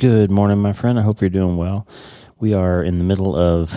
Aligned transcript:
Good 0.00 0.30
morning, 0.30 0.58
my 0.58 0.72
friend. 0.72 0.96
I 0.96 1.02
hope 1.02 1.20
you're 1.20 1.28
doing 1.28 1.56
well. 1.56 1.84
We 2.38 2.54
are 2.54 2.84
in 2.84 2.98
the 2.98 3.04
middle 3.04 3.34
of 3.34 3.74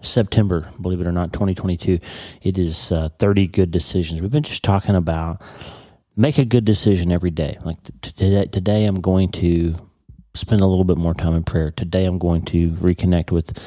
September, 0.00 0.66
believe 0.80 0.98
it 0.98 1.06
or 1.06 1.12
not, 1.12 1.34
2022. 1.34 1.98
It 2.40 2.56
is 2.56 2.90
uh, 2.90 3.10
30 3.18 3.48
good 3.48 3.70
decisions. 3.70 4.22
We've 4.22 4.30
been 4.30 4.44
just 4.44 4.64
talking 4.64 4.94
about 4.94 5.42
make 6.16 6.38
a 6.38 6.46
good 6.46 6.64
decision 6.64 7.12
every 7.12 7.28
day. 7.28 7.58
Like 7.66 7.76
today, 8.00 8.46
today 8.46 8.86
I'm 8.86 9.02
going 9.02 9.30
to 9.32 9.74
spend 10.32 10.62
a 10.62 10.66
little 10.66 10.86
bit 10.86 10.96
more 10.96 11.12
time 11.12 11.34
in 11.34 11.44
prayer. 11.44 11.70
Today 11.70 12.06
I'm 12.06 12.16
going 12.16 12.46
to 12.46 12.70
reconnect 12.70 13.30
with 13.30 13.58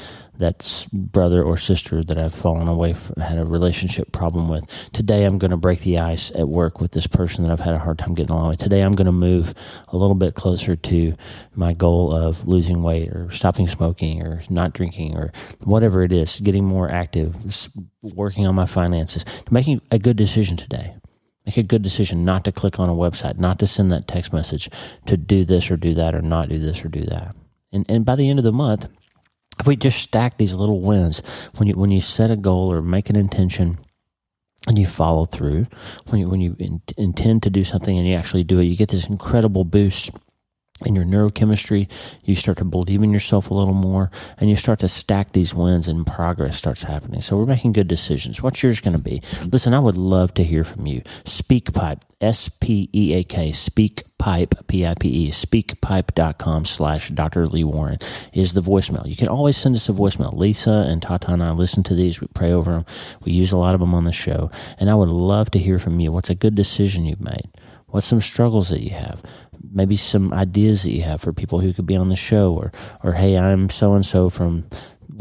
that 0.41 0.87
brother 0.91 1.41
or 1.43 1.55
sister 1.55 2.03
that 2.03 2.17
I've 2.17 2.33
fallen 2.33 2.67
away 2.67 2.93
from, 2.93 3.21
had 3.21 3.37
a 3.37 3.45
relationship 3.45 4.11
problem 4.11 4.49
with. 4.49 4.67
Today 4.91 5.23
I'm 5.23 5.37
going 5.37 5.51
to 5.51 5.57
break 5.57 5.81
the 5.81 5.99
ice 5.99 6.31
at 6.31 6.49
work 6.49 6.81
with 6.81 6.91
this 6.91 7.07
person 7.07 7.43
that 7.43 7.51
I've 7.51 7.61
had 7.61 7.75
a 7.75 7.79
hard 7.79 7.99
time 7.99 8.13
getting 8.13 8.35
along 8.35 8.49
with. 8.49 8.59
Today 8.59 8.81
I'm 8.81 8.93
going 8.93 9.05
to 9.05 9.11
move 9.11 9.54
a 9.87 9.97
little 9.97 10.15
bit 10.15 10.35
closer 10.35 10.75
to 10.75 11.15
my 11.55 11.73
goal 11.73 12.13
of 12.13 12.47
losing 12.47 12.83
weight 12.83 13.09
or 13.09 13.32
stopping 13.32 13.68
smoking 13.68 14.21
or 14.21 14.41
not 14.49 14.73
drinking 14.73 15.15
or 15.15 15.32
whatever 15.63 16.04
it 16.04 16.11
is, 16.11 16.39
getting 16.39 16.65
more 16.65 16.91
active, 16.91 17.35
working 18.01 18.46
on 18.47 18.55
my 18.55 18.65
finances, 18.65 19.23
making 19.49 19.82
a 19.91 19.99
good 19.99 20.18
decision 20.18 20.57
today. 20.57 20.96
Make 21.46 21.57
a 21.57 21.63
good 21.63 21.82
decision 21.82 22.23
not 22.23 22.43
to 22.46 22.51
click 22.51 22.79
on 22.79 22.89
a 22.89 22.93
website, 22.93 23.39
not 23.39 23.57
to 23.60 23.68
send 23.68 23.91
that 23.91 24.07
text 24.07 24.32
message, 24.32 24.69
to 25.07 25.18
do 25.18 25.43
this 25.43 25.71
or 25.71 25.77
do 25.77 25.93
that 25.96 26.13
or 26.13 26.21
not 26.21 26.49
do 26.49 26.60
this 26.60 26.85
or 26.85 26.87
do 26.87 27.01
that. 27.01 27.35
And, 27.71 27.85
and 27.89 28.05
by 28.05 28.15
the 28.15 28.29
end 28.29 28.37
of 28.37 28.46
the 28.46 28.51
month, 28.51 28.87
if 29.60 29.68
we 29.68 29.75
just 29.75 30.01
stack 30.01 30.37
these 30.37 30.55
little 30.55 30.82
wins, 30.82 31.21
when 31.57 31.68
you 31.68 31.75
when 31.75 31.91
you 31.91 32.02
set 32.02 32.31
a 32.31 32.38
goal 32.38 32.72
or 32.72 32.81
make 32.81 33.09
an 33.09 33.16
intention 33.16 33.77
and 34.67 34.77
you 34.77 34.86
follow 34.86 35.25
through, 35.25 35.67
when 36.08 36.22
you 36.22 36.30
when 36.30 36.41
you 36.41 36.55
in, 36.59 36.81
intend 36.97 37.44
to 37.44 37.50
do 37.50 37.64
something 37.64 37.97
and 37.97 38.08
you 38.08 38.16
actually 38.16 38.44
do 38.44 38.59
it, 38.59 38.66
you 38.66 38.75
get 38.75 38.89
this 38.89 39.08
incredible 39.08 39.64
boost 39.64 40.11
in 40.85 40.95
your 40.95 41.05
neurochemistry, 41.05 41.89
you 42.23 42.35
start 42.35 42.58
to 42.58 42.66
believe 42.66 43.02
in 43.02 43.11
yourself 43.11 43.49
a 43.49 43.53
little 43.53 43.73
more 43.73 44.11
and 44.37 44.49
you 44.49 44.55
start 44.55 44.79
to 44.79 44.88
stack 44.88 45.31
these 45.31 45.53
wins 45.53 45.88
and 45.88 46.05
progress 46.05 46.57
starts 46.57 46.83
happening. 46.83 47.21
So 47.21 47.38
we're 47.38 47.45
making 47.45 47.73
good 47.73 47.88
decisions. 47.88 48.41
What's 48.41 48.61
yours 48.63 48.81
going 48.81 48.93
to 48.93 48.99
be? 48.99 49.21
Listen, 49.45 49.73
I 49.73 49.79
would 49.79 49.97
love 49.97 50.33
to 50.35 50.43
hear 50.43 50.63
from 50.63 50.88
you. 50.88 51.01
SpeakPipe, 51.23 52.01
S-P-E-A-K, 52.19 53.51
SpeakPipe, 53.51 54.67
P-I-P-E, 54.67 55.31
speakpipe.com 55.31 56.65
slash 56.65 57.09
Dr. 57.09 57.47
Lee 57.47 57.63
Warren 57.63 57.97
is 58.33 58.53
the 58.53 58.61
voicemail. 58.61 59.07
You 59.07 59.16
can 59.16 59.27
always 59.27 59.57
send 59.57 59.75
us 59.75 59.89
a 59.89 59.93
voicemail. 59.93 60.35
Lisa 60.35 60.85
and 60.88 61.01
Tata 61.01 61.31
and 61.31 61.43
I 61.43 61.51
listen 61.51 61.83
to 61.83 61.95
these. 61.95 62.21
We 62.21 62.27
pray 62.33 62.51
over 62.51 62.71
them. 62.71 62.85
We 63.23 63.31
use 63.31 63.51
a 63.51 63.57
lot 63.57 63.73
of 63.73 63.79
them 63.79 63.93
on 63.93 64.03
the 64.03 64.11
show. 64.11 64.51
And 64.79 64.89
I 64.89 64.95
would 64.95 65.09
love 65.09 65.51
to 65.51 65.59
hear 65.59 65.79
from 65.79 65.99
you. 65.99 66.11
What's 66.11 66.29
a 66.29 66.35
good 66.35 66.55
decision 66.55 67.05
you've 67.05 67.21
made? 67.21 67.49
What's 67.92 68.08
some 68.08 68.22
struggles 68.22 68.70
that 68.70 68.81
you 68.81 68.92
have? 68.92 69.22
maybe 69.73 69.95
some 69.95 70.34
ideas 70.34 70.84
that 70.84 70.92
you 70.92 71.03
have 71.03 71.22
for 71.22 71.31
people 71.31 71.59
who 71.59 71.72
could 71.72 71.86
be 71.86 71.95
on 71.95 72.09
the 72.09 72.16
show 72.16 72.53
or 72.53 72.72
or 73.03 73.14
hey 73.14 73.38
i'm 73.38 73.70
so 73.70 73.94
and 73.94 74.06
so 74.06 74.28
from 74.28 74.66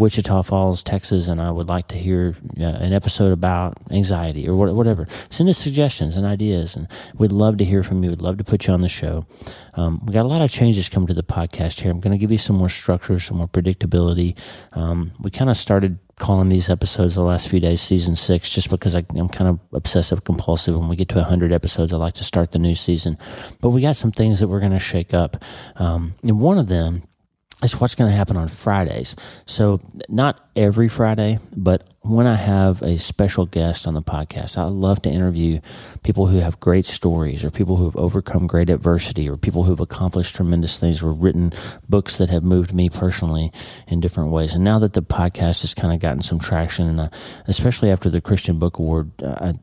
Wichita 0.00 0.42
Falls, 0.42 0.82
Texas, 0.82 1.28
and 1.28 1.42
I 1.42 1.50
would 1.50 1.68
like 1.68 1.88
to 1.88 1.96
hear 1.96 2.34
uh, 2.58 2.62
an 2.62 2.94
episode 2.94 3.32
about 3.32 3.76
anxiety 3.90 4.48
or 4.48 4.54
whatever. 4.54 5.06
Send 5.28 5.48
us 5.50 5.58
suggestions 5.58 6.16
and 6.16 6.24
ideas, 6.24 6.74
and 6.74 6.88
we'd 7.14 7.32
love 7.32 7.58
to 7.58 7.64
hear 7.64 7.82
from 7.82 8.02
you. 8.02 8.10
We'd 8.10 8.22
love 8.22 8.38
to 8.38 8.44
put 8.44 8.66
you 8.66 8.72
on 8.72 8.80
the 8.80 8.88
show. 8.88 9.26
Um, 9.74 10.00
we 10.06 10.14
got 10.14 10.24
a 10.24 10.28
lot 10.28 10.40
of 10.40 10.50
changes 10.50 10.88
coming 10.88 11.08
to 11.08 11.14
the 11.14 11.22
podcast 11.22 11.80
here. 11.80 11.90
I'm 11.90 12.00
going 12.00 12.12
to 12.12 12.18
give 12.18 12.30
you 12.30 12.38
some 12.38 12.56
more 12.56 12.70
structure, 12.70 13.18
some 13.18 13.38
more 13.38 13.48
predictability. 13.48 14.38
Um, 14.72 15.12
we 15.20 15.30
kind 15.30 15.50
of 15.50 15.56
started 15.56 15.98
calling 16.20 16.48
these 16.48 16.70
episodes 16.70 17.16
the 17.16 17.24
last 17.24 17.48
few 17.48 17.58
days 17.58 17.80
season 17.80 18.14
six 18.14 18.48
just 18.48 18.70
because 18.70 18.94
I, 18.94 19.04
am 19.16 19.28
kind 19.28 19.48
of 19.48 19.58
obsessive 19.72 20.22
compulsive. 20.22 20.76
When 20.76 20.88
we 20.88 20.94
get 20.94 21.08
to 21.08 21.16
100 21.16 21.52
episodes 21.52 21.92
i 21.92 21.96
like 21.96 22.14
to 22.14 22.24
start 22.24 22.52
the 22.52 22.60
new 22.60 22.76
season. 22.76 23.18
But 23.60 23.70
we 23.70 23.80
got 23.80 23.96
some 23.96 24.12
things 24.12 24.38
that 24.38 24.46
we're 24.46 24.60
going 24.60 24.70
to 24.72 24.78
shake 24.78 25.12
up. 25.12 25.42
Um, 25.76 26.14
and 26.22 26.38
one 26.38 26.58
of 26.58 26.68
them 26.68 27.02
is 27.62 27.80
what's 27.80 27.94
going 27.94 28.10
to 28.10 28.16
happen 28.16 28.36
on 28.36 28.48
Fridays. 28.48 29.16
So, 29.46 29.80
not 30.08 30.48
every 30.54 30.88
Friday, 30.88 31.40
but 31.56 31.89
when 32.02 32.26
I 32.26 32.36
have 32.36 32.80
a 32.80 32.98
special 32.98 33.44
guest 33.44 33.86
on 33.86 33.92
the 33.92 34.00
podcast, 34.00 34.56
I 34.56 34.64
love 34.64 35.02
to 35.02 35.10
interview 35.10 35.60
people 36.02 36.28
who 36.28 36.38
have 36.38 36.58
great 36.58 36.86
stories 36.86 37.44
or 37.44 37.50
people 37.50 37.76
who 37.76 37.84
have 37.84 37.96
overcome 37.96 38.46
great 38.46 38.70
adversity 38.70 39.28
or 39.28 39.36
people 39.36 39.64
who 39.64 39.72
have 39.72 39.80
accomplished 39.80 40.34
tremendous 40.34 40.78
things 40.78 41.02
or 41.02 41.12
written 41.12 41.52
books 41.90 42.16
that 42.16 42.30
have 42.30 42.42
moved 42.42 42.72
me 42.72 42.88
personally 42.88 43.52
in 43.86 44.00
different 44.00 44.30
ways. 44.30 44.54
And 44.54 44.64
now 44.64 44.78
that 44.78 44.94
the 44.94 45.02
podcast 45.02 45.60
has 45.60 45.74
kind 45.74 45.92
of 45.92 46.00
gotten 46.00 46.22
some 46.22 46.38
traction, 46.38 46.88
and 46.88 47.00
uh, 47.00 47.08
especially 47.46 47.90
after 47.90 48.08
the 48.08 48.22
Christian 48.22 48.58
Book 48.58 48.78
Award, 48.78 49.10
uh, 49.22 49.52
I 49.52 49.54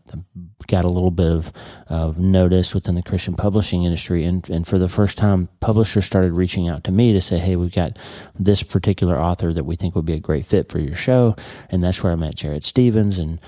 got 0.68 0.86
a 0.86 0.90
little 0.90 1.12
bit 1.12 1.32
of, 1.32 1.52
of 1.88 2.20
notice 2.20 2.76
within 2.76 2.96
the 2.96 3.02
Christian 3.02 3.36
publishing 3.36 3.84
industry. 3.84 4.26
And, 4.26 4.48
and 4.50 4.68
for 4.68 4.78
the 4.78 4.90
first 4.90 5.18
time, 5.18 5.50
publishers 5.60 6.06
started 6.06 6.34
reaching 6.34 6.68
out 6.68 6.84
to 6.84 6.92
me 6.92 7.14
to 7.14 7.22
say, 7.22 7.40
hey, 7.40 7.56
we've 7.56 7.72
got 7.72 7.98
this 8.38 8.62
particular 8.62 9.20
author 9.20 9.54
that 9.54 9.64
we 9.64 9.76
think 9.76 9.96
would 9.96 10.06
be 10.06 10.14
a 10.14 10.20
great 10.20 10.46
fit 10.46 10.70
for 10.70 10.80
your 10.80 10.96
show. 10.96 11.36
And 11.70 11.84
that's 11.84 12.04
where 12.04 12.12
I 12.12 12.16
met 12.28 12.36
Jared 12.36 12.66
Stevens 12.66 13.18
and 13.18 13.40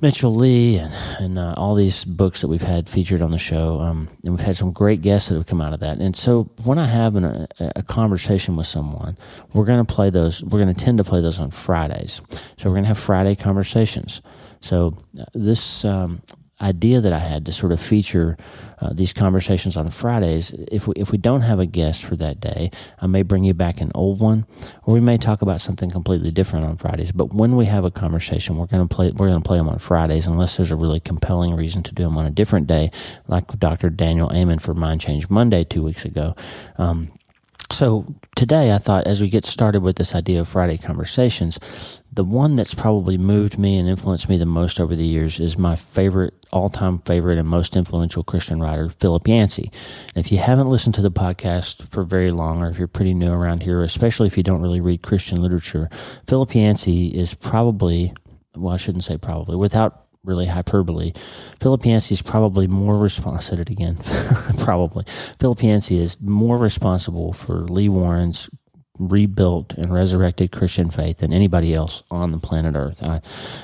Mitchell 0.00 0.32
Lee 0.32 0.76
and, 0.76 0.92
and 1.18 1.38
uh, 1.38 1.54
all 1.56 1.74
these 1.74 2.04
books 2.04 2.40
that 2.40 2.48
we've 2.48 2.62
had 2.62 2.88
featured 2.88 3.20
on 3.20 3.32
the 3.32 3.38
show. 3.38 3.80
Um, 3.80 4.08
and 4.22 4.36
we've 4.36 4.46
had 4.46 4.56
some 4.56 4.70
great 4.70 5.02
guests 5.02 5.28
that 5.28 5.34
have 5.34 5.46
come 5.46 5.60
out 5.60 5.72
of 5.72 5.80
that. 5.80 5.98
And 5.98 6.14
so 6.14 6.42
when 6.62 6.78
I 6.78 6.86
have 6.86 7.16
an, 7.16 7.24
a, 7.24 7.48
a, 7.76 7.82
conversation 7.82 8.54
with 8.54 8.68
someone, 8.68 9.16
we're 9.52 9.64
going 9.64 9.84
to 9.84 9.92
play 9.92 10.10
those, 10.10 10.42
we're 10.44 10.62
going 10.62 10.72
to 10.72 10.84
tend 10.84 10.98
to 10.98 11.04
play 11.04 11.20
those 11.20 11.40
on 11.40 11.50
Fridays. 11.50 12.20
So 12.58 12.68
we're 12.68 12.74
going 12.74 12.84
to 12.84 12.88
have 12.88 12.98
Friday 12.98 13.34
conversations. 13.34 14.22
So 14.60 14.96
uh, 15.18 15.24
this 15.34 15.84
um, 15.84 16.22
idea 16.60 17.00
that 17.02 17.12
I 17.12 17.18
had 17.18 17.44
to 17.46 17.52
sort 17.52 17.72
of 17.72 17.80
feature 17.80 18.36
uh, 18.80 18.92
these 18.92 19.12
conversations 19.12 19.76
on 19.76 19.90
Fridays, 19.90 20.52
if 20.70 20.86
we, 20.86 20.94
if 20.96 21.12
we 21.12 21.18
don't 21.18 21.42
have 21.42 21.60
a 21.60 21.66
guest 21.66 22.04
for 22.04 22.16
that 22.16 22.40
day, 22.40 22.70
I 23.00 23.06
may 23.06 23.22
bring 23.22 23.44
you 23.44 23.54
back 23.54 23.80
an 23.80 23.92
old 23.94 24.20
one, 24.20 24.46
or 24.84 24.94
we 24.94 25.00
may 25.00 25.18
talk 25.18 25.42
about 25.42 25.60
something 25.60 25.90
completely 25.90 26.30
different 26.30 26.64
on 26.64 26.76
Fridays. 26.76 27.12
But 27.12 27.34
when 27.34 27.56
we 27.56 27.66
have 27.66 27.84
a 27.84 27.90
conversation, 27.90 28.56
we're 28.56 28.66
going 28.66 28.86
to 28.86 28.94
play 28.94 29.10
we're 29.10 29.28
going 29.28 29.42
to 29.42 29.46
play 29.46 29.58
them 29.58 29.68
on 29.68 29.78
Fridays, 29.78 30.26
unless 30.26 30.56
there's 30.56 30.70
a 30.70 30.76
really 30.76 31.00
compelling 31.00 31.54
reason 31.54 31.82
to 31.84 31.94
do 31.94 32.04
them 32.04 32.16
on 32.16 32.26
a 32.26 32.30
different 32.30 32.66
day, 32.66 32.90
like 33.28 33.46
Dr. 33.58 33.90
Daniel 33.90 34.30
Amen 34.32 34.58
for 34.58 34.74
Mind 34.74 35.00
Change 35.00 35.28
Monday 35.28 35.64
two 35.64 35.82
weeks 35.82 36.04
ago. 36.04 36.34
Um, 36.78 37.12
so 37.70 38.06
today 38.36 38.72
I 38.72 38.78
thought 38.78 39.06
as 39.06 39.20
we 39.20 39.28
get 39.28 39.44
started 39.44 39.82
with 39.82 39.96
this 39.96 40.14
idea 40.14 40.40
of 40.40 40.48
Friday 40.48 40.76
conversations, 40.76 41.58
the 42.16 42.24
one 42.24 42.56
that's 42.56 42.72
probably 42.72 43.18
moved 43.18 43.58
me 43.58 43.76
and 43.76 43.88
influenced 43.88 44.26
me 44.26 44.38
the 44.38 44.46
most 44.46 44.80
over 44.80 44.96
the 44.96 45.06
years 45.06 45.38
is 45.38 45.58
my 45.58 45.76
favorite, 45.76 46.32
all 46.50 46.70
time 46.70 46.98
favorite, 47.00 47.38
and 47.38 47.46
most 47.46 47.76
influential 47.76 48.24
Christian 48.24 48.58
writer, 48.58 48.88
Philip 48.88 49.28
Yancey. 49.28 49.70
And 50.14 50.24
if 50.24 50.32
you 50.32 50.38
haven't 50.38 50.68
listened 50.68 50.94
to 50.94 51.02
the 51.02 51.10
podcast 51.10 51.86
for 51.90 52.04
very 52.04 52.30
long, 52.30 52.62
or 52.62 52.70
if 52.70 52.78
you're 52.78 52.88
pretty 52.88 53.12
new 53.12 53.32
around 53.32 53.62
here, 53.62 53.82
especially 53.82 54.26
if 54.26 54.36
you 54.38 54.42
don't 54.42 54.62
really 54.62 54.80
read 54.80 55.02
Christian 55.02 55.42
literature, 55.42 55.90
Philip 56.26 56.54
Yancey 56.54 57.08
is 57.08 57.34
probably, 57.34 58.14
well, 58.56 58.72
I 58.72 58.78
shouldn't 58.78 59.04
say 59.04 59.18
probably, 59.18 59.54
without 59.54 60.06
really 60.24 60.46
hyperbole. 60.46 61.12
Philip 61.60 61.84
Yancey 61.84 62.14
is 62.14 62.22
probably 62.22 62.66
more 62.66 62.96
responsible. 62.96 63.42
said 63.42 63.60
it 63.60 63.70
again. 63.70 63.96
probably. 64.58 65.04
Philip 65.38 65.62
Yancey 65.62 65.98
is 65.98 66.18
more 66.20 66.56
responsible 66.56 67.34
for 67.34 67.60
Lee 67.60 67.90
Warren's 67.90 68.48
rebuilt 68.98 69.74
and 69.74 69.92
resurrected 69.92 70.52
Christian 70.52 70.90
faith 70.90 71.18
than 71.18 71.32
anybody 71.32 71.74
else 71.74 72.02
on 72.10 72.32
the 72.32 72.38
planet 72.38 72.74
Earth. 72.74 73.02
I 73.02 73.20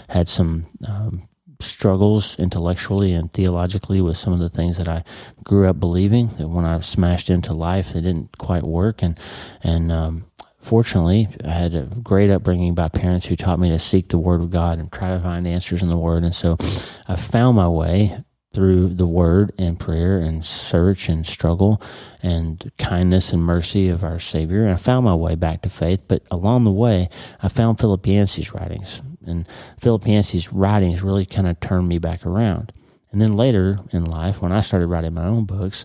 had 0.09 0.29
some 0.29 0.67
um, 0.87 1.29
struggles 1.61 2.37
intellectually 2.39 3.13
and 3.13 3.33
theologically 3.33 4.01
with 4.01 4.17
some 4.17 4.33
of 4.33 4.39
the 4.39 4.49
things 4.49 4.77
that 4.79 4.89
I 4.89 5.05
grew 5.43 5.69
up 5.69 5.81
believing. 5.81 6.29
That 6.39 6.49
when 6.49 6.65
I 6.65 6.81
smashed 6.81 7.31
into 7.31 7.53
life, 7.53 7.93
they 7.93 8.01
didn't 8.01 8.39
quite 8.39 8.65
work, 8.65 9.03
and 9.03 9.19
and 9.63 9.93
um, 9.93 10.27
fortunately, 10.61 11.29
I 11.45 11.51
had 11.51 11.75
a 11.75 11.83
great 12.03 12.31
upbringing 12.31 12.75
by 12.75 12.89
parents 12.89 13.27
who 13.27 13.37
taught 13.37 13.61
me 13.61 13.71
to 13.71 13.79
seek 13.79 14.09
the 14.09 14.19
Word 14.19 14.41
of 14.41 14.51
God 14.51 14.79
and 14.79 14.91
try 14.91 15.11
to 15.11 15.21
find 15.21 15.47
answers 15.47 15.83
in 15.83 15.89
the 15.89 15.99
Word. 15.99 16.25
And 16.25 16.35
so 16.35 16.57
I 17.09 17.17
found 17.17 17.57
my 17.57 17.69
way 17.69 18.23
through 18.53 18.89
the 18.89 19.07
Word 19.07 19.53
and 19.59 19.79
prayer 19.79 20.19
and 20.19 20.45
search 20.45 21.09
and 21.09 21.27
struggle 21.27 21.81
and 22.23 22.71
kindness 22.79 23.33
and 23.33 23.43
mercy 23.43 23.89
of 23.89 24.05
our 24.05 24.19
Savior. 24.19 24.63
And 24.63 24.73
I 24.73 24.77
found 24.77 25.05
my 25.05 25.15
way 25.15 25.35
back 25.35 25.63
to 25.63 25.69
faith. 25.69 26.01
But 26.09 26.23
along 26.31 26.65
the 26.65 26.71
way, 26.71 27.09
I 27.43 27.49
found 27.49 27.81
Philip 27.81 28.07
Yancey's 28.07 28.53
writings. 28.53 29.01
And 29.27 29.47
Philip 29.81 30.07
Yancey's 30.07 30.53
writings 30.53 31.03
really 31.03 31.27
kind 31.27 31.49
of 31.49 31.61
turned 31.61 31.89
me 31.89 31.99
back 31.99 32.27
around. 32.27 32.73
And 33.11 33.21
then 33.21 33.35
later 33.35 33.79
in 33.91 34.05
life, 34.05 34.41
when 34.41 34.53
I 34.53 34.63
started 34.63 34.87
writing 34.87 35.15
my 35.15 35.27
own 35.27 35.45
books, 35.45 35.85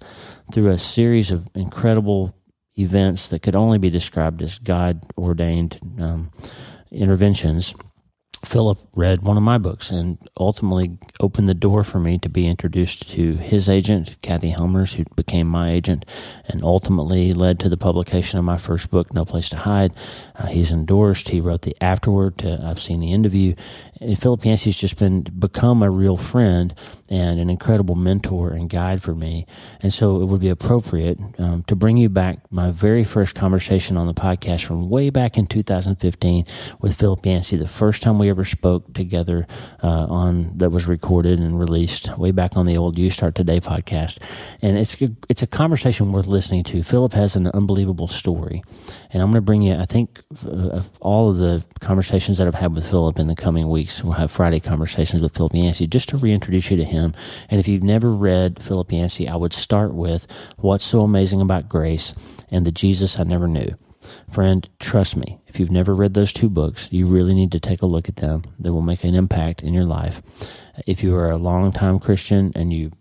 through 0.51 0.69
a 0.69 0.77
series 0.77 1.29
of 1.29 1.47
incredible 1.55 2.33
events 2.77 3.29
that 3.29 3.41
could 3.41 3.55
only 3.55 3.77
be 3.77 3.89
described 3.89 4.41
as 4.41 4.59
God 4.59 5.03
ordained 5.17 5.79
um, 5.99 6.31
interventions, 6.91 7.75
Philip 8.45 8.79
read 8.95 9.23
one 9.23 9.35
of 9.35 9.43
my 9.43 9.57
books 9.57 9.89
and 9.89 10.17
ultimately 10.39 10.97
opened 11.19 11.49
the 11.49 11.53
door 11.53 11.83
for 11.83 11.99
me 11.99 12.17
to 12.19 12.29
be 12.29 12.47
introduced 12.47 13.09
to 13.11 13.33
his 13.33 13.67
agent, 13.67 14.15
Kathy 14.21 14.49
Helmers, 14.49 14.93
who 14.93 15.05
became 15.15 15.47
my 15.47 15.71
agent 15.71 16.05
and 16.47 16.63
ultimately 16.63 17.33
led 17.33 17.59
to 17.59 17.69
the 17.69 17.77
publication 17.77 18.37
of 18.37 18.45
my 18.45 18.57
first 18.57 18.91
book, 18.91 19.13
No 19.13 19.25
Place 19.25 19.49
to 19.49 19.57
Hide. 19.57 19.93
Uh, 20.35 20.47
he's 20.47 20.71
endorsed. 20.71 21.29
He 21.29 21.41
wrote 21.41 21.63
the 21.63 21.75
afterword 21.81 22.37
to 22.39 22.61
I've 22.63 22.79
Seen 22.79 22.99
the 22.99 23.11
interview. 23.11 23.55
You. 23.99 24.15
Philip 24.15 24.45
Yancey's 24.45 24.77
just 24.77 24.97
been 24.97 25.21
become 25.21 25.81
a 25.81 25.89
real 25.89 26.15
friend 26.15 26.73
and 27.09 27.39
an 27.39 27.49
incredible 27.49 27.95
mentor 27.95 28.51
and 28.51 28.69
guide 28.69 29.01
for 29.01 29.15
me. 29.15 29.45
And 29.81 29.93
so 29.93 30.21
it 30.21 30.25
would 30.25 30.41
be 30.41 30.49
appropriate 30.49 31.19
um, 31.39 31.63
to 31.63 31.75
bring 31.75 31.97
you 31.97 32.09
back 32.09 32.39
my 32.51 32.71
very 32.71 33.03
first 33.03 33.35
conversation 33.35 33.97
on 33.97 34.07
the 34.07 34.13
podcast 34.13 34.65
from 34.65 34.89
way 34.89 35.09
back 35.09 35.37
in 35.37 35.47
2015 35.47 36.45
with 36.81 36.97
Philip 36.97 37.25
Yancey, 37.25 37.57
the 37.57 37.67
first 37.67 38.01
time 38.01 38.19
we 38.19 38.29
ever 38.29 38.45
spoke 38.45 38.93
together 38.93 39.47
uh, 39.83 40.05
on 40.09 40.57
that 40.57 40.71
was 40.71 40.87
recorded 40.87 41.39
and 41.39 41.59
released 41.59 42.17
way 42.17 42.31
back 42.31 42.57
on 42.57 42.65
the 42.65 42.77
old 42.77 42.97
You 42.97 43.09
Start 43.09 43.35
Today 43.35 43.59
podcast. 43.59 44.19
And 44.61 44.77
it's 44.77 44.97
it's 45.29 45.41
a 45.41 45.47
conversation 45.47 46.11
worth 46.11 46.27
listening 46.27 46.63
to. 46.65 46.83
Philip 46.83 47.13
has 47.13 47.35
an 47.35 47.47
unbelievable 47.47 48.07
story, 48.07 48.63
and 49.11 49.21
I'm 49.21 49.29
going 49.29 49.35
to 49.35 49.41
bring 49.41 49.61
you. 49.61 49.75
I 49.75 49.85
think 49.85 50.23
uh, 50.45 50.81
all 50.99 51.29
of 51.29 51.37
the 51.37 51.63
conversations 51.79 52.37
that 52.37 52.47
I've 52.47 52.55
had 52.55 52.73
with 52.73 52.89
Philip 52.89 53.19
in 53.19 53.27
the 53.27 53.35
coming 53.35 53.69
weeks, 53.69 54.03
we'll 54.03 54.13
have 54.13 54.31
Friday 54.31 54.59
conversations 54.59 55.21
with 55.21 55.35
Philip 55.35 55.53
Yancey, 55.53 55.87
just 55.87 56.09
to 56.09 56.17
reintroduce 56.17 56.71
you 56.71 56.77
to 56.77 56.83
him. 56.83 56.96
And 56.97 57.15
if 57.59 57.67
you've 57.67 57.83
never 57.83 58.11
read 58.11 58.61
Philip 58.61 58.91
Yancey, 58.91 59.27
I 59.27 59.35
would 59.35 59.53
start 59.53 59.93
with 59.93 60.27
What's 60.57 60.83
So 60.83 61.01
Amazing 61.01 61.41
About 61.41 61.69
Grace 61.69 62.13
and 62.49 62.65
The 62.65 62.71
Jesus 62.71 63.19
I 63.19 63.23
Never 63.23 63.47
Knew. 63.47 63.69
Friend, 64.29 64.67
trust 64.79 65.17
me, 65.17 65.39
if 65.47 65.59
you've 65.59 65.71
never 65.71 65.93
read 65.93 66.13
those 66.13 66.31
two 66.31 66.49
books, 66.49 66.87
you 66.91 67.05
really 67.05 67.33
need 67.33 67.51
to 67.51 67.59
take 67.59 67.81
a 67.81 67.87
look 67.87 68.07
at 68.07 68.17
them. 68.17 68.43
They 68.59 68.69
will 68.69 68.81
make 68.81 69.03
an 69.03 69.15
impact 69.15 69.63
in 69.63 69.73
your 69.73 69.85
life. 69.85 70.21
If 70.85 71.03
you 71.03 71.15
are 71.15 71.29
a 71.29 71.37
long-time 71.37 71.99
Christian 71.99 72.51
and 72.55 72.71
you 72.71 72.91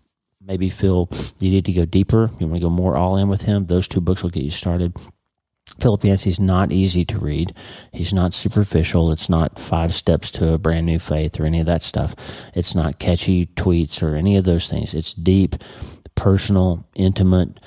maybe 0.41 0.69
feel 0.69 1.09
you 1.39 1.49
need 1.49 1.65
to 1.65 1.73
go 1.73 1.85
deeper, 1.85 2.29
you 2.39 2.47
want 2.47 2.55
to 2.55 2.67
go 2.67 2.69
more 2.69 2.97
all 2.97 3.17
in 3.17 3.29
with 3.29 3.43
him, 3.43 3.65
those 3.65 3.87
two 3.87 4.01
books 4.01 4.23
will 4.23 4.29
get 4.29 4.43
you 4.43 4.51
started. 4.51 4.95
Philip 5.79 6.03
Yancey's 6.03 6.39
not 6.39 6.71
easy 6.71 7.05
to 7.05 7.19
read. 7.19 7.53
He's 7.93 8.13
not 8.13 8.33
superficial. 8.33 9.11
It's 9.11 9.29
not 9.29 9.59
five 9.59 9.93
steps 9.93 10.31
to 10.31 10.53
a 10.53 10.57
brand 10.57 10.85
new 10.85 10.99
faith 10.99 11.39
or 11.39 11.45
any 11.45 11.59
of 11.59 11.65
that 11.67 11.83
stuff. 11.83 12.15
It's 12.55 12.75
not 12.75 12.99
catchy 12.99 13.45
tweets 13.45 14.01
or 14.01 14.15
any 14.15 14.37
of 14.37 14.43
those 14.43 14.69
things. 14.69 14.93
It's 14.93 15.13
deep, 15.13 15.55
personal, 16.15 16.87
intimate 16.95 17.59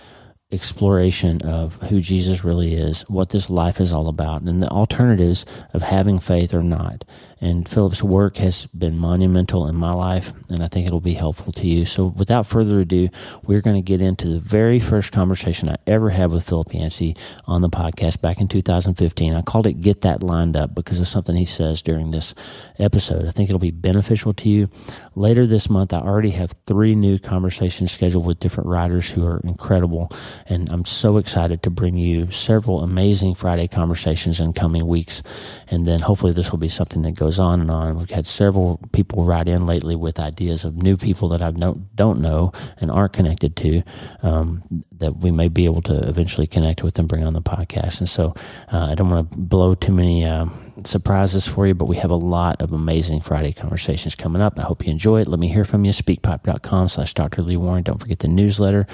exploration 0.52 1.40
of 1.42 1.74
who 1.74 2.00
Jesus 2.00 2.44
really 2.44 2.74
is, 2.74 3.02
what 3.02 3.28
this 3.28 3.48
life 3.48 3.80
is 3.80 3.92
all 3.92 4.08
about, 4.08 4.42
and 4.42 4.60
the 4.60 4.68
alternatives 4.68 5.46
of 5.72 5.82
having 5.82 6.18
faith 6.18 6.52
or 6.52 6.62
not. 6.62 7.04
And 7.40 7.66
Philip's 7.66 8.02
work 8.02 8.36
has 8.36 8.66
been 8.66 8.98
monumental 8.98 9.66
in 9.66 9.74
my 9.74 9.92
life, 9.92 10.32
and 10.50 10.62
I 10.62 10.68
think 10.68 10.86
it'll 10.86 11.00
be 11.00 11.14
helpful 11.14 11.52
to 11.52 11.66
you. 11.66 11.86
So, 11.86 12.06
without 12.06 12.46
further 12.46 12.80
ado, 12.80 13.08
we're 13.42 13.62
going 13.62 13.76
to 13.76 13.82
get 13.82 14.02
into 14.02 14.28
the 14.28 14.40
very 14.40 14.78
first 14.78 15.10
conversation 15.10 15.70
I 15.70 15.76
ever 15.86 16.10
had 16.10 16.30
with 16.30 16.46
Philip 16.46 16.74
Yancey 16.74 17.16
on 17.46 17.62
the 17.62 17.70
podcast 17.70 18.20
back 18.20 18.40
in 18.40 18.48
2015. 18.48 19.34
I 19.34 19.40
called 19.40 19.66
it 19.66 19.80
Get 19.80 20.02
That 20.02 20.22
Lined 20.22 20.56
Up 20.56 20.74
because 20.74 21.00
of 21.00 21.08
something 21.08 21.34
he 21.34 21.46
says 21.46 21.80
during 21.80 22.10
this 22.10 22.34
episode. 22.78 23.26
I 23.26 23.30
think 23.30 23.48
it'll 23.48 23.58
be 23.58 23.70
beneficial 23.70 24.34
to 24.34 24.48
you. 24.48 24.68
Later 25.14 25.46
this 25.46 25.70
month, 25.70 25.94
I 25.94 26.00
already 26.00 26.30
have 26.30 26.54
three 26.66 26.94
new 26.94 27.18
conversations 27.18 27.90
scheduled 27.90 28.26
with 28.26 28.40
different 28.40 28.68
writers 28.68 29.10
who 29.10 29.26
are 29.26 29.40
incredible, 29.44 30.12
and 30.46 30.68
I'm 30.68 30.84
so 30.84 31.16
excited 31.16 31.62
to 31.62 31.70
bring 31.70 31.96
you 31.96 32.30
several 32.30 32.82
amazing 32.82 33.34
Friday 33.34 33.66
conversations 33.66 34.40
in 34.40 34.52
coming 34.52 34.86
weeks. 34.86 35.22
And 35.68 35.86
then 35.86 36.00
hopefully, 36.00 36.32
this 36.32 36.50
will 36.50 36.58
be 36.58 36.68
something 36.68 37.02
that 37.02 37.14
goes 37.14 37.29
goes 37.30 37.38
on 37.38 37.60
and 37.60 37.70
on. 37.70 37.96
We've 37.96 38.10
had 38.10 38.26
several 38.26 38.80
people 38.90 39.24
write 39.24 39.46
in 39.46 39.64
lately 39.64 39.94
with 39.94 40.18
ideas 40.18 40.64
of 40.64 40.82
new 40.82 40.96
people 40.96 41.28
that 41.28 41.40
I 41.40 41.52
don't 41.52 41.94
don't 41.94 42.20
know 42.20 42.50
and 42.80 42.90
aren't 42.90 43.12
connected 43.12 43.54
to 43.56 43.82
um, 44.22 44.64
that 44.98 45.18
we 45.18 45.30
may 45.30 45.46
be 45.46 45.64
able 45.64 45.82
to 45.82 46.08
eventually 46.08 46.48
connect 46.48 46.82
with 46.82 46.98
and 46.98 47.08
bring 47.08 47.24
on 47.24 47.34
the 47.34 47.40
podcast. 47.40 48.00
And 48.00 48.08
so 48.08 48.34
uh, 48.72 48.88
I 48.90 48.96
don't 48.96 49.10
want 49.10 49.30
to 49.30 49.38
blow 49.38 49.76
too 49.76 49.92
many 49.92 50.24
uh, 50.24 50.46
surprises 50.86 51.46
for 51.46 51.66
you, 51.66 51.74
but 51.74 51.86
we 51.86 51.96
have 51.96 52.10
a 52.10 52.16
lot 52.16 52.62
of 52.62 52.72
amazing 52.72 53.20
Friday 53.20 53.52
conversations 53.52 54.14
coming 54.14 54.42
up. 54.42 54.58
I 54.58 54.62
hope 54.62 54.86
you 54.86 54.90
enjoy 54.90 55.20
it. 55.20 55.28
Let 55.28 55.40
me 55.40 55.48
hear 55.48 55.64
from 55.64 55.84
you. 55.84 55.92
Speakpipe.com 55.92 56.88
slash 56.88 57.14
Dr. 57.14 57.42
Lee 57.42 57.56
Warren. 57.56 57.82
Don't 57.82 57.98
forget 57.98 58.20
the 58.20 58.28
newsletter 58.28 58.86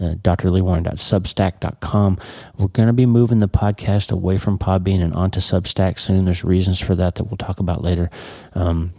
uh, 0.00 0.14
drleewarren.substack.com. 0.14 2.18
We're 2.58 2.68
going 2.68 2.86
to 2.88 2.92
be 2.92 3.06
moving 3.06 3.38
the 3.38 3.48
podcast 3.48 4.10
away 4.10 4.38
from 4.38 4.58
Podbean 4.58 5.02
and 5.02 5.14
onto 5.14 5.40
Substack 5.40 5.98
soon. 5.98 6.24
There's 6.24 6.44
reasons 6.44 6.80
for 6.80 6.94
that 6.96 7.16
that 7.16 7.24
we'll 7.24 7.36
talk 7.36 7.60
about 7.60 7.82
later. 7.82 8.08
Um, 8.54 8.94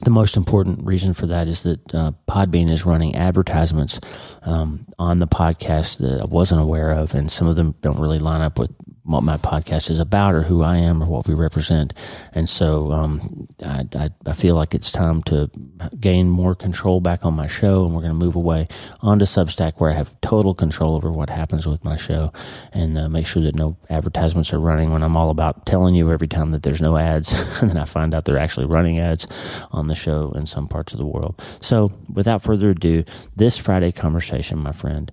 the 0.00 0.10
most 0.10 0.36
important 0.36 0.84
reason 0.84 1.12
for 1.12 1.26
that 1.26 1.48
is 1.48 1.64
that 1.64 1.94
uh, 1.94 2.12
Podbean 2.28 2.70
is 2.70 2.86
running 2.86 3.16
advertisements 3.16 3.98
um, 4.42 4.86
on 4.98 5.18
the 5.18 5.26
podcast 5.26 5.98
that 5.98 6.20
I 6.20 6.24
wasn't 6.24 6.60
aware 6.60 6.90
of, 6.90 7.14
and 7.14 7.30
some 7.30 7.48
of 7.48 7.56
them 7.56 7.74
don't 7.82 7.98
really 7.98 8.20
line 8.20 8.40
up 8.40 8.58
with 8.58 8.70
what 9.08 9.22
my 9.22 9.38
podcast 9.38 9.90
is 9.90 9.98
about 9.98 10.34
or 10.34 10.42
who 10.42 10.62
I 10.62 10.76
am 10.76 11.02
or 11.02 11.06
what 11.06 11.26
we 11.26 11.32
represent. 11.32 11.94
And 12.34 12.46
so 12.46 12.92
um, 12.92 13.48
I, 13.64 13.86
I, 13.94 14.10
I, 14.26 14.32
feel 14.32 14.54
like 14.54 14.74
it's 14.74 14.92
time 14.92 15.22
to 15.24 15.50
gain 15.98 16.28
more 16.28 16.54
control 16.54 17.00
back 17.00 17.24
on 17.24 17.32
my 17.32 17.46
show, 17.46 17.86
and 17.86 17.94
we're 17.94 18.02
going 18.02 18.12
to 18.12 18.24
move 18.24 18.36
away 18.36 18.68
onto 19.00 19.24
Substack 19.24 19.80
where 19.80 19.90
I 19.90 19.94
have 19.94 20.20
total 20.20 20.54
control 20.54 20.94
over 20.94 21.10
what 21.10 21.30
happens 21.30 21.66
with 21.66 21.82
my 21.84 21.96
show 21.96 22.34
and 22.74 22.98
uh, 22.98 23.08
make 23.08 23.26
sure 23.26 23.42
that 23.42 23.54
no 23.54 23.78
advertisements 23.88 24.52
are 24.52 24.60
running 24.60 24.92
when 24.92 25.02
I'm 25.02 25.16
all 25.16 25.30
about 25.30 25.64
telling 25.64 25.94
you 25.94 26.12
every 26.12 26.28
time 26.28 26.50
that 26.50 26.62
there's 26.62 26.82
no 26.82 26.98
ads, 26.98 27.32
and 27.62 27.70
then 27.70 27.78
I 27.78 27.86
find 27.86 28.14
out 28.14 28.26
they're 28.26 28.38
actually 28.38 28.66
running 28.66 28.98
ads 28.98 29.26
on 29.70 29.87
the 29.88 29.94
show 29.94 30.30
in 30.34 30.46
some 30.46 30.68
parts 30.68 30.92
of 30.92 30.98
the 30.98 31.06
world. 31.06 31.42
So 31.60 31.92
without 32.12 32.42
further 32.42 32.70
ado, 32.70 33.04
this 33.36 33.56
Friday 33.56 33.92
conversation, 33.92 34.58
my 34.58 34.72
friend, 34.72 35.10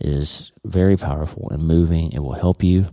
is 0.00 0.52
very 0.64 0.96
powerful 0.96 1.48
and 1.50 1.62
moving. 1.62 2.12
It 2.12 2.20
will 2.20 2.32
help 2.32 2.62
you 2.62 2.86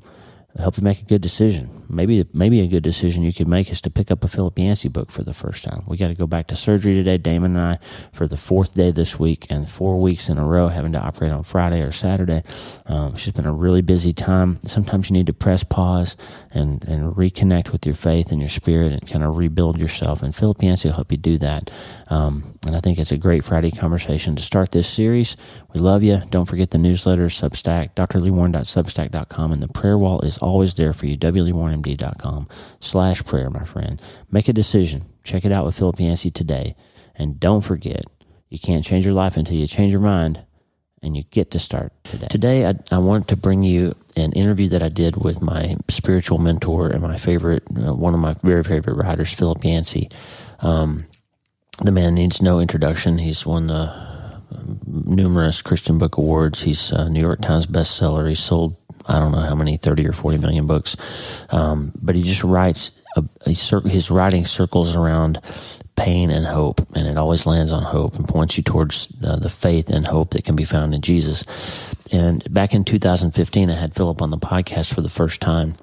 help 0.57 0.77
you 0.77 0.83
make 0.83 1.01
a 1.01 1.05
good 1.05 1.21
decision. 1.21 1.83
Maybe 1.89 2.25
maybe 2.33 2.61
a 2.61 2.67
good 2.67 2.83
decision 2.83 3.23
you 3.23 3.33
could 3.33 3.47
make 3.47 3.69
is 3.71 3.81
to 3.81 3.89
pick 3.89 4.09
up 4.09 4.23
a 4.23 4.27
Philip 4.27 4.57
Yancey 4.57 4.87
book 4.87 5.11
for 5.11 5.23
the 5.23 5.33
first 5.33 5.63
time. 5.63 5.83
We 5.87 5.97
got 5.97 6.07
to 6.07 6.15
go 6.15 6.27
back 6.27 6.47
to 6.47 6.55
surgery 6.55 6.93
today, 6.93 7.17
Damon 7.17 7.57
and 7.57 7.65
I, 7.65 7.79
for 8.13 8.27
the 8.27 8.37
fourth 8.37 8.73
day 8.73 8.91
this 8.91 9.19
week 9.19 9.47
and 9.49 9.69
four 9.69 9.97
weeks 9.97 10.29
in 10.29 10.37
a 10.37 10.45
row 10.45 10.67
having 10.67 10.93
to 10.93 10.99
operate 10.99 11.31
on 11.31 11.43
Friday 11.43 11.81
or 11.81 11.91
Saturday. 11.91 12.43
Um, 12.85 13.13
it's 13.13 13.25
just 13.25 13.35
been 13.35 13.45
a 13.45 13.53
really 13.53 13.81
busy 13.81 14.13
time. 14.13 14.59
Sometimes 14.63 15.09
you 15.09 15.13
need 15.13 15.27
to 15.27 15.33
press 15.33 15.63
pause 15.63 16.15
and, 16.53 16.83
and 16.85 17.13
reconnect 17.15 17.71
with 17.71 17.85
your 17.85 17.95
faith 17.95 18.31
and 18.31 18.39
your 18.39 18.49
spirit 18.49 18.93
and 18.93 19.07
kind 19.07 19.23
of 19.23 19.37
rebuild 19.37 19.77
yourself. 19.77 20.23
And 20.23 20.35
Philip 20.35 20.61
Yancey 20.63 20.87
will 20.87 20.95
help 20.95 21.11
you 21.11 21.17
do 21.17 21.37
that. 21.39 21.71
Um, 22.07 22.57
and 22.65 22.75
I 22.75 22.79
think 22.79 22.99
it's 22.99 23.11
a 23.11 23.17
great 23.17 23.43
Friday 23.43 23.71
conversation 23.71 24.35
to 24.35 24.43
start 24.43 24.71
this 24.71 24.87
series. 24.87 25.35
We 25.73 25.79
love 25.79 26.03
you. 26.03 26.21
Don't 26.29 26.45
forget 26.45 26.71
the 26.71 26.77
newsletter, 26.77 27.27
Substack, 27.27 27.95
drleewarren.substack.com, 27.95 29.51
and 29.51 29.61
the 29.61 29.67
prayer 29.67 29.97
wall 29.97 30.21
is 30.21 30.37
always 30.45 30.75
there 30.75 30.93
for 30.93 31.07
you, 31.07 31.17
wleewarrenmd.com 31.17 32.47
slash 32.79 33.25
prayer, 33.25 33.49
my 33.49 33.65
friend. 33.65 34.01
Make 34.29 34.47
a 34.47 34.53
decision. 34.53 35.05
Check 35.23 35.43
it 35.43 35.51
out 35.51 35.65
with 35.65 35.77
Philip 35.77 35.99
Yancey 35.99 36.29
today. 36.29 36.75
And 37.15 37.39
don't 37.39 37.61
forget, 37.61 38.03
you 38.49 38.59
can't 38.59 38.85
change 38.85 39.05
your 39.05 39.15
life 39.15 39.37
until 39.37 39.57
you 39.57 39.67
change 39.67 39.91
your 39.91 40.01
mind, 40.01 40.45
and 41.01 41.17
you 41.17 41.23
get 41.23 41.51
to 41.51 41.59
start 41.59 41.93
today. 42.03 42.27
Today, 42.29 42.67
I, 42.67 42.75
I 42.91 42.97
want 42.99 43.27
to 43.29 43.35
bring 43.35 43.63
you 43.63 43.95
an 44.15 44.31
interview 44.33 44.69
that 44.69 44.83
I 44.83 44.89
did 44.89 45.17
with 45.17 45.41
my 45.41 45.77
spiritual 45.89 46.37
mentor 46.37 46.89
and 46.89 47.01
my 47.01 47.17
favorite, 47.17 47.63
uh, 47.75 47.93
one 47.93 48.13
of 48.13 48.19
my 48.19 48.35
very 48.43 48.63
favorite 48.63 48.95
writers, 48.95 49.33
Philip 49.33 49.63
Yancey. 49.63 50.09
Um, 50.59 51.05
the 51.81 51.91
man 51.91 52.13
needs 52.13 52.41
no 52.41 52.59
introduction. 52.59 53.17
He's 53.17 53.45
won 53.45 53.67
the 53.67 53.91
um, 54.51 54.79
numerous 54.85 55.61
Christian 55.61 55.97
book 55.97 56.17
awards. 56.17 56.61
He's 56.61 56.91
a 56.91 57.09
New 57.09 57.19
York 57.19 57.41
Times 57.41 57.65
bestseller. 57.65 58.27
He's 58.29 58.39
sold 58.39 58.75
I 59.07 59.19
don't 59.19 59.31
know 59.31 59.39
how 59.39 59.55
many, 59.55 59.77
30 59.77 60.07
or 60.07 60.13
40 60.13 60.37
million 60.39 60.67
books. 60.67 60.97
Um, 61.49 61.91
but 62.01 62.15
he 62.15 62.23
just 62.23 62.43
writes, 62.43 62.91
a, 63.15 63.23
a 63.45 63.53
cir- 63.55 63.81
his 63.81 64.11
writing 64.11 64.45
circles 64.45 64.95
around 64.95 65.39
pain 65.95 66.29
and 66.29 66.45
hope, 66.45 66.85
and 66.95 67.07
it 67.07 67.17
always 67.17 67.45
lands 67.45 67.71
on 67.71 67.83
hope 67.83 68.15
and 68.15 68.27
points 68.27 68.57
you 68.57 68.63
towards 68.63 69.11
uh, 69.23 69.37
the 69.37 69.49
faith 69.49 69.89
and 69.89 70.05
hope 70.05 70.31
that 70.31 70.43
can 70.43 70.55
be 70.55 70.65
found 70.65 70.93
in 70.93 71.01
Jesus. 71.01 71.45
And 72.11 72.43
back 72.53 72.73
in 72.73 72.83
2015, 72.83 73.69
I 73.69 73.73
had 73.73 73.93
Philip 73.93 74.21
on 74.21 74.29
the 74.29 74.37
podcast 74.37 74.93
for 74.93 75.01
the 75.01 75.09
first 75.09 75.41
time. 75.41 75.75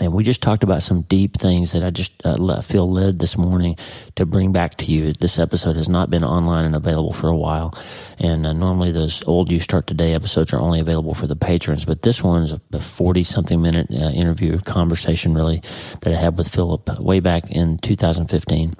And 0.00 0.14
we 0.14 0.24
just 0.24 0.40
talked 0.40 0.62
about 0.62 0.82
some 0.82 1.02
deep 1.02 1.36
things 1.36 1.72
that 1.72 1.84
I 1.84 1.90
just 1.90 2.14
uh, 2.24 2.62
feel 2.62 2.90
led 2.90 3.18
this 3.18 3.36
morning 3.36 3.76
to 4.16 4.24
bring 4.24 4.50
back 4.50 4.76
to 4.76 4.86
you. 4.86 5.12
This 5.12 5.38
episode 5.38 5.76
has 5.76 5.88
not 5.88 6.08
been 6.08 6.24
online 6.24 6.64
and 6.64 6.74
available 6.74 7.12
for 7.12 7.28
a 7.28 7.36
while. 7.36 7.78
And 8.18 8.46
uh, 8.46 8.54
normally 8.54 8.90
those 8.90 9.22
old 9.28 9.50
You 9.50 9.60
Start 9.60 9.86
Today 9.86 10.14
episodes 10.14 10.52
are 10.54 10.58
only 10.58 10.80
available 10.80 11.14
for 11.14 11.26
the 11.26 11.36
patrons. 11.36 11.84
But 11.84 12.02
this 12.02 12.22
one's 12.22 12.52
a 12.52 12.80
40 12.80 13.22
something 13.22 13.60
minute 13.60 13.88
uh, 13.90 14.10
interview, 14.10 14.58
conversation 14.60 15.34
really, 15.34 15.60
that 16.00 16.14
I 16.14 16.16
had 16.16 16.38
with 16.38 16.48
Philip 16.48 16.98
way 16.98 17.20
back 17.20 17.50
in 17.50 17.76
2015. 17.76 18.74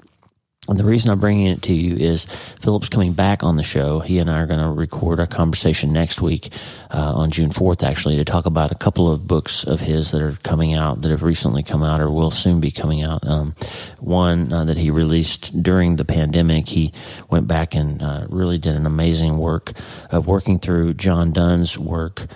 And 0.69 0.79
the 0.79 0.85
reason 0.85 1.11
I'm 1.11 1.19
bringing 1.19 1.47
it 1.47 1.61
to 1.63 1.73
you 1.73 1.97
is 1.97 2.25
Philip's 2.61 2.87
coming 2.87 3.11
back 3.11 3.43
on 3.43 3.57
the 3.57 3.63
show. 3.63 3.99
He 3.99 4.19
and 4.19 4.29
I 4.29 4.39
are 4.39 4.45
going 4.45 4.61
to 4.61 4.69
record 4.69 5.19
a 5.19 5.27
conversation 5.27 5.91
next 5.91 6.21
week 6.21 6.53
uh, 6.89 7.11
on 7.13 7.31
June 7.31 7.49
4th, 7.49 7.83
actually, 7.83 8.15
to 8.15 8.23
talk 8.23 8.45
about 8.45 8.71
a 8.71 8.75
couple 8.75 9.11
of 9.11 9.27
books 9.27 9.65
of 9.65 9.81
his 9.81 10.11
that 10.11 10.21
are 10.21 10.37
coming 10.43 10.73
out, 10.73 11.01
that 11.01 11.11
have 11.11 11.21
recently 11.21 11.63
come 11.63 11.83
out 11.83 11.99
or 11.99 12.09
will 12.09 12.31
soon 12.31 12.61
be 12.61 12.71
coming 12.71 13.03
out. 13.03 13.27
Um, 13.27 13.55
one 13.99 14.53
uh, 14.53 14.63
that 14.63 14.77
he 14.77 14.89
released 14.89 15.61
during 15.61 15.97
the 15.97 16.05
pandemic, 16.05 16.69
he 16.69 16.93
went 17.29 17.45
back 17.45 17.75
and 17.75 18.01
uh, 18.01 18.27
really 18.29 18.57
did 18.57 18.77
an 18.77 18.85
amazing 18.85 19.37
work 19.37 19.73
of 20.11 20.27
working 20.27 20.59
through 20.59 20.93
John 20.93 21.33
Donne's 21.33 21.77
work 21.77 22.27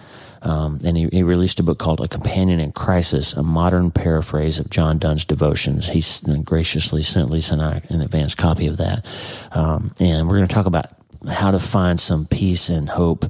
Um, 0.42 0.80
and 0.84 0.96
he, 0.98 1.10
he, 1.12 1.24
released 1.24 1.60
a 1.60 1.64
book 1.64 1.80
called 1.80 2.00
A 2.02 2.08
Companion 2.08 2.60
in 2.60 2.72
Crisis, 2.72 3.34
a 3.34 3.44
modern 3.44 3.92
paraphrase 3.92 4.60
of 4.60 4.70
John 4.70 4.98
Donne's 4.98 5.26
devotions. 5.26 5.90
He 5.90 6.04
graciously 6.44 7.04
sent 7.04 7.30
Lisa 7.30 7.54
and 7.54 7.62
I 7.62 7.82
an 7.90 8.02
advanced 8.02 8.38
copy 8.38 8.68
of 8.68 8.78
that. 8.78 9.06
Um, 9.52 9.92
and 10.00 10.28
we're 10.28 10.38
going 10.38 10.48
to 10.48 10.54
talk 10.54 10.66
about 10.66 10.88
how 11.28 11.52
to 11.52 11.60
find 11.60 12.00
some 12.00 12.26
peace 12.26 12.70
and 12.70 12.90
hope 12.90 13.26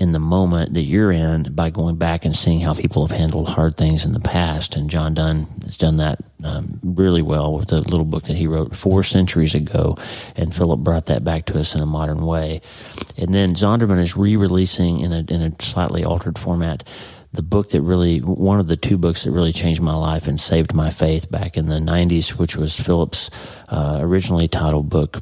in 0.00 0.12
the 0.12 0.18
moment 0.18 0.72
that 0.72 0.88
you're 0.88 1.12
in 1.12 1.42
by 1.54 1.68
going 1.68 1.96
back 1.96 2.24
and 2.24 2.34
seeing 2.34 2.60
how 2.60 2.72
people 2.72 3.06
have 3.06 3.16
handled 3.16 3.50
hard 3.50 3.76
things 3.76 4.06
in 4.06 4.12
the 4.12 4.20
past. 4.20 4.74
And 4.74 4.88
John 4.88 5.12
Donne 5.12 5.46
has 5.62 5.76
done 5.76 5.96
that 5.96 6.18
um, 6.42 6.80
really 6.82 7.20
well 7.20 7.52
with 7.52 7.70
a 7.70 7.80
little 7.80 8.06
book 8.06 8.22
that 8.24 8.36
he 8.36 8.46
wrote 8.46 8.74
four 8.74 9.02
centuries 9.02 9.54
ago. 9.54 9.98
And 10.36 10.54
Philip 10.54 10.80
brought 10.80 11.06
that 11.06 11.22
back 11.22 11.44
to 11.46 11.60
us 11.60 11.74
in 11.74 11.82
a 11.82 11.86
modern 11.86 12.24
way. 12.24 12.62
And 13.18 13.34
then 13.34 13.50
Zondervan 13.50 14.00
is 14.00 14.16
re 14.16 14.36
releasing 14.36 15.00
in 15.00 15.12
a, 15.12 15.18
in 15.28 15.42
a 15.42 15.62
slightly 15.62 16.02
altered 16.02 16.38
format 16.38 16.82
the 17.32 17.42
book 17.42 17.70
that 17.70 17.82
really, 17.82 18.18
one 18.18 18.58
of 18.58 18.66
the 18.66 18.76
two 18.76 18.98
books 18.98 19.22
that 19.22 19.30
really 19.30 19.52
changed 19.52 19.80
my 19.80 19.94
life 19.94 20.26
and 20.26 20.40
saved 20.40 20.74
my 20.74 20.90
faith 20.90 21.30
back 21.30 21.56
in 21.56 21.66
the 21.66 21.76
90s, 21.76 22.30
which 22.30 22.56
was 22.56 22.74
Philip's 22.74 23.30
uh, 23.68 23.98
originally 24.00 24.48
titled 24.48 24.88
book, 24.88 25.20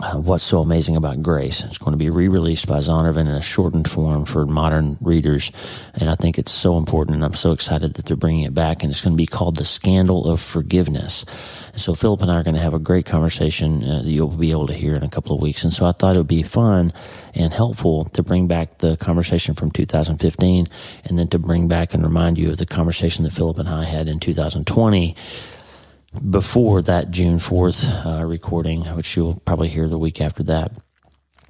uh, 0.00 0.16
What's 0.16 0.44
So 0.44 0.60
Amazing 0.60 0.96
About 0.96 1.22
Grace. 1.22 1.64
It's 1.64 1.78
going 1.78 1.92
to 1.92 1.98
be 1.98 2.10
re 2.10 2.28
released 2.28 2.66
by 2.66 2.78
Zondervan 2.78 3.22
in 3.22 3.28
a 3.28 3.42
shortened 3.42 3.90
form 3.90 4.24
for 4.24 4.46
modern 4.46 4.96
readers. 5.00 5.50
And 5.94 6.08
I 6.08 6.14
think 6.14 6.38
it's 6.38 6.52
so 6.52 6.78
important, 6.78 7.16
and 7.16 7.24
I'm 7.24 7.34
so 7.34 7.52
excited 7.52 7.94
that 7.94 8.06
they're 8.06 8.16
bringing 8.16 8.44
it 8.44 8.54
back. 8.54 8.82
And 8.82 8.90
it's 8.90 9.00
going 9.00 9.14
to 9.14 9.20
be 9.20 9.26
called 9.26 9.56
The 9.56 9.64
Scandal 9.64 10.28
of 10.28 10.40
Forgiveness. 10.40 11.24
And 11.72 11.80
so 11.80 11.94
Philip 11.94 12.22
and 12.22 12.30
I 12.30 12.36
are 12.36 12.42
going 12.42 12.54
to 12.54 12.62
have 12.62 12.74
a 12.74 12.78
great 12.78 13.06
conversation 13.06 13.82
uh, 13.82 14.02
that 14.02 14.10
you'll 14.10 14.28
be 14.28 14.50
able 14.50 14.68
to 14.68 14.74
hear 14.74 14.94
in 14.94 15.02
a 15.02 15.08
couple 15.10 15.34
of 15.34 15.42
weeks. 15.42 15.64
And 15.64 15.72
so 15.72 15.86
I 15.86 15.92
thought 15.92 16.14
it 16.14 16.18
would 16.18 16.26
be 16.26 16.42
fun 16.42 16.92
and 17.34 17.52
helpful 17.52 18.04
to 18.06 18.22
bring 18.22 18.46
back 18.46 18.78
the 18.78 18.96
conversation 18.96 19.54
from 19.54 19.70
2015 19.70 20.68
and 21.04 21.18
then 21.18 21.28
to 21.28 21.38
bring 21.38 21.68
back 21.68 21.94
and 21.94 22.02
remind 22.02 22.38
you 22.38 22.50
of 22.50 22.58
the 22.58 22.66
conversation 22.66 23.24
that 23.24 23.32
Philip 23.32 23.58
and 23.58 23.68
I 23.68 23.84
had 23.84 24.08
in 24.08 24.20
2020 24.20 25.16
before 26.30 26.82
that 26.82 27.10
June 27.10 27.38
4th 27.38 28.20
uh, 28.20 28.24
recording, 28.24 28.82
which 28.96 29.16
you'll 29.16 29.40
probably 29.44 29.68
hear 29.68 29.88
the 29.88 29.98
week 29.98 30.20
after 30.20 30.42
that. 30.44 30.72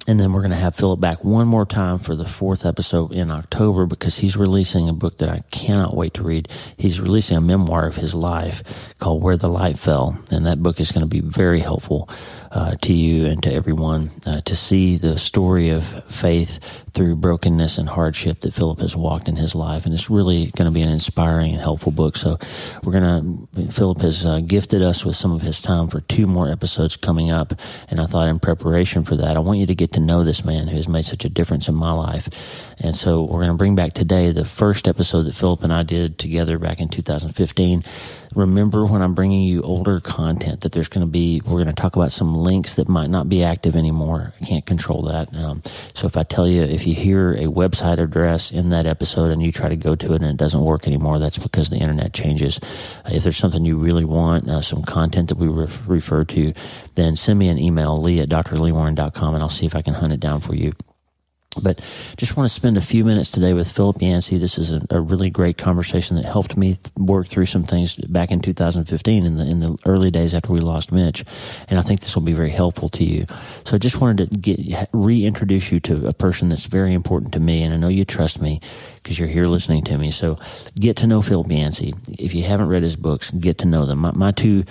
And 0.07 0.19
then 0.19 0.33
we're 0.33 0.41
going 0.41 0.51
to 0.51 0.57
have 0.57 0.73
Philip 0.73 0.99
back 0.99 1.23
one 1.23 1.47
more 1.47 1.67
time 1.67 1.99
for 1.99 2.15
the 2.15 2.27
fourth 2.27 2.65
episode 2.65 3.11
in 3.13 3.29
October 3.29 3.85
because 3.85 4.17
he's 4.17 4.35
releasing 4.35 4.89
a 4.89 4.93
book 4.93 5.19
that 5.19 5.29
I 5.29 5.41
cannot 5.51 5.95
wait 5.95 6.15
to 6.15 6.23
read. 6.23 6.49
He's 6.77 6.99
releasing 6.99 7.37
a 7.37 7.41
memoir 7.41 7.85
of 7.85 7.95
his 7.95 8.15
life 8.15 8.63
called 8.97 9.21
Where 9.21 9.35
the 9.35 9.49
Light 9.49 9.77
Fell. 9.77 10.17
And 10.31 10.47
that 10.47 10.63
book 10.63 10.79
is 10.79 10.91
going 10.91 11.03
to 11.03 11.07
be 11.07 11.19
very 11.19 11.59
helpful 11.59 12.09
uh, 12.51 12.75
to 12.81 12.93
you 12.93 13.27
and 13.27 13.43
to 13.43 13.53
everyone 13.53 14.09
uh, 14.25 14.41
to 14.41 14.55
see 14.55 14.97
the 14.97 15.17
story 15.17 15.69
of 15.69 15.85
faith 16.05 16.59
through 16.93 17.15
brokenness 17.15 17.77
and 17.77 17.87
hardship 17.87 18.41
that 18.41 18.53
Philip 18.53 18.79
has 18.79 18.95
walked 18.95 19.27
in 19.27 19.35
his 19.35 19.53
life. 19.53 19.85
And 19.85 19.93
it's 19.93 20.09
really 20.09 20.47
going 20.51 20.65
to 20.65 20.71
be 20.71 20.81
an 20.81 20.89
inspiring 20.89 21.51
and 21.53 21.61
helpful 21.61 21.91
book. 21.91 22.17
So 22.17 22.39
we're 22.83 22.99
going 22.99 23.47
to, 23.55 23.71
Philip 23.71 24.01
has 24.01 24.25
uh, 24.25 24.39
gifted 24.39 24.81
us 24.81 25.05
with 25.05 25.15
some 25.15 25.31
of 25.31 25.41
his 25.41 25.61
time 25.61 25.87
for 25.87 26.01
two 26.01 26.25
more 26.25 26.49
episodes 26.49 26.97
coming 26.97 27.31
up. 27.31 27.53
And 27.89 27.99
I 27.99 28.05
thought 28.05 28.27
in 28.27 28.39
preparation 28.39 29.03
for 29.03 29.15
that, 29.17 29.35
I 29.35 29.39
want 29.39 29.59
you 29.59 29.67
to 29.67 29.75
get 29.75 29.91
to 29.93 29.99
know 29.99 30.23
this 30.23 30.43
man 30.43 30.67
who 30.67 30.75
has 30.75 30.87
made 30.87 31.05
such 31.05 31.25
a 31.25 31.29
difference 31.29 31.67
in 31.67 31.75
my 31.75 31.91
life. 31.91 32.29
And 32.79 32.95
so 32.95 33.23
we're 33.23 33.39
going 33.39 33.51
to 33.51 33.57
bring 33.57 33.75
back 33.75 33.93
today 33.93 34.31
the 34.31 34.45
first 34.45 34.87
episode 34.87 35.23
that 35.23 35.35
Philip 35.35 35.63
and 35.63 35.73
I 35.73 35.83
did 35.83 36.17
together 36.17 36.57
back 36.57 36.79
in 36.79 36.89
2015 36.89 37.83
remember 38.35 38.85
when 38.85 39.01
I'm 39.01 39.15
bringing 39.15 39.41
you 39.41 39.61
older 39.61 39.99
content 39.99 40.61
that 40.61 40.71
there's 40.71 40.87
going 40.87 41.05
to 41.05 41.11
be, 41.11 41.41
we're 41.45 41.63
going 41.63 41.67
to 41.67 41.73
talk 41.73 41.95
about 41.95 42.11
some 42.11 42.35
links 42.35 42.75
that 42.75 42.87
might 42.87 43.09
not 43.09 43.29
be 43.29 43.43
active 43.43 43.75
anymore. 43.75 44.33
I 44.39 44.45
can't 44.45 44.65
control 44.65 45.03
that. 45.03 45.33
Um, 45.33 45.61
so 45.93 46.07
if 46.07 46.17
I 46.17 46.23
tell 46.23 46.49
you, 46.49 46.63
if 46.63 46.85
you 46.85 46.93
hear 46.93 47.33
a 47.33 47.45
website 47.45 47.97
address 47.97 48.51
in 48.51 48.69
that 48.69 48.85
episode 48.85 49.31
and 49.31 49.41
you 49.41 49.51
try 49.51 49.69
to 49.69 49.75
go 49.75 49.95
to 49.95 50.13
it 50.13 50.21
and 50.21 50.31
it 50.31 50.37
doesn't 50.37 50.61
work 50.61 50.87
anymore, 50.87 51.17
that's 51.17 51.37
because 51.37 51.69
the 51.69 51.77
internet 51.77 52.13
changes. 52.13 52.59
Uh, 53.05 53.11
if 53.11 53.23
there's 53.23 53.37
something 53.37 53.65
you 53.65 53.77
really 53.77 54.05
want, 54.05 54.49
uh, 54.49 54.61
some 54.61 54.83
content 54.83 55.29
that 55.29 55.37
we 55.37 55.47
re- 55.47 55.67
refer 55.87 56.23
to, 56.25 56.53
then 56.95 57.15
send 57.15 57.39
me 57.39 57.49
an 57.49 57.57
email, 57.57 57.97
lee 57.97 58.19
at 58.19 58.29
drleewarren.com, 58.29 59.33
and 59.33 59.43
I'll 59.43 59.49
see 59.49 59.65
if 59.65 59.75
I 59.75 59.81
can 59.81 59.95
hunt 59.95 60.13
it 60.13 60.19
down 60.19 60.39
for 60.39 60.55
you. 60.55 60.73
But 61.59 61.81
just 62.17 62.37
want 62.37 62.49
to 62.49 62.53
spend 62.53 62.77
a 62.77 62.81
few 62.81 63.05
minutes 63.05 63.31
today 63.31 63.53
with 63.53 63.71
Philip 63.71 64.01
Yancey. 64.01 64.37
This 64.37 64.57
is 64.57 64.71
a, 64.71 64.81
a, 64.89 65.01
really 65.01 65.29
great 65.29 65.57
conversation 65.57 66.15
that 66.17 66.25
helped 66.25 66.57
me 66.57 66.77
work 66.97 67.27
through 67.27 67.47
some 67.47 67.63
things 67.63 67.97
back 67.97 68.31
in 68.31 68.39
2015 68.39 69.25
in 69.25 69.37
the 69.37 69.45
in 69.45 69.59
the 69.59 69.77
early 69.85 70.11
days 70.11 70.33
after 70.33 70.53
we 70.53 70.59
lost 70.59 70.91
Mitch, 70.91 71.23
and 71.67 71.79
I 71.79 71.81
think 71.81 72.01
this 72.01 72.15
will 72.15 72.23
be 72.23 72.33
very 72.33 72.51
helpful 72.51 72.89
to 72.89 73.03
you. 73.03 73.25
So 73.65 73.75
I 73.75 73.77
just 73.79 74.01
wanted 74.01 74.29
to 74.29 74.37
get 74.37 74.89
reintroduce 74.93 75.71
you 75.71 75.79
to 75.81 76.07
a 76.07 76.13
person 76.13 76.49
that's 76.49 76.65
very 76.65 76.93
important 76.93 77.33
to 77.33 77.39
me, 77.39 77.63
and 77.63 77.73
I 77.73 77.77
know 77.77 77.87
you 77.87 78.05
trust 78.05 78.41
me 78.41 78.61
because 78.95 79.17
you're 79.17 79.27
here 79.27 79.45
listening 79.45 79.83
to 79.85 79.97
me. 79.97 80.11
So 80.11 80.37
get 80.79 80.97
to 80.97 81.07
know 81.07 81.21
Philip 81.21 81.49
Yancey. 81.49 81.93
If 82.07 82.33
you 82.33 82.43
haven't 82.43 82.67
read 82.67 82.83
his 82.83 82.95
books, 82.95 83.31
get 83.31 83.59
to 83.59 83.65
know 83.65 83.85
them. 83.85 83.99
My, 83.99 84.11
my 84.11 84.31
two 84.31 84.65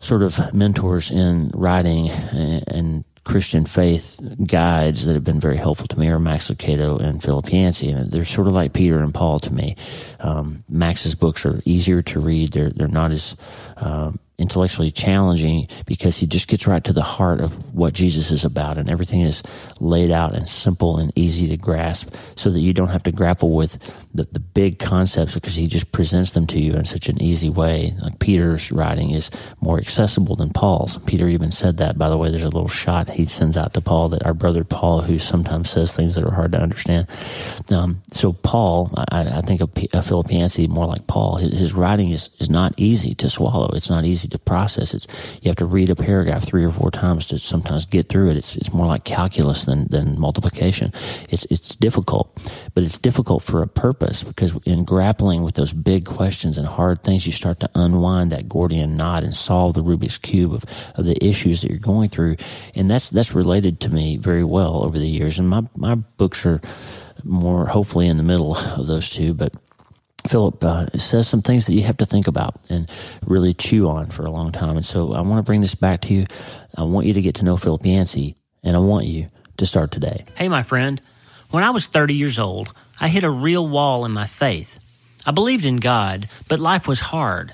sort 0.00 0.22
of 0.22 0.54
mentors 0.54 1.10
in 1.10 1.50
writing 1.54 2.10
and 2.10 3.04
Christian 3.26 3.66
faith 3.66 4.20
guides 4.46 5.04
that 5.04 5.14
have 5.14 5.24
been 5.24 5.40
very 5.40 5.56
helpful 5.56 5.88
to 5.88 5.98
me 5.98 6.08
are 6.08 6.20
Max 6.20 6.48
Lucado 6.48 7.00
and 7.00 7.20
Philip 7.20 7.52
Yancey, 7.52 7.90
and 7.90 8.12
they're 8.12 8.24
sort 8.24 8.46
of 8.46 8.54
like 8.54 8.72
Peter 8.72 9.00
and 9.00 9.12
Paul 9.12 9.40
to 9.40 9.52
me. 9.52 9.74
Um, 10.20 10.62
Max's 10.68 11.16
books 11.16 11.44
are 11.44 11.60
easier 11.64 12.02
to 12.02 12.20
read; 12.20 12.52
they're 12.52 12.70
they're 12.70 12.86
not 12.86 13.10
as 13.10 13.34
um, 13.78 14.20
intellectually 14.38 14.90
challenging 14.90 15.66
because 15.86 16.18
he 16.18 16.26
just 16.26 16.48
gets 16.48 16.66
right 16.66 16.84
to 16.84 16.92
the 16.92 17.02
heart 17.02 17.40
of 17.40 17.74
what 17.74 17.94
Jesus 17.94 18.30
is 18.30 18.44
about 18.44 18.76
and 18.76 18.90
everything 18.90 19.22
is 19.22 19.42
laid 19.80 20.10
out 20.10 20.34
and 20.34 20.46
simple 20.46 20.98
and 20.98 21.10
easy 21.16 21.46
to 21.48 21.56
grasp 21.56 22.14
so 22.36 22.50
that 22.50 22.60
you 22.60 22.74
don't 22.74 22.88
have 22.88 23.02
to 23.02 23.12
grapple 23.12 23.54
with 23.54 23.78
the, 24.14 24.24
the 24.32 24.40
big 24.40 24.78
concepts 24.78 25.34
because 25.34 25.54
he 25.54 25.66
just 25.66 25.90
presents 25.90 26.32
them 26.32 26.46
to 26.46 26.60
you 26.60 26.72
in 26.72 26.84
such 26.84 27.08
an 27.08 27.20
easy 27.22 27.48
way. 27.48 27.94
Like 28.02 28.18
Peter's 28.18 28.70
writing 28.70 29.10
is 29.10 29.30
more 29.60 29.78
accessible 29.78 30.36
than 30.36 30.50
Paul's. 30.50 30.98
Peter 30.98 31.28
even 31.28 31.50
said 31.50 31.78
that, 31.78 31.96
by 31.96 32.10
the 32.10 32.18
way, 32.18 32.30
there's 32.30 32.42
a 32.42 32.48
little 32.48 32.68
shot 32.68 33.08
he 33.10 33.24
sends 33.24 33.56
out 33.56 33.72
to 33.74 33.80
Paul 33.80 34.10
that 34.10 34.24
our 34.26 34.34
brother 34.34 34.64
Paul, 34.64 35.02
who 35.02 35.18
sometimes 35.18 35.70
says 35.70 35.94
things 35.94 36.14
that 36.14 36.24
are 36.24 36.34
hard 36.34 36.52
to 36.52 36.60
understand. 36.60 37.06
Um, 37.70 38.02
so 38.10 38.32
Paul, 38.32 38.92
I, 39.10 39.20
I 39.20 39.40
think 39.40 39.60
of, 39.60 39.74
P, 39.74 39.88
of 39.92 40.06
Philip 40.06 40.30
Yancey 40.30 40.66
more 40.66 40.86
like 40.86 41.06
Paul. 41.06 41.36
His, 41.36 41.52
his 41.52 41.74
writing 41.74 42.10
is, 42.10 42.30
is 42.38 42.50
not 42.50 42.74
easy 42.76 43.14
to 43.14 43.30
swallow. 43.30 43.70
It's 43.74 43.90
not 43.90 44.04
easy 44.04 44.25
easy 44.26 44.36
to 44.36 44.38
process. 44.38 44.94
It's 44.94 45.06
you 45.42 45.48
have 45.48 45.56
to 45.56 45.66
read 45.66 45.90
a 45.90 45.96
paragraph 45.96 46.44
three 46.44 46.64
or 46.64 46.72
four 46.72 46.90
times 46.90 47.26
to 47.26 47.38
sometimes 47.38 47.86
get 47.86 48.08
through 48.08 48.30
it. 48.30 48.36
It's 48.36 48.56
it's 48.56 48.72
more 48.72 48.86
like 48.86 49.04
calculus 49.04 49.64
than 49.64 49.88
than 49.88 50.18
multiplication. 50.18 50.92
It's 51.28 51.46
it's 51.50 51.76
difficult, 51.76 52.30
but 52.74 52.84
it's 52.84 52.98
difficult 52.98 53.42
for 53.42 53.62
a 53.62 53.68
purpose 53.68 54.22
because 54.24 54.54
in 54.64 54.84
grappling 54.84 55.42
with 55.42 55.54
those 55.54 55.72
big 55.72 56.04
questions 56.04 56.58
and 56.58 56.66
hard 56.66 57.02
things, 57.02 57.26
you 57.26 57.32
start 57.32 57.60
to 57.60 57.70
unwind 57.74 58.32
that 58.32 58.48
Gordian 58.48 58.96
knot 58.96 59.22
and 59.24 59.34
solve 59.34 59.74
the 59.74 59.82
Rubik's 59.82 60.18
cube 60.18 60.54
of, 60.54 60.64
of 60.96 61.04
the 61.04 61.22
issues 61.24 61.62
that 61.62 61.70
you're 61.70 61.78
going 61.78 62.08
through, 62.08 62.36
and 62.74 62.90
that's 62.90 63.10
that's 63.10 63.34
related 63.34 63.80
to 63.80 63.88
me 63.88 64.16
very 64.16 64.44
well 64.44 64.86
over 64.86 64.98
the 64.98 65.08
years. 65.08 65.38
And 65.38 65.48
my 65.48 65.62
my 65.76 65.94
books 65.94 66.44
are 66.46 66.60
more 67.24 67.66
hopefully 67.66 68.08
in 68.08 68.16
the 68.16 68.22
middle 68.22 68.56
of 68.56 68.86
those 68.86 69.10
two, 69.10 69.34
but 69.34 69.54
Philip 70.26 70.62
uh, 70.62 70.86
says 70.98 71.28
some 71.28 71.42
things 71.42 71.66
that 71.66 71.74
you 71.74 71.82
have 71.82 71.96
to 71.98 72.06
think 72.06 72.26
about 72.26 72.56
and 72.68 72.88
really 73.24 73.54
chew 73.54 73.88
on 73.88 74.06
for 74.06 74.24
a 74.24 74.30
long 74.30 74.52
time. 74.52 74.76
And 74.76 74.84
so 74.84 75.14
I 75.14 75.20
want 75.20 75.38
to 75.38 75.42
bring 75.42 75.60
this 75.60 75.74
back 75.74 76.02
to 76.02 76.14
you. 76.14 76.26
I 76.76 76.82
want 76.82 77.06
you 77.06 77.14
to 77.14 77.22
get 77.22 77.36
to 77.36 77.44
know 77.44 77.56
Philip 77.56 77.84
Yancey, 77.84 78.36
and 78.62 78.76
I 78.76 78.80
want 78.80 79.06
you 79.06 79.28
to 79.56 79.66
start 79.66 79.90
today. 79.90 80.24
Hey, 80.36 80.48
my 80.48 80.62
friend. 80.62 81.00
When 81.50 81.62
I 81.62 81.70
was 81.70 81.86
30 81.86 82.14
years 82.14 82.38
old, 82.38 82.72
I 83.00 83.08
hit 83.08 83.24
a 83.24 83.30
real 83.30 83.66
wall 83.68 84.04
in 84.04 84.12
my 84.12 84.26
faith. 84.26 84.78
I 85.24 85.30
believed 85.30 85.64
in 85.64 85.76
God, 85.76 86.28
but 86.48 86.60
life 86.60 86.86
was 86.86 87.00
hard. 87.00 87.52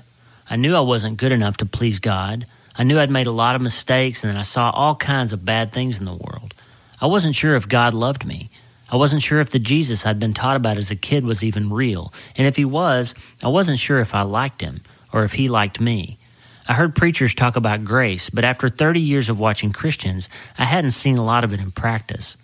I 0.49 0.55
knew 0.55 0.75
I 0.75 0.81
wasn't 0.81 1.17
good 1.17 1.31
enough 1.31 1.57
to 1.57 1.65
please 1.65 1.99
God. 1.99 2.45
I 2.77 2.83
knew 2.83 2.99
I'd 2.99 3.11
made 3.11 3.27
a 3.27 3.31
lot 3.31 3.55
of 3.55 3.61
mistakes 3.61 4.23
and 4.23 4.33
that 4.33 4.39
I 4.39 4.43
saw 4.43 4.71
all 4.71 4.95
kinds 4.95 5.31
of 5.31 5.45
bad 5.45 5.71
things 5.71 5.99
in 5.99 6.05
the 6.05 6.13
world. 6.13 6.53
I 6.99 7.05
wasn't 7.05 7.35
sure 7.35 7.55
if 7.55 7.67
God 7.67 7.93
loved 7.93 8.25
me. 8.25 8.49
I 8.93 8.95
wasn't 8.95 9.23
sure 9.23 9.39
if 9.39 9.49
the 9.49 9.57
Jesus 9.57 10.05
I'd 10.05 10.19
been 10.19 10.35
taught 10.35 10.55
about 10.55 10.77
as 10.77 10.91
a 10.91 10.95
kid 10.95 11.25
was 11.25 11.43
even 11.43 11.73
real, 11.73 12.13
and 12.37 12.45
if 12.45 12.55
he 12.55 12.63
was, 12.63 13.15
I 13.43 13.47
wasn't 13.47 13.79
sure 13.79 13.99
if 13.99 14.13
I 14.13 14.21
liked 14.21 14.61
him 14.61 14.81
or 15.11 15.23
if 15.23 15.31
he 15.33 15.47
liked 15.47 15.81
me. 15.81 16.19
I 16.67 16.73
heard 16.73 16.93
preachers 16.93 17.33
talk 17.33 17.55
about 17.55 17.85
grace, 17.85 18.29
but 18.29 18.43
after 18.43 18.69
30 18.69 18.99
years 18.99 19.29
of 19.29 19.39
watching 19.39 19.73
Christians, 19.73 20.29
I 20.59 20.65
hadn't 20.65 20.91
seen 20.91 21.17
a 21.17 21.25
lot 21.25 21.43
of 21.43 21.51
it 21.53 21.59
in 21.59 21.71
practice. 21.71 22.37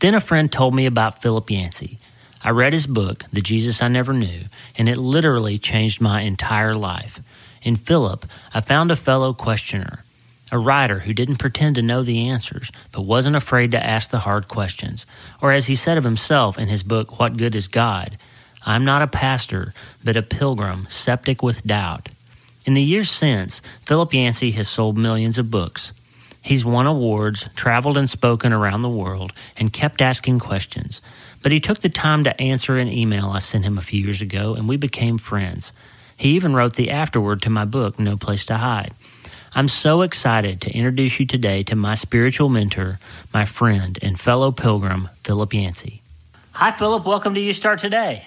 Then 0.00 0.14
a 0.14 0.20
friend 0.20 0.52
told 0.52 0.74
me 0.74 0.84
about 0.84 1.22
Philip 1.22 1.50
Yancey. 1.50 1.98
I 2.44 2.50
read 2.50 2.74
his 2.74 2.86
book, 2.86 3.24
The 3.32 3.40
Jesus 3.40 3.80
I 3.80 3.88
Never 3.88 4.12
Knew, 4.12 4.42
and 4.76 4.90
it 4.90 4.98
literally 4.98 5.56
changed 5.56 6.02
my 6.02 6.20
entire 6.20 6.74
life. 6.74 7.20
In 7.62 7.74
Philip, 7.74 8.26
I 8.52 8.60
found 8.60 8.90
a 8.90 8.96
fellow 8.96 9.32
questioner 9.32 10.04
a 10.52 10.58
writer 10.58 11.00
who 11.00 11.12
didn't 11.12 11.38
pretend 11.38 11.74
to 11.76 11.82
know 11.82 12.02
the 12.02 12.28
answers, 12.28 12.70
but 12.92 13.02
wasn't 13.02 13.36
afraid 13.36 13.72
to 13.72 13.84
ask 13.84 14.10
the 14.10 14.20
hard 14.20 14.48
questions. 14.48 15.06
Or 15.42 15.52
as 15.52 15.66
he 15.66 15.74
said 15.74 15.98
of 15.98 16.04
himself 16.04 16.58
in 16.58 16.68
his 16.68 16.82
book, 16.82 17.18
What 17.18 17.36
Good 17.36 17.54
is 17.54 17.68
God? 17.68 18.16
I'm 18.64 18.84
not 18.84 19.02
a 19.02 19.06
pastor, 19.06 19.72
but 20.04 20.16
a 20.16 20.22
pilgrim, 20.22 20.86
septic 20.88 21.42
with 21.42 21.66
doubt. 21.66 22.08
In 22.64 22.74
the 22.74 22.82
years 22.82 23.10
since, 23.10 23.60
Philip 23.84 24.12
Yancey 24.12 24.50
has 24.52 24.68
sold 24.68 24.96
millions 24.98 25.38
of 25.38 25.50
books. 25.50 25.92
He's 26.42 26.64
won 26.64 26.86
awards, 26.86 27.48
traveled 27.56 27.98
and 27.98 28.08
spoken 28.10 28.52
around 28.52 28.82
the 28.82 28.88
world, 28.88 29.32
and 29.56 29.72
kept 29.72 30.00
asking 30.00 30.38
questions. 30.40 31.00
but 31.42 31.52
he 31.52 31.60
took 31.60 31.78
the 31.78 31.88
time 31.88 32.24
to 32.24 32.40
answer 32.40 32.76
an 32.76 32.88
email 32.88 33.28
I 33.28 33.38
sent 33.38 33.64
him 33.64 33.78
a 33.78 33.82
few 33.82 34.02
years 34.02 34.20
ago, 34.20 34.54
and 34.54 34.68
we 34.68 34.76
became 34.76 35.16
friends. 35.16 35.70
He 36.16 36.30
even 36.30 36.54
wrote 36.54 36.74
the 36.74 36.90
afterword 36.90 37.42
to 37.42 37.50
my 37.50 37.64
book, 37.64 38.00
No 38.00 38.16
Place 38.16 38.44
to 38.46 38.56
Hide. 38.56 38.92
I'm 39.56 39.68
so 39.68 40.02
excited 40.02 40.60
to 40.60 40.70
introduce 40.70 41.18
you 41.18 41.24
today 41.24 41.62
to 41.62 41.76
my 41.76 41.94
spiritual 41.94 42.50
mentor, 42.50 42.98
my 43.32 43.46
friend, 43.46 43.98
and 44.02 44.20
fellow 44.20 44.52
pilgrim, 44.52 45.08
Philip 45.24 45.54
Yancey. 45.54 46.02
Hi, 46.52 46.72
Philip. 46.72 47.06
Welcome 47.06 47.32
to 47.32 47.40
You 47.40 47.54
Start 47.54 47.78
Today. 47.78 48.26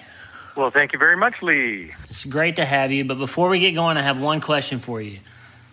Well, 0.56 0.72
thank 0.72 0.92
you 0.92 0.98
very 0.98 1.16
much, 1.16 1.40
Lee. 1.40 1.92
It's 2.02 2.24
great 2.24 2.56
to 2.56 2.64
have 2.64 2.90
you, 2.90 3.04
but 3.04 3.18
before 3.18 3.48
we 3.48 3.60
get 3.60 3.76
going, 3.76 3.96
I 3.96 4.02
have 4.02 4.18
one 4.18 4.40
question 4.40 4.80
for 4.80 5.00
you. 5.00 5.20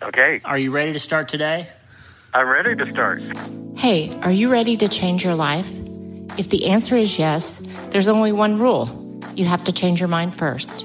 Okay. 0.00 0.40
Are 0.44 0.56
you 0.56 0.70
ready 0.70 0.92
to 0.92 1.00
start 1.00 1.28
today? 1.28 1.68
I'm 2.32 2.46
ready 2.46 2.76
to 2.76 2.86
start. 2.92 3.20
Hey, 3.76 4.16
are 4.22 4.30
you 4.30 4.52
ready 4.52 4.76
to 4.76 4.86
change 4.86 5.24
your 5.24 5.34
life? 5.34 5.68
If 6.38 6.50
the 6.50 6.68
answer 6.68 6.94
is 6.94 7.18
yes, 7.18 7.58
there's 7.90 8.06
only 8.06 8.30
one 8.30 8.60
rule 8.60 9.20
you 9.34 9.46
have 9.46 9.64
to 9.64 9.72
change 9.72 9.98
your 9.98 10.08
mind 10.08 10.36
first. 10.36 10.84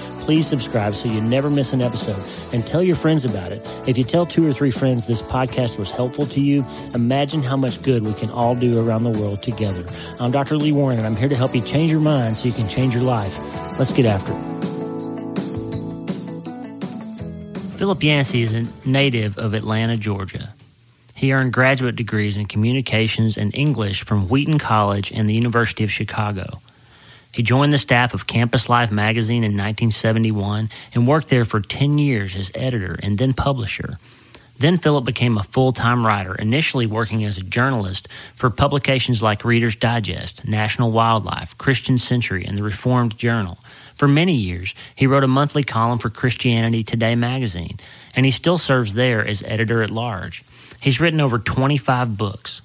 please 0.21 0.47
subscribe 0.47 0.93
so 0.95 1.09
you 1.09 1.19
never 1.19 1.49
miss 1.49 1.73
an 1.73 1.81
episode 1.81 2.23
and 2.53 2.65
tell 2.65 2.81
your 2.81 2.95
friends 2.95 3.25
about 3.25 3.51
it. 3.51 3.61
If 3.87 3.97
you 3.97 4.03
tell 4.03 4.25
two 4.25 4.47
or 4.47 4.53
three 4.53 4.71
friends 4.71 5.07
this 5.07 5.21
podcast 5.21 5.77
was 5.77 5.91
helpful 5.91 6.25
to 6.27 6.39
you, 6.39 6.65
imagine 6.93 7.43
how 7.43 7.57
much 7.57 7.81
good 7.81 8.05
we 8.05 8.13
can 8.13 8.29
all 8.29 8.55
do 8.55 8.79
around 8.79 9.03
the 9.03 9.19
world 9.19 9.43
together. 9.43 9.85
I'm 10.19 10.31
Dr. 10.31 10.57
Lee 10.57 10.71
Warren 10.71 10.97
and 10.97 11.05
I'm 11.05 11.15
here 11.15 11.29
to 11.29 11.35
help 11.35 11.53
you 11.55 11.61
change 11.61 11.91
your 11.91 11.99
mind 11.99 12.37
so 12.37 12.47
you 12.47 12.53
can 12.53 12.67
change 12.67 12.93
your 12.93 13.03
life. 13.03 13.37
Let's 13.77 13.91
get 13.91 14.05
after 14.05 14.31
it. 14.31 14.51
Philip 17.77 18.03
Yancey 18.03 18.43
is 18.43 18.53
a 18.53 18.67
native 18.85 19.39
of 19.39 19.55
Atlanta, 19.55 19.97
Georgia. 19.97 20.53
He 21.15 21.33
earned 21.33 21.53
graduate 21.53 21.95
degrees 21.95 22.37
in 22.37 22.45
communications 22.45 23.37
and 23.37 23.53
English 23.55 24.03
from 24.03 24.27
Wheaton 24.27 24.59
College 24.59 25.11
and 25.11 25.27
the 25.27 25.33
University 25.33 25.83
of 25.83 25.91
Chicago. 25.91 26.61
He 27.33 27.43
joined 27.43 27.71
the 27.71 27.77
staff 27.77 28.13
of 28.13 28.27
Campus 28.27 28.67
Life 28.67 28.91
magazine 28.91 29.43
in 29.43 29.51
1971 29.51 30.69
and 30.93 31.07
worked 31.07 31.29
there 31.29 31.45
for 31.45 31.61
10 31.61 31.97
years 31.97 32.35
as 32.35 32.51
editor 32.53 32.99
and 33.01 33.17
then 33.17 33.33
publisher. 33.33 33.97
Then 34.61 34.77
Philip 34.77 35.05
became 35.05 35.37
a 35.39 35.43
full 35.43 35.71
time 35.71 36.05
writer, 36.05 36.35
initially 36.35 36.85
working 36.85 37.23
as 37.23 37.37
a 37.37 37.43
journalist 37.43 38.07
for 38.35 38.51
publications 38.51 39.23
like 39.23 39.43
Reader's 39.43 39.75
Digest, 39.75 40.47
National 40.47 40.91
Wildlife, 40.91 41.57
Christian 41.57 41.97
Century, 41.97 42.45
and 42.45 42.57
the 42.57 42.63
Reformed 42.63 43.17
Journal. 43.17 43.57
For 43.95 44.07
many 44.07 44.35
years, 44.35 44.75
he 44.95 45.07
wrote 45.07 45.23
a 45.23 45.27
monthly 45.27 45.63
column 45.63 45.97
for 45.97 46.11
Christianity 46.11 46.83
Today 46.83 47.15
magazine, 47.15 47.79
and 48.15 48.23
he 48.25 48.31
still 48.31 48.59
serves 48.59 48.93
there 48.93 49.25
as 49.25 49.41
editor 49.41 49.81
at 49.81 49.89
large. 49.89 50.43
He's 50.79 50.99
written 50.99 51.21
over 51.21 51.39
25 51.39 52.15
books. 52.17 52.61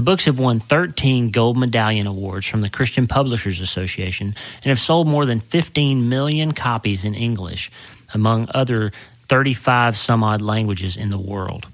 The 0.00 0.04
books 0.04 0.24
have 0.24 0.38
won 0.38 0.60
13 0.60 1.30
Gold 1.30 1.58
Medallion 1.58 2.06
Awards 2.06 2.46
from 2.46 2.62
the 2.62 2.70
Christian 2.70 3.06
Publishers 3.06 3.60
Association 3.60 4.28
and 4.28 4.64
have 4.64 4.78
sold 4.78 5.06
more 5.06 5.26
than 5.26 5.40
15 5.40 6.08
million 6.08 6.52
copies 6.52 7.04
in 7.04 7.14
English, 7.14 7.70
among 8.14 8.48
other 8.54 8.92
35 9.28 9.98
some 9.98 10.24
odd 10.24 10.40
languages 10.40 10.96
in 10.96 11.10
the 11.10 11.18
world. 11.18 11.66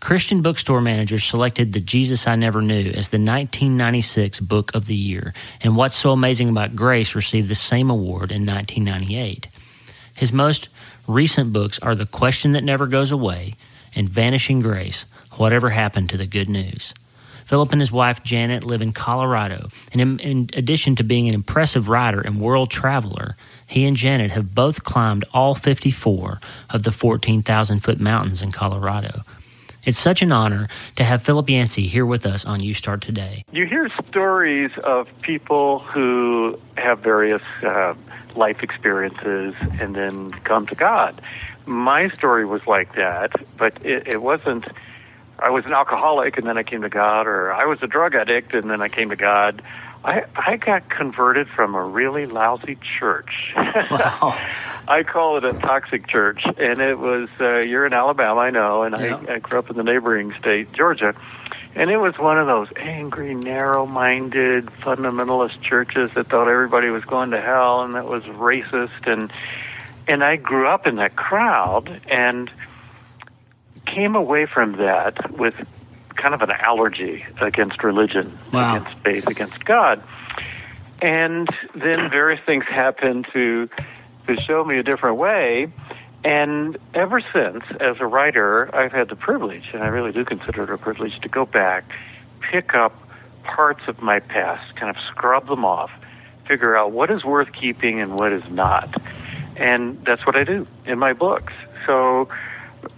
Christian 0.00 0.40
bookstore 0.40 0.80
managers 0.80 1.22
selected 1.22 1.74
The 1.74 1.80
Jesus 1.80 2.26
I 2.26 2.34
Never 2.36 2.62
Knew 2.62 2.88
as 2.88 3.10
the 3.10 3.18
1996 3.18 4.40
Book 4.40 4.74
of 4.74 4.86
the 4.86 4.96
Year, 4.96 5.34
and 5.60 5.76
What's 5.76 5.96
So 5.96 6.12
Amazing 6.12 6.48
About 6.48 6.74
Grace 6.74 7.14
received 7.14 7.50
the 7.50 7.54
same 7.54 7.90
award 7.90 8.32
in 8.32 8.46
1998. 8.46 9.48
His 10.14 10.32
most 10.32 10.70
recent 11.06 11.52
books 11.52 11.78
are 11.80 11.94
The 11.94 12.06
Question 12.06 12.52
That 12.52 12.64
Never 12.64 12.86
Goes 12.86 13.12
Away 13.12 13.52
and 13.94 14.08
Vanishing 14.08 14.62
Grace 14.62 15.04
Whatever 15.32 15.68
Happened 15.68 16.08
to 16.08 16.16
the 16.16 16.26
Good 16.26 16.48
News. 16.48 16.94
Philip 17.44 17.72
and 17.72 17.80
his 17.80 17.92
wife 17.92 18.22
Janet 18.22 18.64
live 18.64 18.82
in 18.82 18.92
Colorado, 18.92 19.68
and 19.92 20.00
in, 20.00 20.18
in, 20.20 20.48
addition 20.54 20.96
to 20.96 21.04
being 21.04 21.28
an 21.28 21.34
impressive 21.34 21.88
writer 21.88 22.20
and 22.20 22.40
world 22.40 22.70
traveler, 22.70 23.36
he 23.66 23.84
and 23.84 23.96
Janet 23.96 24.30
have 24.32 24.54
both 24.54 24.84
climbed 24.84 25.24
all 25.32 25.54
54 25.54 26.40
of 26.70 26.82
the 26.82 26.92
14,000 26.92 27.80
foot 27.80 28.00
mountains 28.00 28.42
in 28.42 28.50
Colorado. 28.50 29.20
It's 29.86 29.98
such 29.98 30.22
an 30.22 30.32
honor 30.32 30.68
to 30.96 31.04
have 31.04 31.22
Philip 31.22 31.50
Yancey 31.50 31.86
here 31.86 32.06
with 32.06 32.24
us 32.24 32.46
on 32.46 32.60
You 32.60 32.72
Start 32.72 33.02
Today. 33.02 33.44
You 33.52 33.66
hear 33.66 33.90
stories 34.08 34.70
of 34.82 35.08
people 35.20 35.80
who 35.80 36.58
have 36.76 37.00
various 37.00 37.42
uh, 37.62 37.94
life 38.34 38.62
experiences 38.62 39.54
and 39.78 39.94
then 39.94 40.32
come 40.44 40.66
to 40.68 40.74
God. 40.74 41.20
My 41.66 42.06
story 42.06 42.46
was 42.46 42.66
like 42.66 42.94
that, 42.94 43.32
but 43.58 43.84
it, 43.84 44.08
it 44.08 44.22
wasn't 44.22 44.64
I 45.38 45.50
was 45.50 45.64
an 45.66 45.72
alcoholic 45.72 46.36
and 46.38 46.46
then 46.46 46.56
I 46.58 46.62
came 46.62 46.82
to 46.82 46.88
God, 46.88 47.26
or 47.26 47.52
I 47.52 47.66
was 47.66 47.78
a 47.82 47.86
drug 47.86 48.14
addict 48.14 48.54
and 48.54 48.70
then 48.70 48.80
I 48.82 48.88
came 48.88 49.10
to 49.10 49.16
God. 49.16 49.62
I 50.04 50.24
I 50.36 50.56
got 50.56 50.90
converted 50.90 51.48
from 51.48 51.74
a 51.74 51.82
really 51.82 52.26
lousy 52.26 52.76
church. 52.98 53.52
Wow. 53.56 54.38
I 54.88 55.02
call 55.02 55.38
it 55.38 55.44
a 55.44 55.54
toxic 55.54 56.06
church, 56.06 56.42
and 56.44 56.80
it 56.80 56.98
was 56.98 57.28
uh, 57.40 57.58
you're 57.60 57.86
in 57.86 57.94
Alabama, 57.94 58.40
I 58.40 58.50
know, 58.50 58.82
and 58.82 58.94
Yeah. 58.98 59.16
I, 59.28 59.34
I 59.34 59.38
grew 59.38 59.58
up 59.58 59.70
in 59.70 59.76
the 59.76 59.82
neighboring 59.82 60.34
state, 60.38 60.72
Georgia, 60.74 61.14
and 61.74 61.90
it 61.90 61.96
was 61.96 62.18
one 62.18 62.38
of 62.38 62.46
those 62.46 62.68
angry, 62.76 63.34
narrow-minded 63.34 64.66
fundamentalist 64.66 65.62
churches 65.62 66.10
that 66.14 66.28
thought 66.28 66.48
everybody 66.48 66.90
was 66.90 67.04
going 67.04 67.30
to 67.30 67.40
hell 67.40 67.82
and 67.82 67.94
that 67.94 68.04
was 68.06 68.22
racist, 68.24 69.06
and 69.10 69.32
and 70.06 70.22
I 70.22 70.36
grew 70.36 70.68
up 70.68 70.86
in 70.86 70.96
that 70.96 71.16
crowd 71.16 72.02
and 72.08 72.50
came 73.86 74.14
away 74.14 74.46
from 74.46 74.76
that 74.78 75.32
with 75.32 75.54
kind 76.16 76.34
of 76.34 76.42
an 76.42 76.50
allergy 76.50 77.24
against 77.40 77.82
religion, 77.82 78.38
Wow. 78.52 78.76
against 78.76 78.98
faith, 79.04 79.26
against 79.26 79.64
God. 79.64 80.02
And 81.02 81.48
then 81.74 82.08
various 82.10 82.40
things 82.46 82.64
happened 82.64 83.26
to 83.32 83.68
to 84.26 84.36
show 84.46 84.64
me 84.64 84.78
a 84.78 84.82
different 84.82 85.18
way. 85.18 85.70
And 86.24 86.78
ever 86.94 87.20
since, 87.20 87.62
as 87.78 87.96
a 88.00 88.06
writer, 88.06 88.74
I've 88.74 88.92
had 88.92 89.10
the 89.10 89.16
privilege, 89.16 89.68
and 89.74 89.82
I 89.82 89.88
really 89.88 90.12
do 90.12 90.24
consider 90.24 90.62
it 90.62 90.70
a 90.70 90.78
privilege, 90.78 91.20
to 91.20 91.28
go 91.28 91.44
back, 91.44 91.84
pick 92.40 92.74
up 92.74 92.94
parts 93.42 93.82
of 93.86 94.00
my 94.00 94.20
past, 94.20 94.74
kind 94.76 94.88
of 94.88 94.96
scrub 95.10 95.46
them 95.46 95.66
off, 95.66 95.90
figure 96.48 96.74
out 96.74 96.92
what 96.92 97.10
is 97.10 97.22
worth 97.22 97.52
keeping 97.52 98.00
and 98.00 98.18
what 98.18 98.32
is 98.32 98.42
not. 98.50 98.88
And 99.58 100.02
that's 100.06 100.24
what 100.24 100.36
I 100.36 100.44
do 100.44 100.66
in 100.86 100.98
my 100.98 101.12
books. 101.12 101.52
So 101.84 102.28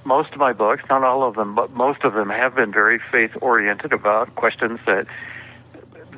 most 0.04 0.32
of 0.32 0.38
my 0.38 0.52
books, 0.52 0.82
not 0.88 1.02
all 1.02 1.22
of 1.22 1.34
them, 1.34 1.54
but 1.54 1.72
most 1.72 2.04
of 2.04 2.14
them 2.14 2.30
have 2.30 2.54
been 2.54 2.72
very 2.72 3.00
faith 3.10 3.32
oriented 3.40 3.92
about 3.92 4.34
questions 4.34 4.80
that 4.86 5.06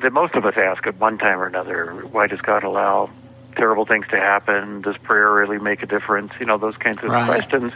that 0.01 0.13
most 0.13 0.33
of 0.35 0.45
us 0.45 0.53
ask 0.55 0.87
at 0.87 0.97
one 0.97 1.17
time 1.17 1.39
or 1.39 1.45
another. 1.45 1.91
Why 2.11 2.27
does 2.27 2.39
God 2.39 2.63
allow 2.63 3.09
terrible 3.57 3.85
things 3.85 4.07
to 4.11 4.15
happen? 4.15 4.81
Does 4.81 4.95
prayer 4.97 5.29
really 5.33 5.59
make 5.59 5.83
a 5.83 5.85
difference? 5.85 6.31
You 6.39 6.45
know, 6.45 6.57
those 6.57 6.77
kinds 6.77 6.99
of 7.03 7.09
Right. 7.09 7.25
questions. 7.27 7.73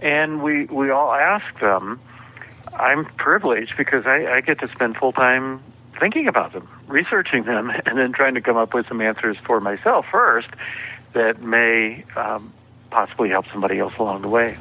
And 0.00 0.42
we 0.42 0.64
we 0.66 0.90
all 0.90 1.12
ask 1.12 1.44
them. 1.60 2.00
I'm 2.76 3.04
privileged 3.04 3.74
because 3.76 4.04
I, 4.06 4.26
I 4.26 4.40
get 4.40 4.58
to 4.60 4.68
spend 4.68 4.96
full 4.96 5.12
time 5.12 5.62
thinking 6.00 6.26
about 6.26 6.52
them, 6.52 6.68
researching 6.88 7.44
them, 7.44 7.70
and 7.86 7.96
then 7.98 8.12
trying 8.12 8.34
to 8.34 8.40
come 8.40 8.56
up 8.56 8.74
with 8.74 8.88
some 8.88 9.00
answers 9.00 9.36
for 9.46 9.60
myself 9.60 10.06
first 10.10 10.48
that 11.12 11.40
may 11.40 12.04
um, 12.16 12.52
possibly 12.90 13.28
help 13.28 13.46
somebody 13.52 13.78
else 13.78 13.92
along 13.98 14.22
the 14.22 14.28
way. 14.28 14.56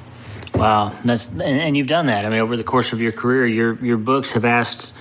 Wow, 0.56 0.90
that's 1.04 1.30
and, 1.30 1.76
you've 1.76 1.88
done 1.88 2.08
that. 2.08 2.26
I 2.26 2.30
mean, 2.30 2.40
over 2.40 2.56
the 2.56 2.64
course 2.64 2.94
of 2.94 3.02
your 3.02 3.12
career, 3.12 3.48
your 3.48 3.74
your 3.84 3.98
books 3.98 4.34
have 4.34 4.46
asked 4.46 4.94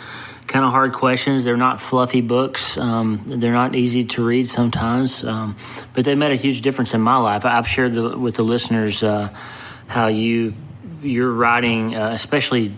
kind 0.46 0.64
of 0.64 0.70
hard 0.70 0.92
questions. 0.92 1.44
They're 1.44 1.56
not 1.56 1.80
fluffy 1.80 2.20
books. 2.20 2.76
Um, 2.76 3.22
they're 3.26 3.52
not 3.52 3.74
easy 3.74 4.04
to 4.04 4.24
read 4.24 4.48
sometimes, 4.48 5.24
um, 5.24 5.56
but 5.92 6.04
they 6.04 6.14
made 6.14 6.32
a 6.32 6.36
huge 6.36 6.62
difference 6.62 6.94
in 6.94 7.00
my 7.00 7.16
life. 7.16 7.44
I've 7.44 7.68
shared 7.68 7.94
the, 7.94 8.18
with 8.18 8.36
the 8.36 8.42
listeners. 8.42 9.02
Uh, 9.02 9.34
how 9.92 10.06
you 10.06 10.54
your 11.02 11.30
writing, 11.30 11.94
uh, 11.94 12.10
especially 12.10 12.68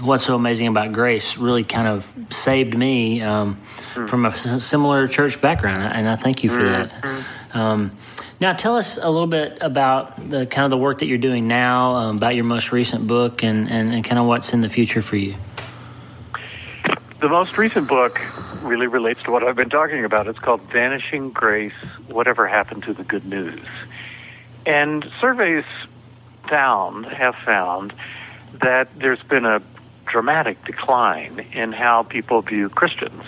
what's 0.00 0.24
so 0.24 0.34
amazing 0.34 0.68
about 0.68 0.92
grace, 0.92 1.36
really 1.36 1.64
kind 1.64 1.88
of 1.88 2.10
saved 2.30 2.76
me 2.76 3.20
um, 3.20 3.60
mm. 3.94 4.08
from 4.08 4.24
a 4.24 4.30
similar 4.60 5.08
church 5.08 5.40
background, 5.40 5.92
and 5.94 6.08
I 6.08 6.16
thank 6.16 6.44
you 6.44 6.50
for 6.50 6.60
mm-hmm. 6.60 7.18
that. 7.52 7.96
Now, 8.38 8.52
tell 8.52 8.76
us 8.76 8.98
a 8.98 9.08
little 9.08 9.26
bit 9.26 9.58
about 9.62 10.16
the 10.16 10.44
kind 10.44 10.64
of 10.64 10.70
the 10.70 10.76
work 10.76 10.98
that 10.98 11.06
you're 11.06 11.16
doing 11.16 11.48
now, 11.48 11.94
um, 11.94 12.16
about 12.16 12.34
your 12.34 12.44
most 12.44 12.70
recent 12.70 13.06
book, 13.06 13.42
and, 13.42 13.70
and, 13.70 13.94
and 13.94 14.04
kind 14.04 14.18
of 14.18 14.26
what's 14.26 14.52
in 14.52 14.60
the 14.60 14.68
future 14.68 15.00
for 15.00 15.16
you. 15.16 15.34
The 17.20 17.30
most 17.30 17.56
recent 17.56 17.88
book 17.88 18.20
really 18.62 18.86
relates 18.86 19.22
to 19.22 19.30
what 19.30 19.42
I've 19.42 19.56
been 19.56 19.70
talking 19.70 20.04
about. 20.04 20.26
It's 20.26 20.38
called 20.38 20.60
Vanishing 20.64 21.30
Grace 21.30 21.72
Whatever 22.08 22.46
Happened 22.46 22.82
to 22.84 22.92
the 22.92 23.04
Good 23.04 23.24
News. 23.24 23.64
And 24.66 25.06
surveys 25.18 25.64
found, 26.48 27.06
have 27.06 27.36
found, 27.36 27.94
that 28.60 28.88
there's 28.98 29.22
been 29.22 29.46
a 29.46 29.62
dramatic 30.04 30.62
decline 30.66 31.40
in 31.52 31.72
how 31.72 32.02
people 32.02 32.42
view 32.42 32.68
Christians. 32.68 33.22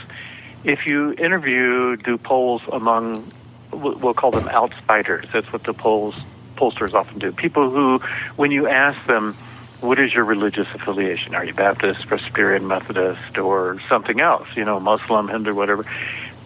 If 0.65 0.87
you 0.87 1.13
interview, 1.13 1.97
do 1.97 2.19
polls 2.19 2.61
among, 2.71 3.33
we'll 3.73 4.15
call 4.15 4.31
them 4.31 4.49
outsiders, 4.49 5.27
that's 5.33 5.53
what 5.53 5.65
the 5.65 5.73
polls 5.73 6.15
pollsters 6.59 6.93
often 6.93 7.19
do. 7.19 7.33
People 7.33 7.71
who, 7.71 8.01
when 8.37 8.51
you 8.51 8.67
ask 8.67 9.07
them, 9.07 9.35
what 9.81 9.99
is 10.01 10.13
your 10.13 10.25
religious 10.25 10.67
affiliation? 10.75 11.35
Are 11.35 11.45
you 11.45 11.55
Baptist, 11.55 12.07
Presbyterian, 12.09 12.67
Methodist, 12.67 13.39
or 13.39 13.81
something 13.89 14.21
else? 14.21 14.49
You 14.57 14.65
know, 14.65 14.81
Muslim, 14.81 15.29
Hindu, 15.29 15.55
whatever. 15.55 15.85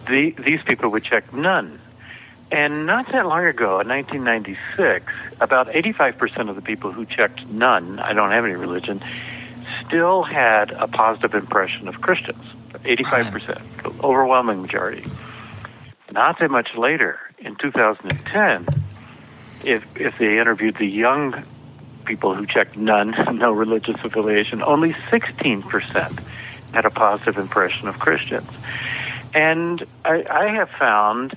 The, 0.07 0.35
these 0.37 0.61
people 0.63 0.89
would 0.91 1.03
check 1.03 1.33
none. 1.33 1.81
And 2.51 2.85
not 2.85 3.11
that 3.11 3.25
long 3.25 3.45
ago, 3.45 3.79
in 3.79 3.87
1996, 3.87 5.11
about 5.41 5.67
85% 5.69 6.49
of 6.49 6.55
the 6.55 6.61
people 6.61 6.91
who 6.91 7.05
checked 7.05 7.47
none, 7.47 7.97
I 7.99 8.13
don't 8.13 8.29
have 8.29 8.45
any 8.45 8.53
religion, 8.53 9.01
still 9.87 10.21
had 10.21 10.69
a 10.71 10.87
positive 10.87 11.33
impression 11.33 11.87
of 11.87 12.01
Christians. 12.01 12.43
85%, 12.83 14.03
overwhelming 14.03 14.61
majority. 14.61 15.03
Not 16.13 16.37
that 16.39 16.51
much 16.51 16.75
later, 16.77 17.19
in 17.39 17.55
2010, 17.55 18.67
if, 19.63 19.83
if 19.95 20.15
they 20.19 20.37
interviewed 20.37 20.75
the 20.75 20.85
young 20.85 21.43
people 22.05 22.35
who 22.35 22.45
checked 22.45 22.77
none, 22.77 23.15
no 23.39 23.51
religious 23.51 23.95
affiliation, 24.03 24.61
only 24.61 24.93
16% 24.93 26.23
had 26.71 26.85
a 26.85 26.91
positive 26.91 27.39
impression 27.39 27.87
of 27.87 27.97
Christians. 27.97 28.47
And 29.33 29.83
I, 30.05 30.23
I 30.29 30.49
have 30.49 30.69
found 30.77 31.35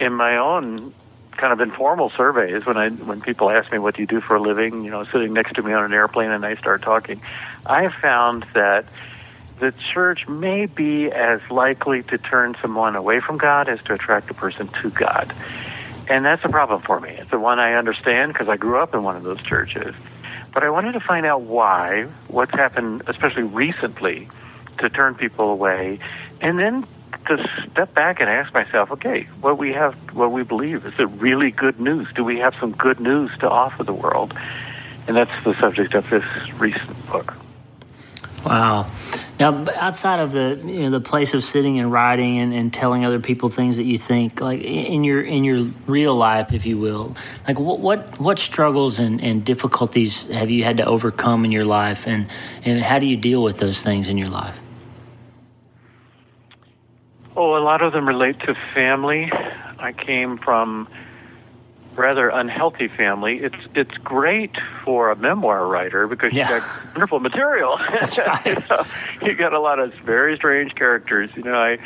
in 0.00 0.14
my 0.14 0.38
own 0.38 0.94
kind 1.32 1.52
of 1.52 1.60
informal 1.60 2.10
surveys 2.16 2.64
when 2.64 2.78
I 2.78 2.88
when 2.88 3.20
people 3.20 3.50
ask 3.50 3.70
me 3.70 3.78
what 3.78 3.96
do 3.96 4.00
you 4.00 4.06
do 4.06 4.22
for 4.22 4.36
a 4.36 4.40
living, 4.40 4.84
you 4.84 4.90
know, 4.90 5.04
sitting 5.04 5.34
next 5.34 5.54
to 5.56 5.62
me 5.62 5.74
on 5.74 5.84
an 5.84 5.92
airplane 5.92 6.30
and 6.30 6.46
I 6.46 6.54
start 6.56 6.80
talking, 6.80 7.20
I 7.66 7.82
have 7.82 7.94
found 7.94 8.46
that 8.54 8.86
the 9.58 9.72
church 9.92 10.26
may 10.28 10.66
be 10.66 11.10
as 11.10 11.40
likely 11.50 12.02
to 12.04 12.18
turn 12.18 12.56
someone 12.60 12.96
away 12.96 13.20
from 13.20 13.38
God 13.38 13.68
as 13.68 13.82
to 13.84 13.94
attract 13.94 14.30
a 14.30 14.34
person 14.34 14.68
to 14.82 14.90
God. 14.90 15.32
And 16.08 16.24
that's 16.24 16.44
a 16.44 16.48
problem 16.48 16.82
for 16.82 17.00
me. 17.00 17.10
It's 17.10 17.30
the 17.30 17.38
one 17.38 17.58
I 17.58 17.74
understand 17.74 18.32
because 18.32 18.48
I 18.48 18.56
grew 18.56 18.78
up 18.78 18.94
in 18.94 19.02
one 19.02 19.16
of 19.16 19.22
those 19.22 19.40
churches. 19.42 19.94
But 20.52 20.62
I 20.62 20.70
wanted 20.70 20.92
to 20.92 21.00
find 21.00 21.24
out 21.24 21.42
why, 21.42 22.08
what's 22.28 22.52
happened, 22.52 23.02
especially 23.06 23.44
recently, 23.44 24.28
to 24.78 24.88
turn 24.90 25.14
people 25.14 25.50
away, 25.50 25.98
and 26.40 26.58
then 26.58 26.86
to 27.26 27.48
step 27.70 27.94
back 27.94 28.20
and 28.20 28.28
ask 28.28 28.52
myself, 28.52 28.90
okay, 28.92 29.26
what 29.40 29.56
we 29.56 29.72
have, 29.72 29.94
what 30.12 30.30
we 30.30 30.42
believe, 30.42 30.84
is 30.84 30.92
it 30.98 31.08
really 31.12 31.50
good 31.50 31.80
news? 31.80 32.06
Do 32.14 32.22
we 32.22 32.38
have 32.40 32.54
some 32.60 32.72
good 32.72 33.00
news 33.00 33.30
to 33.40 33.48
offer 33.48 33.82
the 33.82 33.94
world? 33.94 34.36
And 35.06 35.16
that's 35.16 35.44
the 35.44 35.54
subject 35.58 35.94
of 35.94 36.08
this 36.10 36.24
recent 36.58 37.06
book. 37.06 37.34
Wow. 38.44 38.90
Now, 39.38 39.66
outside 39.74 40.20
of 40.20 40.30
the 40.30 40.60
you 40.64 40.82
know 40.82 40.90
the 40.90 41.00
place 41.00 41.34
of 41.34 41.42
sitting 41.42 41.80
and 41.80 41.90
writing 41.90 42.38
and, 42.38 42.54
and 42.54 42.72
telling 42.72 43.04
other 43.04 43.18
people 43.18 43.48
things 43.48 43.78
that 43.78 43.84
you 43.84 43.98
think, 43.98 44.40
like 44.40 44.62
in 44.62 45.02
your 45.02 45.22
in 45.22 45.42
your 45.42 45.64
real 45.86 46.14
life, 46.14 46.52
if 46.52 46.66
you 46.66 46.78
will, 46.78 47.16
like 47.48 47.58
what 47.58 47.80
what, 47.80 48.20
what 48.20 48.38
struggles 48.38 49.00
and, 49.00 49.20
and 49.20 49.44
difficulties 49.44 50.26
have 50.26 50.50
you 50.50 50.62
had 50.62 50.76
to 50.76 50.84
overcome 50.84 51.44
in 51.44 51.50
your 51.50 51.64
life, 51.64 52.06
and 52.06 52.30
and 52.64 52.80
how 52.80 53.00
do 53.00 53.06
you 53.06 53.16
deal 53.16 53.42
with 53.42 53.58
those 53.58 53.82
things 53.82 54.08
in 54.08 54.18
your 54.18 54.30
life? 54.30 54.60
Oh, 57.36 57.56
a 57.56 57.62
lot 57.64 57.82
of 57.82 57.92
them 57.92 58.06
relate 58.06 58.38
to 58.40 58.54
family. 58.72 59.28
I 59.32 59.92
came 59.92 60.38
from 60.38 60.86
rather 61.96 62.28
unhealthy 62.28 62.88
family. 62.88 63.38
It's 63.38 63.56
it's 63.74 63.96
great 63.98 64.52
for 64.84 65.10
a 65.10 65.16
memoir 65.16 65.66
writer 65.66 66.06
because 66.06 66.32
yeah. 66.32 66.54
you 66.54 66.60
got 66.60 66.84
wonderful 66.86 67.20
material. 67.20 67.78
That's 67.90 68.18
right. 68.18 68.46
you, 68.46 68.54
know, 68.68 68.84
you 69.22 69.34
got 69.34 69.52
a 69.52 69.60
lot 69.60 69.78
of 69.78 69.94
very 70.04 70.36
strange 70.36 70.74
characters. 70.74 71.30
You 71.36 71.42
know, 71.42 71.54
I 71.54 71.78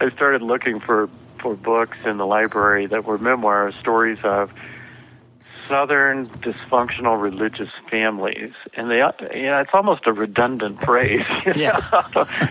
I 0.00 0.10
started 0.10 0.42
looking 0.42 0.80
for 0.80 1.08
for 1.40 1.54
books 1.56 1.98
in 2.04 2.18
the 2.18 2.26
library 2.26 2.86
that 2.86 3.04
were 3.04 3.18
memoirs, 3.18 3.74
stories 3.80 4.18
of 4.22 4.52
southern 5.68 6.28
dysfunctional 6.28 7.18
religious 7.18 7.70
families, 7.90 8.52
and 8.74 8.90
they, 8.90 8.96
you 8.96 9.46
know, 9.46 9.60
it's 9.60 9.70
almost 9.72 10.06
a 10.06 10.12
redundant 10.12 10.82
phrase, 10.84 11.24
yeah, 11.56 11.80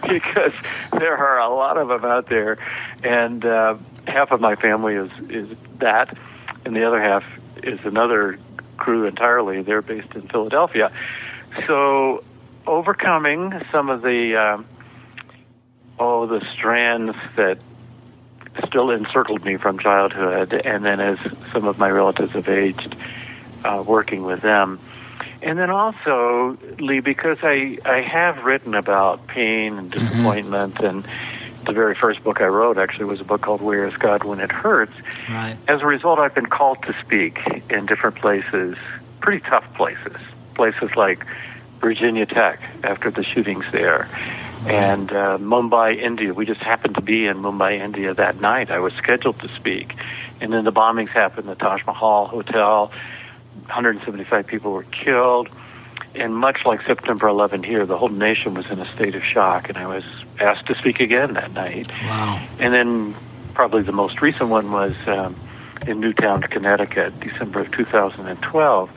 because 0.08 0.54
there 0.92 1.16
are 1.18 1.40
a 1.40 1.54
lot 1.54 1.78
of 1.78 1.90
them 1.90 2.06
out 2.06 2.30
there, 2.30 2.58
and 3.04 3.46
uh, 3.46 3.76
half 4.08 4.32
of 4.32 4.42
my 4.42 4.56
family 4.56 4.96
is 4.96 5.12
is 5.30 5.56
that, 5.80 6.18
and 6.65 6.76
the 6.76 6.86
other 6.86 7.02
half 7.02 7.24
is 7.63 7.80
another 7.84 8.39
crew 8.78 9.06
entirely. 9.06 9.62
They're 9.62 9.82
based 9.82 10.13
in 10.15 10.28
Philadelphia, 10.28 10.91
so 11.67 12.24
overcoming 12.65 13.54
some 13.71 13.89
of 13.89 14.02
the 14.02 14.36
um, 14.36 14.65
oh 16.00 16.28
the 16.28 16.45
strands 16.54 17.15
that 17.36 17.60
still 18.67 18.91
encircled 18.91 19.43
me 19.45 19.58
from 19.58 19.80
childhood, 19.80 20.54
and 20.54 20.84
then 20.84 21.00
as 21.00 21.17
some 21.54 21.65
of 21.65 21.78
my 21.78 21.89
relatives 21.89 22.34
have 22.34 22.50
aged, 22.50 22.95
uh, 23.63 23.84
working 23.86 24.24
with 24.24 24.41
them. 24.41 24.80
And 25.41 25.58
then 25.58 25.71
also, 25.71 26.58
Lee, 26.80 27.00
because 27.00 27.38
I, 27.41 27.80
I 27.84 28.02
have 28.02 28.43
written 28.43 28.76
about 28.76 29.26
pain 29.28 29.78
and 29.78 29.91
mm-hmm. 29.91 30.06
disappointment, 30.06 30.76
mm-hmm. 30.76 30.86
and 30.86 31.08
the 31.65 31.74
very 31.74 31.95
first 31.95 32.24
book 32.24 32.41
I 32.41 32.47
wrote 32.47 32.78
actually 32.78 33.06
was 33.06 33.21
a 33.21 33.24
book 33.24 33.41
called 33.41 33.62
Where 33.62 33.88
is 33.88 33.95
God 33.97 34.24
When 34.24 34.39
It 34.39 34.52
Hurts. 34.52 34.93
Right. 35.30 35.58
As 35.67 35.82
a 35.82 35.86
result, 35.86 36.19
I've 36.19 36.36
been 36.36 36.47
called 36.47 36.84
to 36.84 36.95
speak 37.06 37.39
in 37.69 37.86
different 37.86 38.17
places, 38.17 38.78
pretty 39.21 39.41
tough 39.47 39.65
places, 39.76 40.17
places 40.56 40.89
like 40.95 41.26
Virginia 41.80 42.26
Tech 42.26 42.60
after 42.84 43.10
the 43.12 43.24
shootings 43.24 43.65
there, 43.71 44.08
and 44.67 45.12
uh, 45.12 45.38
Mumbai, 45.39 45.97
India. 46.02 46.34
We 46.34 46.45
just 46.45 46.62
happened 46.62 46.95
to 46.95 47.02
be 47.02 47.26
in 47.26 47.38
Mumbai, 47.38 47.80
India 47.80 48.13
that 48.13 48.39
night. 48.39 48.69
I 48.69 48.80
was 48.80 48.93
scheduled 48.93 49.39
to 49.39 49.50
speak, 49.56 49.95
and 50.39 50.54
then 50.54 50.63
the 50.63 50.71
bombings 50.71 51.10
happened. 51.10 51.47
The 51.47 51.56
Taj 51.56 51.84
Mahal 51.86 52.28
Hotel, 52.28 52.91
175 53.65 54.45
people 54.45 54.71
were 54.71 54.84
killed, 54.84 55.50
and 56.15 56.36
much 56.36 56.60
like 56.65 56.82
September 56.86 57.28
11 57.28 57.63
here, 57.63 57.86
the 57.86 57.97
whole 57.97 58.10
nation 58.10 58.54
was 58.54 58.69
in 58.69 58.80
a 58.80 58.93
state 58.93 59.15
of 59.15 59.24
shock. 59.24 59.69
And 59.69 59.78
I 59.78 59.88
was 59.88 60.04
asked 60.39 60.67
to 60.67 60.76
speak 60.76 61.00
again 61.00 61.34
that 61.34 61.52
night. 61.54 61.89
Wow! 62.04 62.45
And 62.60 62.74
then 62.74 63.15
probably 63.54 63.84
the 63.84 63.91
most 63.91 64.21
recent 64.21 64.50
one 64.50 64.71
was 64.71 64.95
um, 65.08 65.36
in 65.88 66.00
Newtown, 66.00 66.41
Connecticut, 66.41 67.19
December 67.19 67.62
of 67.62 67.71
2012. 67.71 68.89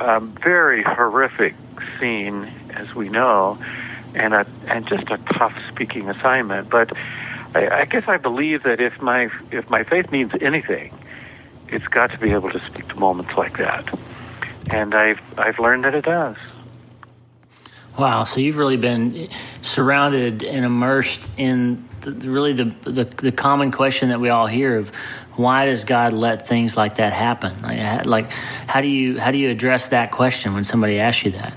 Um, 0.00 0.30
very 0.42 0.82
horrific 0.82 1.54
scene, 1.98 2.52
as 2.70 2.94
we 2.94 3.08
know, 3.08 3.58
and 4.14 4.34
a 4.34 4.46
and 4.66 4.86
just 4.88 5.08
a 5.10 5.18
tough 5.38 5.54
speaking 5.70 6.08
assignment. 6.08 6.68
But 6.68 6.96
I, 7.54 7.68
I 7.68 7.84
guess 7.84 8.04
I 8.08 8.16
believe 8.16 8.64
that 8.64 8.80
if 8.80 9.00
my 9.00 9.30
if 9.50 9.68
my 9.70 9.84
faith 9.84 10.10
means 10.10 10.32
anything, 10.40 10.92
it's 11.68 11.88
got 11.88 12.10
to 12.10 12.18
be 12.18 12.32
able 12.32 12.50
to 12.50 12.60
speak 12.66 12.88
to 12.88 12.96
moments 12.96 13.36
like 13.36 13.58
that, 13.58 13.86
and 14.70 14.94
I've 14.94 15.20
I've 15.36 15.58
learned 15.58 15.84
that 15.84 15.94
it 15.94 16.04
does. 16.04 16.36
Wow! 17.98 18.24
So 18.24 18.40
you've 18.40 18.56
really 18.56 18.76
been 18.76 19.28
surrounded 19.62 20.42
and 20.42 20.64
immersed 20.64 21.30
in 21.36 21.88
the, 22.00 22.30
really 22.30 22.52
the, 22.52 22.74
the, 22.82 23.04
the 23.04 23.32
common 23.32 23.70
question 23.70 24.10
that 24.10 24.20
we 24.20 24.28
all 24.28 24.46
hear 24.46 24.76
of 24.76 24.90
why 25.36 25.66
does 25.66 25.84
God 25.84 26.12
let 26.12 26.46
things 26.46 26.76
like 26.76 26.96
that 26.96 27.12
happen? 27.12 27.60
Like, 27.62 28.06
like 28.06 28.32
how 28.66 28.80
do 28.80 28.88
you 28.88 29.18
how 29.18 29.30
do 29.30 29.38
you 29.38 29.50
address 29.50 29.88
that 29.88 30.10
question 30.10 30.54
when 30.54 30.64
somebody 30.64 31.00
asks 31.00 31.24
you 31.24 31.32
that? 31.32 31.54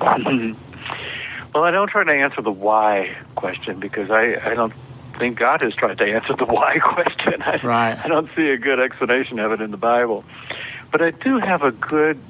well, 0.00 1.64
I 1.64 1.70
don't 1.70 1.88
try 1.88 2.04
to 2.04 2.12
answer 2.12 2.42
the 2.42 2.50
why 2.50 3.16
question 3.34 3.78
because 3.78 4.10
I, 4.10 4.36
I 4.42 4.54
don't 4.54 4.72
think 5.18 5.38
God 5.38 5.62
has 5.62 5.74
tried 5.74 5.98
to 5.98 6.04
answer 6.04 6.34
the 6.36 6.44
why 6.44 6.78
question. 6.82 7.40
I, 7.42 7.60
right. 7.62 7.98
I 8.04 8.08
don't 8.08 8.28
see 8.36 8.48
a 8.48 8.58
good 8.58 8.80
explanation 8.80 9.38
of 9.38 9.52
it 9.52 9.60
in 9.60 9.70
the 9.70 9.76
Bible, 9.76 10.24
but 10.92 11.02
I 11.02 11.08
do 11.08 11.38
have 11.38 11.62
a 11.62 11.72
good 11.72 12.20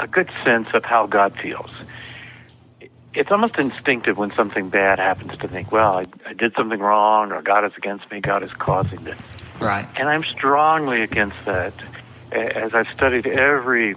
a 0.00 0.06
good 0.06 0.30
sense 0.44 0.68
of 0.74 0.84
how 0.84 1.06
God 1.06 1.36
feels. 1.40 1.70
It's 3.12 3.30
almost 3.30 3.56
instinctive 3.58 4.18
when 4.18 4.34
something 4.34 4.70
bad 4.70 4.98
happens 4.98 5.38
to 5.38 5.48
think, 5.48 5.70
well, 5.70 5.98
I, 5.98 6.04
I 6.26 6.32
did 6.32 6.52
something 6.56 6.80
wrong, 6.80 7.30
or 7.30 7.42
God 7.42 7.64
is 7.64 7.72
against 7.76 8.10
me, 8.10 8.20
God 8.20 8.42
is 8.42 8.50
causing 8.58 9.04
this. 9.04 9.20
Right. 9.60 9.86
And 9.96 10.08
I'm 10.08 10.24
strongly 10.24 11.02
against 11.02 11.44
that 11.44 11.72
as 12.32 12.74
I've 12.74 12.88
studied 12.88 13.26
every 13.26 13.94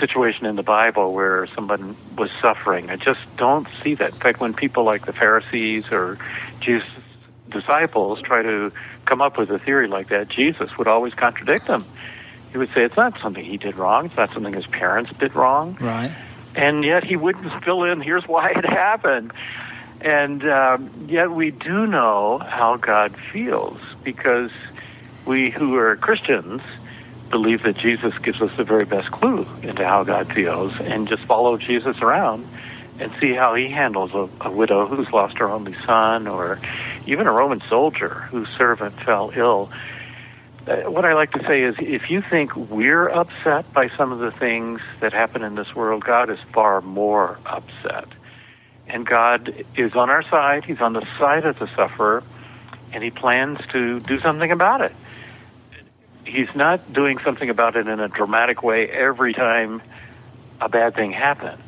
situation 0.00 0.46
in 0.46 0.56
the 0.56 0.64
Bible 0.64 1.14
where 1.14 1.46
someone 1.54 1.96
was 2.16 2.30
suffering, 2.42 2.90
I 2.90 2.96
just 2.96 3.20
don't 3.36 3.68
see 3.82 3.94
that. 3.94 4.10
In 4.10 4.18
fact, 4.18 4.40
when 4.40 4.54
people 4.54 4.84
like 4.84 5.06
the 5.06 5.12
Pharisees 5.12 5.84
or 5.92 6.18
Jesus' 6.60 6.92
disciples 7.48 8.20
try 8.22 8.42
to 8.42 8.72
come 9.04 9.22
up 9.22 9.38
with 9.38 9.50
a 9.50 9.58
theory 9.58 9.86
like 9.86 10.08
that, 10.08 10.28
Jesus 10.28 10.76
would 10.76 10.88
always 10.88 11.14
contradict 11.14 11.68
them. 11.68 11.84
He 12.56 12.58
would 12.58 12.72
say 12.72 12.84
it's 12.84 12.96
not 12.96 13.20
something 13.20 13.44
he 13.44 13.58
did 13.58 13.76
wrong, 13.76 14.06
it's 14.06 14.16
not 14.16 14.32
something 14.32 14.54
his 14.54 14.66
parents 14.66 15.10
did 15.18 15.34
wrong. 15.34 15.76
Right. 15.78 16.10
And 16.54 16.82
yet 16.84 17.04
he 17.04 17.14
wouldn't 17.14 17.62
fill 17.62 17.84
in, 17.84 18.00
here's 18.00 18.26
why 18.26 18.52
it 18.52 18.64
happened. 18.64 19.32
And 20.00 20.42
um, 20.48 20.90
yet 21.06 21.30
we 21.30 21.50
do 21.50 21.86
know 21.86 22.38
how 22.38 22.78
God 22.78 23.14
feels 23.30 23.78
because 24.02 24.50
we 25.26 25.50
who 25.50 25.76
are 25.76 25.96
Christians 25.96 26.62
believe 27.30 27.62
that 27.64 27.76
Jesus 27.76 28.16
gives 28.22 28.40
us 28.40 28.56
the 28.56 28.64
very 28.64 28.86
best 28.86 29.10
clue 29.10 29.46
into 29.60 29.86
how 29.86 30.04
God 30.04 30.32
feels 30.32 30.72
and 30.80 31.06
just 31.06 31.24
follow 31.24 31.58
Jesus 31.58 31.98
around 32.00 32.48
and 32.98 33.12
see 33.20 33.34
how 33.34 33.54
he 33.54 33.68
handles 33.68 34.12
a, 34.14 34.30
a 34.46 34.50
widow 34.50 34.86
who's 34.86 35.10
lost 35.10 35.36
her 35.36 35.50
only 35.50 35.76
son 35.84 36.26
or 36.26 36.58
even 37.04 37.26
a 37.26 37.32
Roman 37.32 37.60
soldier 37.68 38.28
whose 38.30 38.48
servant 38.56 38.98
fell 39.04 39.30
ill. 39.36 39.70
Uh, 40.66 40.90
what 40.90 41.04
I 41.04 41.14
like 41.14 41.32
to 41.32 41.44
say 41.46 41.62
is 41.62 41.76
if 41.78 42.10
you 42.10 42.22
think 42.22 42.56
we're 42.56 43.08
upset 43.08 43.72
by 43.72 43.88
some 43.96 44.12
of 44.12 44.18
the 44.18 44.32
things 44.32 44.80
that 45.00 45.12
happen 45.12 45.42
in 45.42 45.54
this 45.54 45.74
world, 45.74 46.04
God 46.04 46.30
is 46.30 46.38
far 46.52 46.80
more 46.80 47.38
upset. 47.46 48.08
And 48.88 49.06
God 49.06 49.64
is 49.76 49.94
on 49.94 50.10
our 50.10 50.22
side, 50.22 50.64
He's 50.64 50.80
on 50.80 50.92
the 50.92 51.06
side 51.18 51.44
of 51.44 51.58
the 51.58 51.68
sufferer, 51.74 52.22
and 52.92 53.02
He 53.02 53.10
plans 53.10 53.58
to 53.72 54.00
do 54.00 54.20
something 54.20 54.50
about 54.50 54.80
it 54.80 54.92
he's 56.26 56.54
not 56.54 56.92
doing 56.92 57.18
something 57.18 57.48
about 57.48 57.76
it 57.76 57.86
in 57.86 58.00
a 58.00 58.08
dramatic 58.08 58.62
way 58.62 58.88
every 58.88 59.32
time 59.32 59.80
a 60.60 60.68
bad 60.68 60.94
thing 60.94 61.12
happens. 61.12 61.62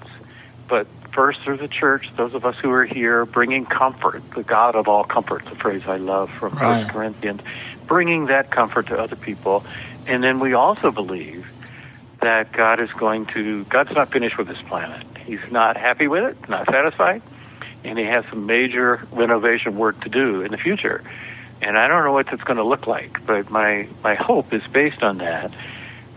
But 0.68 0.87
first 1.14 1.40
through 1.42 1.58
the 1.58 1.68
church, 1.68 2.06
those 2.16 2.34
of 2.34 2.44
us 2.44 2.56
who 2.61 2.70
are 2.72 2.84
here, 2.84 3.24
bringing 3.24 3.64
comfort, 3.64 4.22
the 4.34 4.42
God 4.42 4.74
of 4.74 4.88
all 4.88 5.04
comfort, 5.04 5.44
the 5.46 5.56
phrase 5.56 5.82
I 5.87 5.96
love 5.96 6.30
from 6.30 6.54
Right. 6.54 6.82
First 6.82 6.90
Corinthians, 6.90 7.40
bringing 7.88 8.27
that 8.27 8.51
comfort 8.51 8.87
to 8.88 8.98
other 9.01 9.16
people. 9.16 9.64
And 10.07 10.22
then 10.22 10.38
we 10.38 10.53
also 10.55 10.90
believe 10.90 11.53
that 12.20 12.53
God 12.53 12.81
is 12.81 12.90
going 12.92 13.27
to, 13.27 13.64
God's 13.64 13.92
not 13.92 14.11
finished 14.11 14.38
with 14.38 14.48
this 14.48 14.61
planet. 14.68 15.07
He's 15.24 15.40
not 15.51 15.77
happy 15.77 16.07
with 16.09 16.24
it, 16.24 16.48
not 16.48 16.66
satisfied, 16.66 17.22
and 17.85 17.98
He 17.98 18.05
has 18.05 18.24
some 18.31 18.46
major 18.46 19.07
renovation 19.12 19.77
work 19.77 20.01
to 20.03 20.09
do 20.09 20.42
in 20.42 20.51
the 20.51 20.59
future. 20.59 21.03
And 21.61 21.77
I 21.77 21.88
don't 21.88 22.05
know 22.05 22.12
what 22.12 22.33
it's 22.33 22.42
going 22.44 22.57
to 22.59 22.64
look 22.64 22.87
like, 22.87 23.24
but 23.27 23.51
my, 23.51 23.88
my 24.05 24.14
hope 24.14 24.53
is 24.55 24.62
based 24.72 25.03
on 25.03 25.18
that. 25.18 25.53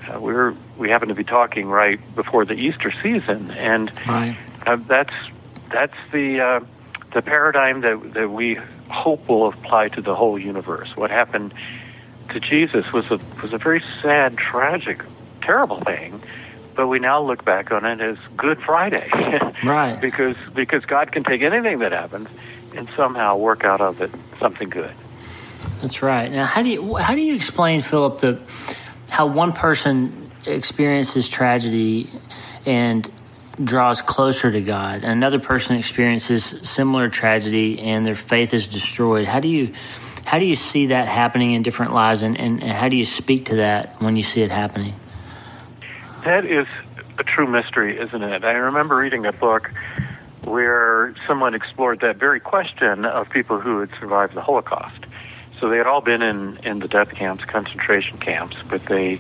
Uh, 0.08 0.20
we're 0.20 0.56
we 0.78 0.90
happen 0.90 1.10
to 1.10 1.16
be 1.16 1.24
talking 1.24 1.68
right 1.68 2.00
before 2.16 2.44
the 2.46 2.54
Easter 2.54 2.92
season, 3.04 3.52
and 3.52 3.92
Right. 4.08 4.36
uh, 4.66 4.76
that's 4.78 5.14
that's 5.70 5.94
the 6.12 6.42
uh, 6.42 6.60
the 7.14 7.22
paradigm 7.22 7.82
that 7.82 8.14
that 8.16 8.30
we 8.32 8.58
hope 8.92 9.28
will 9.28 9.48
apply 9.48 9.90
to 9.90 10.02
the 10.02 10.16
whole 10.16 10.38
universe. 10.38 10.96
What 10.96 11.10
happened 11.12 11.54
to 12.30 12.40
Jesus 12.40 12.92
was 12.94 13.10
a 13.12 13.20
was 13.42 13.54
a 13.54 13.58
very 13.58 13.84
sad, 14.02 14.38
tragic, 14.38 15.02
terrible 15.42 15.82
thing, 15.82 16.22
but 16.76 16.88
we 16.88 17.00
now 17.00 17.22
look 17.22 17.44
back 17.44 17.72
on 17.72 17.86
it 17.86 18.02
as 18.02 18.18
Good 18.38 18.62
Friday, 18.62 19.10
Right. 19.64 20.00
because 20.00 20.38
because 20.54 20.86
God 20.86 21.12
can 21.12 21.24
take 21.24 21.42
anything 21.42 21.80
that 21.80 21.92
happens 21.94 22.30
and 22.76 22.90
somehow 22.96 23.38
work 23.38 23.64
out 23.66 23.82
of 23.82 24.02
it 24.02 24.12
something 24.40 24.70
good. 24.70 24.94
That's 25.82 26.02
right. 26.02 26.32
Now, 26.32 26.46
how 26.46 26.62
do 26.62 26.70
you 26.70 26.96
how 26.96 27.16
do 27.16 27.22
you 27.22 27.36
explain, 27.36 27.82
Philip, 27.82 28.20
the 28.20 28.40
how 29.10 29.26
one 29.26 29.52
person 29.54 30.32
experiences 30.46 31.30
tragedy 31.30 32.10
and 32.66 33.10
draws 33.66 34.02
closer 34.02 34.52
to 34.52 34.62
God, 34.62 35.04
another 35.04 35.40
person 35.40 35.78
experiences 35.78 36.44
similar 36.44 37.10
tragedy 37.10 37.80
and 37.80 38.06
their 38.06 38.16
faith 38.16 38.54
is 38.54 38.68
destroyed? 38.68 39.26
How 39.26 39.40
do 39.40 39.48
you 39.48 39.74
how 40.26 40.40
do 40.40 40.46
you 40.46 40.56
see 40.56 40.88
that 40.88 41.08
happening 41.08 41.54
in 41.54 41.64
different 41.64 41.94
lives, 41.94 42.22
and, 42.22 42.40
and, 42.40 42.62
and 42.62 42.72
how 42.72 42.90
do 42.90 42.96
you 42.96 43.06
speak 43.06 43.46
to 43.46 43.56
that 43.58 44.02
when 44.02 44.16
you 44.16 44.24
see 44.24 44.42
it 44.42 44.52
happening? 44.52 44.96
That 46.24 46.46
is 46.46 46.68
a 47.18 47.24
true 47.24 47.48
mystery, 47.48 48.00
isn't 48.00 48.24
it? 48.24 48.44
I 48.44 48.52
remember 48.52 48.96
reading 48.96 49.26
a 49.26 49.34
book 49.34 49.72
where 50.44 51.16
someone 51.28 51.54
explored 51.54 52.02
that 52.02 52.18
very 52.18 52.40
question 52.40 53.06
of 53.06 53.30
people 53.30 53.60
who 53.60 53.80
had 53.80 53.90
survived 54.00 54.34
the 54.34 54.42
Holocaust. 54.42 55.06
So 55.60 55.70
they 55.70 55.78
had 55.78 55.88
all 55.88 56.02
been 56.02 56.22
in, 56.22 56.58
in 56.64 56.80
the 56.80 56.88
death 56.88 57.12
camps, 57.12 57.46
concentration 57.46 58.18
camps, 58.18 58.56
but 58.68 58.86
they 58.86 59.20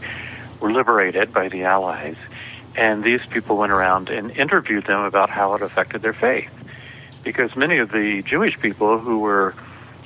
were 0.60 0.71
liberated 0.71 1.34
by 1.34 1.49
the 1.49 1.63
Allies. 1.63 2.15
And 2.76 3.04
these 3.04 3.22
people 3.30 3.58
went 3.58 3.72
around 3.72 4.10
and 4.10 4.32
interviewed 4.32 4.86
them 4.86 5.02
about 5.02 5.30
how 5.30 5.54
it 5.56 5.62
affected 5.62 6.02
their 6.02 6.14
faith. 6.14 6.50
Because 7.24 7.56
many 7.56 7.78
of 7.80 7.92
the 7.92 8.24
Jewish 8.26 8.60
people 8.60 8.98
who 8.98 9.20
were 9.20 9.54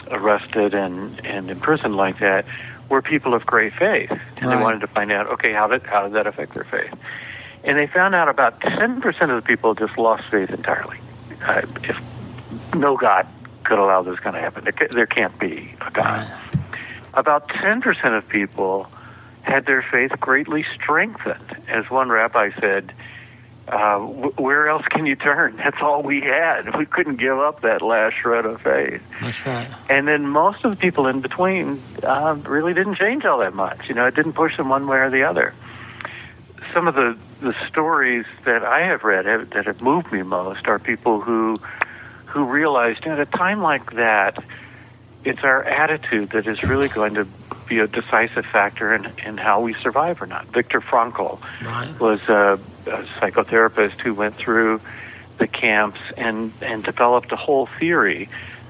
arrested 0.09 0.73
and, 0.73 1.23
and 1.25 1.49
imprisoned 1.49 1.95
like 1.95 2.19
that 2.19 2.45
were 2.89 3.01
people 3.01 3.33
of 3.33 3.45
great 3.45 3.73
faith. 3.73 4.11
And 4.11 4.19
Right. 4.47 4.57
they 4.57 4.61
wanted 4.61 4.81
to 4.81 4.87
find 4.87 5.11
out, 5.11 5.27
okay, 5.27 5.53
how 5.53 5.67
did, 5.67 5.83
how 5.83 6.03
did 6.03 6.13
that 6.13 6.27
affect 6.27 6.53
their 6.53 6.65
faith? 6.65 6.93
And 7.63 7.77
they 7.77 7.87
found 7.87 8.13
out 8.13 8.29
about 8.29 8.59
10% 8.59 9.05
of 9.05 9.35
the 9.35 9.41
people 9.41 9.73
just 9.73 9.97
lost 9.97 10.23
faith 10.29 10.49
entirely. 10.51 10.99
Uh, 11.43 11.61
if 11.83 11.97
no 12.75 12.95
God 12.97 13.27
could 13.63 13.79
allow 13.79 14.03
this 14.03 14.19
kind 14.19 14.35
of 14.35 14.41
happen, 14.43 14.63
there, 14.65 14.87
there 14.91 15.05
can't 15.07 15.37
be 15.39 15.73
a 15.81 15.89
God. 15.91 16.31
About 17.15 17.47
10% 17.49 18.17
of 18.17 18.27
people 18.27 18.87
had 19.45 19.65
their 19.65 19.85
faith 19.91 20.11
greatly 20.19 20.65
strengthened. 20.75 21.55
As 21.67 21.89
one 21.89 22.09
rabbi 22.09 22.51
said, 22.59 22.93
uh, 23.67 23.97
where 23.99 24.69
else 24.69 24.83
can 24.91 25.05
you 25.05 25.15
turn? 25.15 25.57
That's 25.63 25.77
all 25.81 26.03
we 26.03 26.21
had. 26.21 26.77
We 26.77 26.85
couldn't 26.85 27.17
give 27.17 27.37
up 27.37 27.61
that 27.61 27.81
last 27.81 28.15
shred 28.21 28.45
of 28.45 28.61
faith. 28.61 29.01
That's 29.21 29.45
right. 29.45 29.67
And 29.89 30.07
then 30.07 30.27
most 30.27 30.63
of 30.63 30.71
the 30.71 30.77
people 30.77 31.07
in 31.07 31.21
between 31.21 31.81
uh, 32.03 32.37
really 32.45 32.73
didn't 32.73 32.97
change 32.97 33.25
all 33.25 33.39
that 33.39 33.53
much. 33.53 33.87
You 33.87 33.95
know, 33.95 34.05
it 34.05 34.15
didn't 34.15 34.33
push 34.33 34.55
them 34.57 34.69
one 34.69 34.87
way 34.87 34.97
or 34.97 35.09
the 35.09 35.23
other. 35.23 35.53
Some 36.73 36.87
of 36.87 36.95
the, 36.95 37.17
the 37.41 37.55
stories 37.67 38.25
that 38.45 38.63
I 38.63 38.81
have 38.81 39.03
read 39.03 39.25
have, 39.25 39.49
that 39.51 39.65
have 39.65 39.81
moved 39.81 40.11
me 40.11 40.23
most 40.23 40.67
are 40.67 40.79
people 40.79 41.21
who 41.21 41.55
who 42.25 42.43
realized 42.43 43.05
you 43.05 43.11
know, 43.11 43.21
at 43.21 43.27
a 43.33 43.37
time 43.37 43.61
like 43.61 43.93
that, 43.93 44.43
it's 45.25 45.43
our 45.43 45.63
attitude 45.63 46.29
that 46.31 46.47
is 46.47 46.63
really 46.63 46.87
going 46.87 47.15
to 47.15 47.27
be 47.67 47.79
a 47.79 47.87
decisive 47.87 48.45
factor 48.45 48.93
in, 48.93 49.11
in 49.25 49.37
how 49.37 49.59
we 49.59 49.75
survive 49.81 50.21
or 50.21 50.27
not. 50.27 50.45
Viktor 50.47 50.81
Frankl 50.81 51.41
Right. 51.63 51.99
was 51.99 52.19
a, 52.29 52.59
a 52.85 53.05
psychotherapist 53.19 53.99
who 54.01 54.13
went 54.13 54.37
through 54.37 54.79
the 55.39 55.47
camps 55.47 55.99
and, 56.15 56.53
and 56.61 56.83
developed 56.83 57.31
a 57.31 57.35
whole 57.35 57.67
theory 57.79 58.29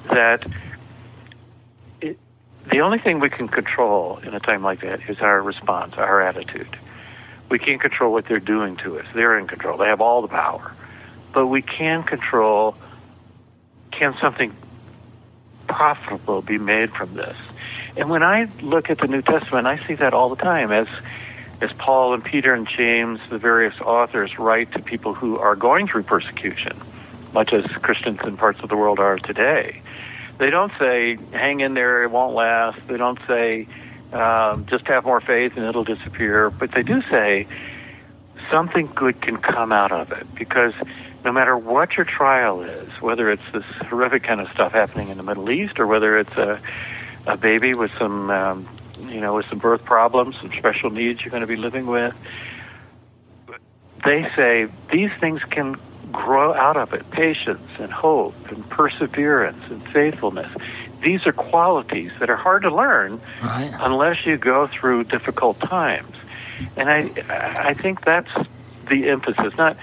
that 0.09 0.45
it, 1.99 2.17
the 2.71 2.79
only 2.79 2.99
thing 2.99 3.19
we 3.19 3.29
can 3.29 3.49
control 3.49 4.19
in 4.19 4.33
a 4.33 4.39
time 4.39 4.63
like 4.63 4.81
that 4.81 5.01
is 5.09 5.17
our 5.19 5.41
response, 5.41 5.95
our 5.97 6.21
attitude. 6.21 6.77
We 7.49 7.59
can't 7.59 7.81
control 7.81 8.13
what 8.13 8.25
they're 8.27 8.39
doing 8.39 8.77
to 8.77 8.97
us. 8.99 9.05
They're 9.13 9.37
in 9.37 9.47
control. 9.47 9.77
They 9.77 9.87
have 9.87 10.01
all 10.01 10.21
the 10.21 10.27
power. 10.29 10.73
But 11.33 11.47
we 11.47 11.61
can 11.61 12.03
control 12.03 12.75
can 13.91 14.15
something 14.21 14.55
profitable 15.67 16.41
be 16.41 16.57
made 16.57 16.91
from 16.91 17.13
this? 17.13 17.37
And 17.97 18.09
when 18.09 18.23
I 18.23 18.47
look 18.61 18.89
at 18.89 18.99
the 18.99 19.07
New 19.07 19.21
Testament, 19.21 19.67
I 19.67 19.85
see 19.87 19.95
that 19.95 20.13
all 20.13 20.29
the 20.29 20.35
time 20.35 20.71
as 20.71 20.87
as 21.61 21.71
Paul 21.77 22.13
and 22.13 22.23
Peter 22.23 22.53
and 22.53 22.67
James, 22.67 23.19
the 23.29 23.37
various 23.37 23.79
authors, 23.79 24.37
write 24.37 24.73
to 24.73 24.79
people 24.79 25.13
who 25.13 25.37
are 25.37 25.55
going 25.55 25.87
through 25.87 26.03
persecution, 26.03 26.77
much 27.33 27.53
as 27.53 27.63
Christians 27.81 28.19
in 28.25 28.35
parts 28.35 28.59
of 28.61 28.69
the 28.69 28.75
world 28.75 28.99
are 28.99 29.17
today. 29.17 29.81
They 30.37 30.49
don't 30.49 30.71
say, 30.77 31.17
hang 31.31 31.61
in 31.61 31.73
there, 31.73 32.03
it 32.03 32.11
won't 32.11 32.35
last. 32.35 32.85
They 32.87 32.97
don't 32.97 33.19
say, 33.25 33.67
um, 34.11 34.65
just 34.65 34.85
have 34.87 35.05
more 35.05 35.21
faith 35.21 35.53
and 35.55 35.65
it'll 35.65 35.85
disappear. 35.85 36.49
But 36.49 36.73
they 36.73 36.83
do 36.83 37.01
say, 37.09 37.47
something 38.51 38.91
good 38.93 39.21
can 39.21 39.37
come 39.37 39.71
out 39.71 39.91
of 39.93 40.11
it 40.11 40.27
because 40.35 40.73
no 41.25 41.31
matter 41.31 41.57
what 41.57 41.97
your 41.97 42.05
trial 42.05 42.61
is, 42.61 42.87
whether 43.01 43.31
it's 43.31 43.41
this 43.51 43.65
horrific 43.89 44.23
kind 44.23 44.39
of 44.39 44.47
stuff 44.51 44.71
happening 44.71 45.09
in 45.09 45.17
the 45.17 45.23
Middle 45.23 45.49
East 45.49 45.79
or 45.79 45.87
whether 45.87 46.17
it's 46.19 46.37
a, 46.37 46.61
a 47.25 47.35
baby 47.35 47.73
with 47.73 47.91
some, 47.97 48.29
um, 48.29 48.69
you 49.07 49.19
know, 49.19 49.33
with 49.35 49.47
some 49.47 49.57
birth 49.57 49.83
problems, 49.83 50.37
some 50.39 50.51
special 50.51 50.91
needs 50.91 51.21
you're 51.21 51.31
going 51.31 51.41
to 51.41 51.47
be 51.47 51.55
living 51.55 51.87
with, 51.87 52.13
they 54.05 54.29
say 54.35 54.67
these 54.93 55.09
things 55.19 55.41
can 55.49 55.75
grow 56.11 56.53
out 56.53 56.77
of 56.77 56.93
it 56.93 57.09
patience 57.09 57.67
and 57.79 57.91
hope 57.91 58.35
and 58.51 58.69
perseverance 58.69 59.63
and 59.71 59.83
faithfulness. 59.89 60.49
These 61.01 61.25
are 61.25 61.33
qualities 61.33 62.11
that 62.19 62.29
are 62.29 62.35
hard 62.37 62.61
to 62.61 62.73
learn 62.73 63.19
Right. 63.41 63.73
unless 63.79 64.25
you 64.27 64.37
go 64.37 64.67
through 64.67 65.05
difficult 65.05 65.59
times. 65.59 66.15
And 66.77 66.87
I, 66.89 67.09
I 67.69 67.73
think 67.73 68.05
that's 68.05 68.31
the 68.87 69.09
emphasis. 69.09 69.57
Not, 69.57 69.75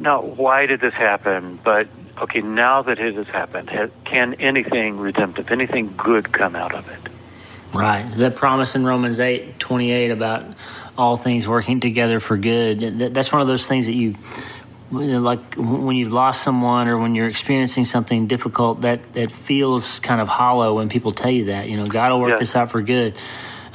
not 0.00 0.36
why 0.36 0.66
did 0.66 0.80
this 0.80 0.94
happen, 0.94 1.58
but 1.64 1.88
okay, 2.18 2.40
now 2.40 2.82
that 2.82 2.98
it 2.98 3.14
has 3.14 3.26
happened, 3.26 3.70
ha- 3.70 3.88
can 4.04 4.34
anything 4.34 4.98
redemptive, 4.98 5.50
anything 5.50 5.94
good 5.96 6.32
come 6.32 6.56
out 6.56 6.74
of 6.74 6.88
it? 6.88 7.10
Right. 7.72 8.10
That 8.12 8.36
promise 8.36 8.74
in 8.74 8.84
Romans 8.84 9.20
eight 9.20 9.58
twenty 9.58 9.90
eight 9.90 10.10
about 10.10 10.44
all 10.96 11.16
things 11.16 11.46
working 11.46 11.80
together 11.80 12.20
for 12.20 12.36
good. 12.36 12.80
That's 12.80 13.30
one 13.30 13.42
of 13.42 13.48
those 13.48 13.66
things 13.66 13.86
that 13.86 13.92
you 13.92 14.14
like 14.90 15.54
when 15.56 15.96
you've 15.96 16.12
lost 16.12 16.42
someone 16.42 16.88
or 16.88 16.96
when 16.96 17.14
you're 17.14 17.28
experiencing 17.28 17.84
something 17.84 18.26
difficult 18.26 18.82
that 18.82 19.12
that 19.14 19.32
feels 19.32 19.98
kind 20.00 20.20
of 20.20 20.28
hollow 20.28 20.76
when 20.76 20.88
people 20.88 21.12
tell 21.12 21.30
you 21.30 21.46
that 21.46 21.68
you 21.68 21.76
know 21.76 21.88
God 21.88 22.12
will 22.12 22.20
work 22.20 22.38
this 22.38 22.54
out 22.54 22.70
for 22.70 22.80
good. 22.82 23.14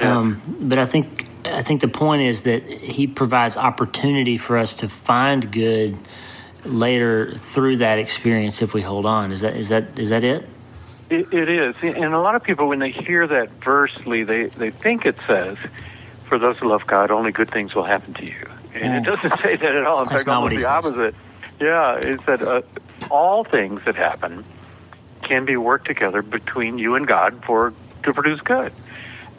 Yeah. 0.00 0.18
Um, 0.18 0.42
but 0.60 0.78
I 0.78 0.86
think 0.86 1.28
I 1.44 1.62
think 1.62 1.80
the 1.80 1.88
point 1.88 2.22
is 2.22 2.42
that 2.42 2.68
He 2.68 3.06
provides 3.06 3.56
opportunity 3.56 4.38
for 4.38 4.56
us 4.56 4.76
to 4.76 4.88
find 4.88 5.50
good 5.52 5.96
later 6.64 7.32
through 7.34 7.78
that 7.78 7.98
experience 7.98 8.62
if 8.62 8.74
we 8.74 8.82
hold 8.82 9.06
on. 9.06 9.32
Is 9.32 9.40
that 9.40 9.56
is 9.56 9.68
that 9.68 9.98
is 9.98 10.10
that 10.10 10.24
it? 10.24 10.48
It, 11.10 11.32
it 11.32 11.48
is, 11.50 11.74
and 11.82 12.14
a 12.14 12.20
lot 12.20 12.34
of 12.36 12.42
people 12.42 12.68
when 12.68 12.78
they 12.78 12.90
hear 12.90 13.26
that 13.26 13.50
versely, 13.62 14.24
they 14.24 14.44
they 14.44 14.70
think 14.70 15.04
it 15.04 15.16
says, 15.26 15.56
"For 16.28 16.38
those 16.38 16.56
who 16.58 16.68
love 16.68 16.86
God, 16.86 17.10
only 17.10 17.32
good 17.32 17.50
things 17.50 17.74
will 17.74 17.84
happen 17.84 18.14
to 18.14 18.24
you." 18.24 18.48
And 18.74 18.94
it 18.94 19.10
doesn't 19.10 19.38
say 19.42 19.56
that 19.56 19.74
at 19.74 19.86
all. 19.86 20.02
In 20.02 20.08
That's 20.08 20.22
fact, 20.24 20.28
almost 20.28 20.54
the 20.54 20.60
says. 20.62 20.68
opposite. 20.68 21.14
Yeah, 21.60 21.96
it 21.98 22.20
said 22.24 22.42
uh, 22.42 22.62
all 23.10 23.44
things 23.44 23.82
that 23.84 23.94
happen 23.94 24.44
can 25.22 25.44
be 25.44 25.56
worked 25.56 25.86
together 25.86 26.22
between 26.22 26.78
you 26.78 26.94
and 26.94 27.06
God 27.06 27.44
for 27.44 27.72
to 28.04 28.12
produce 28.12 28.40
good. 28.40 28.72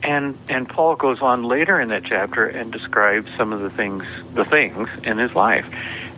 And 0.03 0.37
and 0.49 0.67
Paul 0.67 0.95
goes 0.95 1.21
on 1.21 1.43
later 1.43 1.79
in 1.79 1.89
that 1.89 2.03
chapter 2.03 2.45
and 2.45 2.71
describes 2.71 3.29
some 3.37 3.53
of 3.53 3.61
the 3.61 3.69
things 3.69 4.03
the 4.33 4.45
things 4.45 4.89
in 5.03 5.17
his 5.17 5.33
life. 5.33 5.65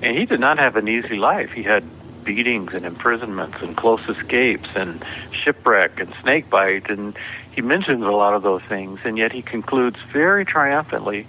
And 0.01 0.17
he 0.17 0.25
did 0.25 0.39
not 0.39 0.57
have 0.57 0.75
an 0.75 0.87
easy 0.87 1.15
life. 1.15 1.51
He 1.51 1.63
had 1.63 1.83
beatings 2.23 2.73
and 2.73 2.85
imprisonments 2.85 3.57
and 3.61 3.77
close 3.77 4.01
escapes 4.09 4.69
and 4.75 5.03
shipwreck 5.43 5.99
and 5.99 6.11
snake 6.23 6.49
bite 6.49 6.89
and 6.89 7.15
he 7.51 7.61
mentions 7.61 8.03
a 8.03 8.09
lot 8.09 8.33
of 8.33 8.41
those 8.41 8.63
things 8.63 8.99
and 9.05 9.15
yet 9.15 9.31
he 9.31 9.43
concludes 9.43 9.97
very 10.11 10.43
triumphantly 10.43 11.27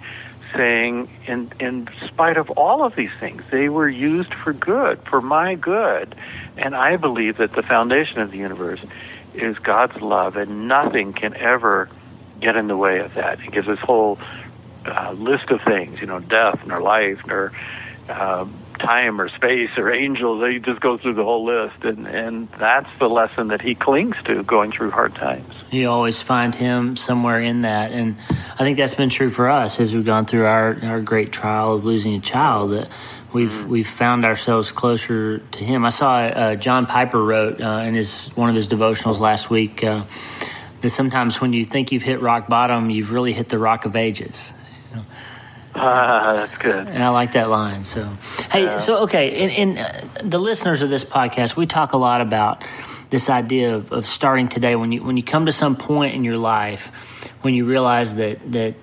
saying, 0.55 1.09
in, 1.27 1.51
in 1.59 1.89
spite 2.07 2.37
of 2.37 2.49
all 2.51 2.83
of 2.83 2.95
these 2.95 3.11
things, 3.19 3.43
they 3.51 3.69
were 3.69 3.89
used 3.89 4.33
for 4.33 4.53
good, 4.53 4.99
for 5.09 5.21
my 5.21 5.55
good. 5.55 6.15
And 6.57 6.75
I 6.75 6.97
believe 6.97 7.37
that 7.37 7.53
the 7.53 7.63
foundation 7.63 8.19
of 8.19 8.31
the 8.31 8.37
universe 8.37 8.81
is 9.33 9.57
God's 9.59 10.01
love, 10.01 10.35
and 10.35 10.67
nothing 10.67 11.13
can 11.13 11.35
ever 11.35 11.89
get 12.39 12.55
in 12.55 12.67
the 12.67 12.77
way 12.77 12.99
of 12.99 13.13
that. 13.15 13.39
He 13.39 13.49
gives 13.49 13.67
this 13.67 13.79
whole 13.79 14.19
uh, 14.85 15.11
list 15.11 15.49
of 15.49 15.61
things, 15.61 15.99
you 15.99 16.07
know, 16.07 16.19
death, 16.19 16.65
nor 16.65 16.81
life, 16.81 17.19
nor 17.25 17.51
uh, 18.09 18.45
time 18.79 19.19
or 19.19 19.29
space 19.29 19.69
or 19.77 19.91
angels. 19.91 20.43
He 20.49 20.59
just 20.59 20.79
goes 20.79 21.01
through 21.01 21.15
the 21.15 21.23
whole 21.23 21.45
list, 21.45 21.83
and 21.83 22.07
and 22.07 22.49
that's 22.59 22.89
the 22.99 23.07
lesson 23.07 23.49
that 23.49 23.61
he 23.61 23.75
clings 23.75 24.15
to 24.25 24.43
going 24.43 24.71
through 24.71 24.91
hard 24.91 25.15
times. 25.15 25.53
You 25.71 25.89
always 25.89 26.21
find 26.21 26.53
him 26.53 26.95
somewhere 26.95 27.39
in 27.39 27.61
that, 27.61 27.91
and 27.91 28.15
I 28.29 28.63
think 28.63 28.77
that's 28.77 28.93
been 28.93 29.09
true 29.09 29.29
for 29.29 29.49
us 29.49 29.79
as 29.79 29.93
we've 29.93 30.05
gone 30.05 30.25
through 30.25 30.45
our 30.45 30.77
our 30.83 31.01
great 31.01 31.31
trial 31.31 31.73
of 31.73 31.85
losing 31.85 32.15
a 32.15 32.19
child. 32.19 32.71
That 32.71 32.89
we've 33.33 33.51
mm-hmm. 33.51 33.69
we've 33.69 33.89
found 33.89 34.25
ourselves 34.25 34.71
closer 34.71 35.39
to 35.39 35.63
him. 35.63 35.85
I 35.85 35.89
saw 35.89 36.19
uh, 36.19 36.55
John 36.55 36.85
Piper 36.85 37.21
wrote 37.21 37.61
uh, 37.61 37.83
in 37.85 37.93
his 37.93 38.27
one 38.35 38.49
of 38.49 38.55
his 38.55 38.67
devotionals 38.67 39.19
last 39.19 39.49
week. 39.49 39.83
That 40.81 40.91
sometimes 40.91 41.41
when 41.41 41.53
you 41.53 41.65
think 41.65 41.91
you've 41.91 42.03
hit 42.03 42.21
rock 42.21 42.47
bottom, 42.47 42.89
you've 42.89 43.11
really 43.11 43.33
hit 43.33 43.49
the 43.49 43.57
rock 43.57 43.85
of 43.85 43.95
ages. 43.95 44.53
You 44.89 44.97
know? 44.97 45.05
Ah, 45.75 46.33
that's 46.35 46.57
good. 46.61 46.87
And 46.87 47.03
I 47.03 47.09
like 47.09 47.33
that 47.33 47.49
line. 47.49 47.83
So, 47.83 48.17
hey, 48.51 48.63
yeah. 48.63 48.77
so 48.77 49.03
okay, 49.03 49.29
in, 49.29 49.49
in 49.49 49.77
uh, 49.77 50.07
the 50.23 50.39
listeners 50.39 50.81
of 50.81 50.89
this 50.89 51.03
podcast, 51.03 51.55
we 51.55 51.65
talk 51.65 51.93
a 51.93 51.97
lot 51.97 52.21
about 52.21 52.63
this 53.09 53.29
idea 53.29 53.75
of, 53.75 53.91
of 53.91 54.07
starting 54.07 54.47
today. 54.49 54.75
When 54.75 54.91
you 54.91 55.03
when 55.03 55.17
you 55.17 55.23
come 55.23 55.45
to 55.45 55.51
some 55.51 55.75
point 55.75 56.13
in 56.15 56.23
your 56.23 56.37
life 56.37 56.91
when 57.41 57.53
you 57.53 57.65
realize 57.65 58.15
that 58.15 58.39
that 58.51 58.75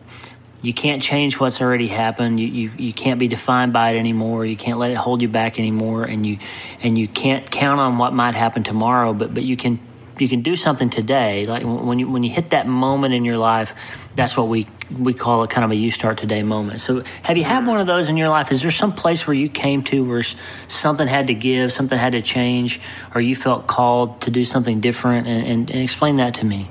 you 0.62 0.72
can't 0.72 1.02
change 1.02 1.38
what's 1.38 1.60
already 1.60 1.88
happened. 1.88 2.40
You, 2.40 2.46
you 2.46 2.72
you 2.78 2.92
can't 2.92 3.18
be 3.20 3.28
defined 3.28 3.72
by 3.72 3.90
it 3.90 3.98
anymore. 3.98 4.46
You 4.46 4.56
can't 4.56 4.78
let 4.78 4.90
it 4.90 4.96
hold 4.96 5.20
you 5.20 5.28
back 5.28 5.58
anymore, 5.58 6.04
and 6.04 6.24
you 6.24 6.38
and 6.82 6.96
you 6.96 7.06
can't 7.06 7.50
count 7.50 7.80
on 7.80 7.98
what 7.98 8.14
might 8.14 8.34
happen 8.34 8.62
tomorrow. 8.62 9.12
But 9.12 9.34
but 9.34 9.42
you 9.42 9.56
can 9.56 9.78
you 10.18 10.28
can 10.28 10.42
do 10.42 10.56
something 10.56 10.90
today. 10.90 11.44
Like 11.44 11.64
when 11.64 11.98
you 11.98 12.08
when 12.08 12.22
you 12.22 12.30
hit 12.30 12.50
that 12.50 12.66
moment 12.66 13.14
in 13.14 13.24
your 13.24 13.38
life, 13.38 13.74
that's 14.14 14.36
what 14.36 14.48
we 14.48 14.66
we 14.98 15.14
call 15.14 15.42
it 15.42 15.50
kind 15.50 15.64
of 15.64 15.70
a 15.70 15.74
you 15.74 15.90
start 15.90 16.18
today 16.18 16.42
moment. 16.42 16.80
So 16.80 17.02
have 17.22 17.36
you 17.36 17.44
had 17.44 17.66
one 17.66 17.80
of 17.80 17.86
those 17.86 18.08
in 18.08 18.16
your 18.16 18.28
life? 18.28 18.52
Is 18.52 18.62
there 18.62 18.70
some 18.70 18.92
place 18.92 19.26
where 19.26 19.34
you 19.34 19.48
came 19.48 19.82
to 19.84 20.04
where 20.04 20.22
something 20.68 21.06
had 21.06 21.28
to 21.28 21.34
give, 21.34 21.72
something 21.72 21.98
had 21.98 22.12
to 22.12 22.22
change, 22.22 22.80
or 23.14 23.20
you 23.20 23.34
felt 23.34 23.66
called 23.66 24.20
to 24.22 24.30
do 24.30 24.44
something 24.44 24.80
different? 24.80 25.26
And, 25.26 25.46
and, 25.46 25.70
and 25.70 25.82
explain 25.82 26.16
that 26.16 26.34
to 26.34 26.46
me. 26.46 26.68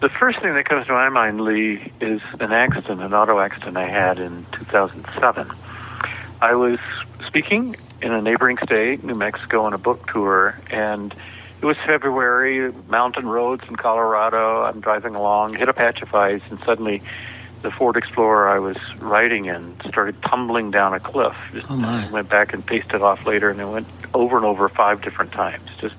The 0.00 0.10
first 0.10 0.40
thing 0.42 0.54
that 0.54 0.68
comes 0.68 0.86
to 0.86 0.92
my 0.92 1.08
mind, 1.08 1.40
Lee, 1.40 1.92
is 2.00 2.20
an 2.38 2.52
accident, 2.52 3.00
an 3.00 3.14
auto 3.14 3.38
accident 3.40 3.76
I 3.76 3.88
had 3.88 4.18
in 4.18 4.44
2007. 4.52 5.50
I 6.42 6.54
was 6.54 6.78
speaking 7.26 7.76
in 8.02 8.12
a 8.12 8.20
neighboring 8.20 8.58
state, 8.64 9.04
New 9.04 9.14
Mexico, 9.14 9.64
on 9.64 9.72
a 9.72 9.78
book 9.78 10.06
tour, 10.12 10.58
and 10.70 11.14
it 11.60 11.64
was 11.64 11.76
February, 11.86 12.72
mountain 12.88 13.26
roads 13.26 13.62
in 13.68 13.76
Colorado. 13.76 14.62
I'm 14.62 14.80
driving 14.80 15.14
along, 15.14 15.54
hit 15.54 15.68
a 15.68 15.72
patch 15.72 16.02
of 16.02 16.14
ice, 16.14 16.42
and 16.50 16.60
suddenly 16.60 17.02
the 17.62 17.70
Ford 17.70 17.96
Explorer 17.96 18.48
I 18.48 18.58
was 18.58 18.76
riding 18.98 19.46
in 19.46 19.80
started 19.88 20.20
tumbling 20.22 20.70
down 20.70 20.92
a 20.92 21.00
cliff. 21.00 21.34
Oh 21.70 21.76
my. 21.76 22.08
Went 22.10 22.28
back 22.28 22.52
and 22.52 22.64
paced 22.64 22.90
it 22.90 23.02
off 23.02 23.26
later, 23.26 23.48
and 23.48 23.60
it 23.60 23.66
went 23.66 23.86
over 24.12 24.36
and 24.36 24.44
over 24.44 24.68
five 24.68 25.00
different 25.00 25.32
times. 25.32 25.68
Just 25.80 25.94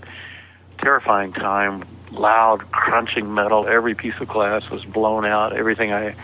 terrifying 0.79 1.33
time, 1.33 1.83
loud 2.11 2.71
crunching 2.71 3.33
metal. 3.33 3.67
Every 3.67 3.95
piece 3.95 4.13
of 4.21 4.27
glass 4.27 4.69
was 4.69 4.85
blown 4.85 5.25
out. 5.25 5.55
Everything 5.55 5.91
I 5.91 6.15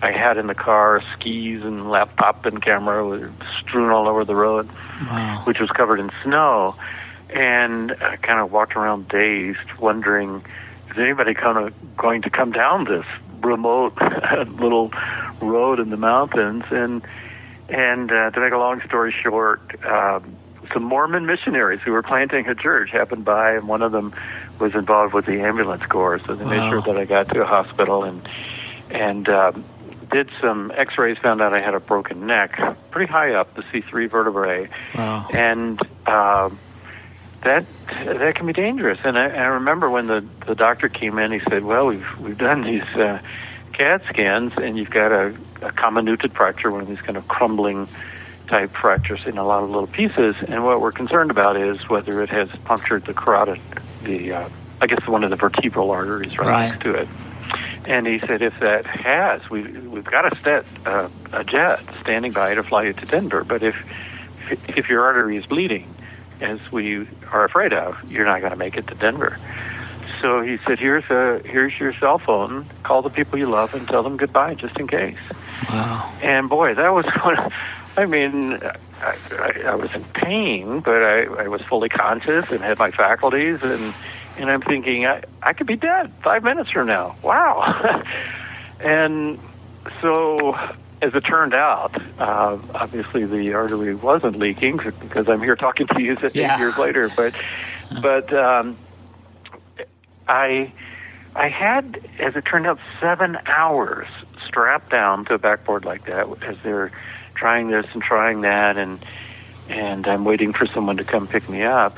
I 0.00 0.12
had 0.12 0.38
in 0.38 0.46
the 0.46 0.54
car, 0.54 1.02
skis 1.14 1.62
and 1.62 1.90
laptop 1.90 2.46
and 2.46 2.62
camera, 2.62 3.04
were 3.04 3.32
strewn 3.68 3.90
all 3.90 4.08
over 4.08 4.24
the 4.24 4.34
road, 4.34 4.68
wow. 5.02 5.42
which 5.44 5.60
was 5.60 5.70
covered 5.70 6.00
in 6.00 6.10
snow. 6.22 6.74
And 7.30 7.92
I 7.92 8.16
kind 8.16 8.40
of 8.40 8.50
walked 8.50 8.74
around 8.74 9.08
dazed, 9.08 9.78
wondering 9.78 10.42
is 10.90 10.96
anybody 10.98 11.34
kind 11.34 11.58
of 11.58 11.96
going 11.96 12.22
to 12.22 12.30
come 12.30 12.52
down 12.52 12.84
this 12.84 13.04
remote 13.42 13.92
little 14.48 14.90
road 15.40 15.80
in 15.80 15.90
the 15.90 15.96
mountains? 15.96 16.64
And 16.70 17.06
and 17.68 18.10
uh, 18.10 18.30
to 18.30 18.40
make 18.40 18.52
a 18.52 18.56
long 18.56 18.80
story 18.86 19.14
short, 19.22 19.60
um, 19.84 20.36
some 20.72 20.82
Mormon 20.84 21.26
missionaries 21.26 21.80
who 21.84 21.92
were 21.92 22.02
planting 22.02 22.48
a 22.48 22.54
church 22.54 22.90
happened 22.90 23.24
by, 23.24 23.52
and 23.52 23.68
one 23.68 23.82
of 23.82 23.92
them 23.92 24.14
was 24.58 24.74
involved 24.74 25.12
with 25.12 25.26
the 25.26 25.40
ambulance 25.40 25.84
corps. 25.84 26.18
So 26.26 26.34
they 26.34 26.44
wow. 26.44 26.50
made 26.50 26.70
sure 26.70 26.82
that 26.82 26.96
I 26.96 27.04
got 27.04 27.28
to 27.30 27.42
a 27.42 27.46
hospital 27.46 28.04
and 28.04 28.26
and 28.90 29.28
um, 29.28 29.64
did 30.10 30.30
some 30.40 30.72
X-rays, 30.74 31.18
found 31.18 31.40
out 31.40 31.54
I 31.54 31.60
had 31.60 31.74
a 31.74 31.80
broken 31.80 32.26
neck, 32.26 32.58
pretty 32.90 33.10
high 33.10 33.34
up, 33.34 33.54
the 33.54 33.62
C3 33.62 34.10
vertebrae, 34.10 34.68
wow. 34.94 35.26
and 35.32 35.80
uh, 36.06 36.50
that 37.42 37.64
that 38.04 38.34
can 38.34 38.46
be 38.46 38.52
dangerous. 38.52 38.98
And 39.04 39.18
I, 39.18 39.28
I 39.28 39.44
remember 39.46 39.90
when 39.90 40.06
the 40.06 40.24
the 40.46 40.54
doctor 40.54 40.88
came 40.88 41.18
in, 41.18 41.32
he 41.32 41.40
said, 41.48 41.64
"Well, 41.64 41.86
we've 41.86 42.18
we've 42.18 42.38
done 42.38 42.62
these 42.62 42.82
uh, 42.96 43.20
CAT 43.72 44.02
scans, 44.08 44.52
and 44.56 44.76
you've 44.76 44.90
got 44.90 45.12
a, 45.12 45.36
a 45.62 45.70
comminuted 45.72 46.32
fracture, 46.32 46.70
one 46.70 46.82
of 46.82 46.88
these 46.88 47.02
kind 47.02 47.16
of 47.16 47.26
crumbling." 47.28 47.88
type 48.48 48.74
fractures 48.74 49.20
in 49.26 49.36
a 49.36 49.44
lot 49.44 49.62
of 49.62 49.68
little 49.68 49.86
pieces, 49.86 50.34
and 50.48 50.64
what 50.64 50.80
we're 50.80 50.90
concerned 50.90 51.30
about 51.30 51.54
is 51.54 51.86
whether 51.90 52.22
it 52.22 52.30
has 52.30 52.48
punctured 52.64 53.04
the 53.04 53.12
carotid, 53.12 53.60
the 54.04 54.32
uh, 54.32 54.48
I 54.80 54.86
guess 54.86 55.06
one 55.06 55.22
of 55.22 55.28
the 55.28 55.36
vertebral 55.36 55.90
arteries 55.90 56.38
right, 56.38 56.48
right. 56.48 56.68
next 56.70 56.82
to 56.84 56.94
it. 56.94 57.08
And 57.88 58.06
he 58.06 58.18
said, 58.18 58.42
if 58.42 58.60
that 58.60 58.84
has, 58.84 59.48
we, 59.48 59.62
we've 59.62 60.04
got 60.04 60.30
a, 60.30 60.36
set, 60.42 60.66
uh, 60.84 61.08
a 61.32 61.42
jet 61.42 61.80
standing 62.02 62.32
by 62.32 62.54
to 62.54 62.62
fly 62.62 62.84
you 62.84 62.92
to 62.92 63.06
Denver. 63.06 63.44
But 63.44 63.62
if 63.62 63.76
if 64.68 64.88
your 64.88 65.04
artery 65.04 65.38
is 65.38 65.46
bleeding, 65.46 65.94
as 66.42 66.58
we 66.70 67.08
are 67.32 67.44
afraid 67.44 67.72
of, 67.72 67.96
you're 68.10 68.26
not 68.26 68.40
going 68.40 68.52
to 68.52 68.58
make 68.58 68.76
it 68.76 68.86
to 68.88 68.94
Denver. 68.94 69.38
So 70.20 70.42
he 70.42 70.58
said, 70.66 70.78
here's 70.78 71.04
a 71.10 71.40
here's 71.48 71.78
your 71.78 71.94
cell 71.94 72.18
phone. 72.18 72.66
Call 72.82 73.00
the 73.00 73.10
people 73.10 73.38
you 73.38 73.46
love 73.46 73.72
and 73.72 73.88
tell 73.88 74.02
them 74.02 74.18
goodbye, 74.18 74.54
just 74.54 74.78
in 74.78 74.86
case. 74.86 75.16
Wow. 75.70 76.12
And 76.22 76.48
boy, 76.50 76.74
that 76.74 76.92
was 76.92 77.06
one. 77.22 77.38
Of, 77.38 77.52
I 77.96 78.04
mean, 78.04 78.60
I, 79.00 79.16
I, 79.32 79.60
I 79.66 79.74
was 79.76 79.90
in 79.94 80.04
pain, 80.04 80.80
but 80.80 81.02
I, 81.02 81.24
I 81.24 81.48
was 81.48 81.62
fully 81.62 81.88
conscious 81.88 82.50
and 82.50 82.60
had 82.60 82.78
my 82.78 82.90
faculties 82.90 83.62
and 83.62 83.94
and 84.38 84.50
I'm 84.50 84.62
thinking 84.62 85.06
I, 85.06 85.22
I 85.42 85.52
could 85.52 85.66
be 85.66 85.76
dead 85.76 86.12
five 86.22 86.42
minutes 86.42 86.70
from 86.70 86.86
now. 86.86 87.16
Wow. 87.22 88.04
and 88.80 89.38
so, 90.00 90.54
as 91.02 91.14
it 91.14 91.20
turned 91.22 91.54
out, 91.54 92.00
uh, 92.18 92.58
obviously 92.74 93.24
the 93.24 93.54
artery 93.54 93.94
wasn't 93.94 94.38
leaking 94.38 94.78
because 94.78 95.28
I'm 95.28 95.42
here 95.42 95.56
talking 95.56 95.86
to 95.88 96.02
you 96.02 96.16
eight 96.22 96.34
years 96.58 96.78
later. 96.78 97.08
But 97.14 97.34
but 98.00 98.32
um, 98.32 98.78
I 100.26 100.72
I 101.34 101.48
had, 101.48 102.08
as 102.18 102.36
it 102.36 102.42
turned 102.42 102.66
out, 102.66 102.78
seven 103.00 103.38
hours 103.46 104.08
strapped 104.46 104.90
down 104.90 105.24
to 105.26 105.34
a 105.34 105.38
backboard 105.38 105.84
like 105.84 106.06
that 106.06 106.26
as 106.42 106.56
they're 106.62 106.92
trying 107.34 107.68
this 107.68 107.86
and 107.92 108.02
trying 108.02 108.42
that, 108.42 108.76
and 108.76 109.04
and 109.68 110.06
I'm 110.06 110.24
waiting 110.24 110.52
for 110.52 110.66
someone 110.66 110.96
to 110.96 111.04
come 111.04 111.26
pick 111.26 111.48
me 111.48 111.62
up. 111.62 111.96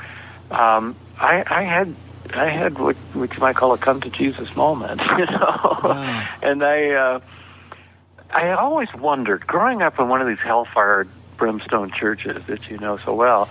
Um, 0.51 0.95
I, 1.17 1.43
I 1.47 1.63
had 1.63 1.95
I 2.33 2.49
had 2.49 2.79
what, 2.79 2.95
what 3.13 3.33
you 3.33 3.39
might 3.39 3.55
call 3.55 3.73
a 3.73 3.77
come 3.77 4.01
to 4.01 4.09
Jesus 4.09 4.55
moment, 4.55 5.01
you 5.17 5.25
know. 5.25 5.79
Wow. 5.83 6.27
and 6.41 6.63
I, 6.63 6.91
uh, 6.91 7.19
I 8.31 8.51
always 8.51 8.93
wondered, 8.93 9.45
growing 9.45 9.81
up 9.81 9.99
in 9.99 10.07
one 10.07 10.21
of 10.21 10.27
these 10.27 10.39
hellfire 10.39 11.07
brimstone 11.37 11.91
churches 11.91 12.43
that 12.47 12.69
you 12.69 12.77
know 12.77 12.99
so 13.03 13.13
well, 13.13 13.49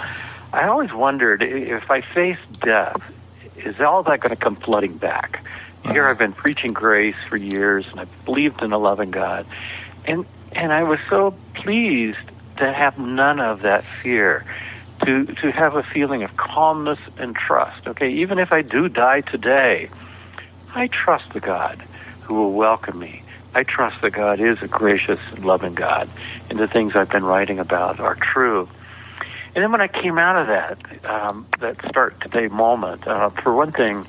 I 0.53 0.69
always 0.69 0.93
wondered 0.93 1.43
if 1.43 1.91
I 1.91 2.01
faced 2.01 2.61
death, 2.61 3.03
is 3.57 3.81
all 3.81 4.03
that 4.05 4.21
going 4.21 4.31
to 4.31 4.43
come 4.43 4.57
flooding 4.57 4.97
back? 4.97 5.45
Here 5.85 6.07
I've 6.07 6.19
been 6.19 6.33
preaching 6.33 6.73
grace 6.73 7.17
for 7.29 7.37
years, 7.37 7.87
and 7.91 8.01
I 8.01 8.05
believed 8.25 8.63
in 8.63 8.73
a 8.73 8.79
loving 8.79 9.11
God, 9.11 9.47
and 10.05 10.27
and 10.53 10.73
I 10.73 10.83
was 10.83 10.99
so 11.09 11.35
pleased 11.55 12.19
to 12.59 12.73
have 12.73 12.99
none 12.99 13.41
of 13.41 13.63
that 13.63 13.85
fear, 13.85 14.45
to 15.05 15.27
to 15.27 15.51
have 15.53 15.77
a 15.77 15.83
feeling 15.83 16.23
of 16.23 16.37
calmness 16.37 16.99
and 17.19 17.35
trust. 17.35 17.87
Okay, 17.87 18.11
even 18.11 18.39
if 18.39 18.53
I 18.53 18.63
do 18.63 18.89
die 18.89 19.21
today, 19.23 19.89
I 20.75 20.89
trust 20.89 21.25
the 21.33 21.41
God 21.41 21.83
who 22.23 22.35
will 22.35 22.53
welcome 22.53 22.99
me. 22.99 23.23
I 23.55 23.65
trust 23.65 24.01
that 24.03 24.13
God 24.13 24.41
is 24.41 24.63
a 24.63 24.69
gracious 24.69 25.19
and 25.33 25.45
loving 25.45 25.75
God, 25.75 26.09
and 26.49 26.59
the 26.59 26.69
things 26.69 26.95
I've 26.95 27.09
been 27.11 27.25
writing 27.25 27.59
about 27.59 27.99
are 27.99 28.15
true. 28.17 28.69
And 29.55 29.65
then 29.65 29.73
when 29.73 29.81
I 29.81 29.89
came 29.89 30.17
out 30.19 30.37
of 30.37 30.47
that, 30.47 31.05
um, 31.05 31.47
that 31.59 31.77
start 31.89 32.21
today 32.21 32.47
moment, 32.47 33.09
uh, 33.09 33.31
for 33.43 33.53
one 33.53 33.73
thing, 33.73 34.07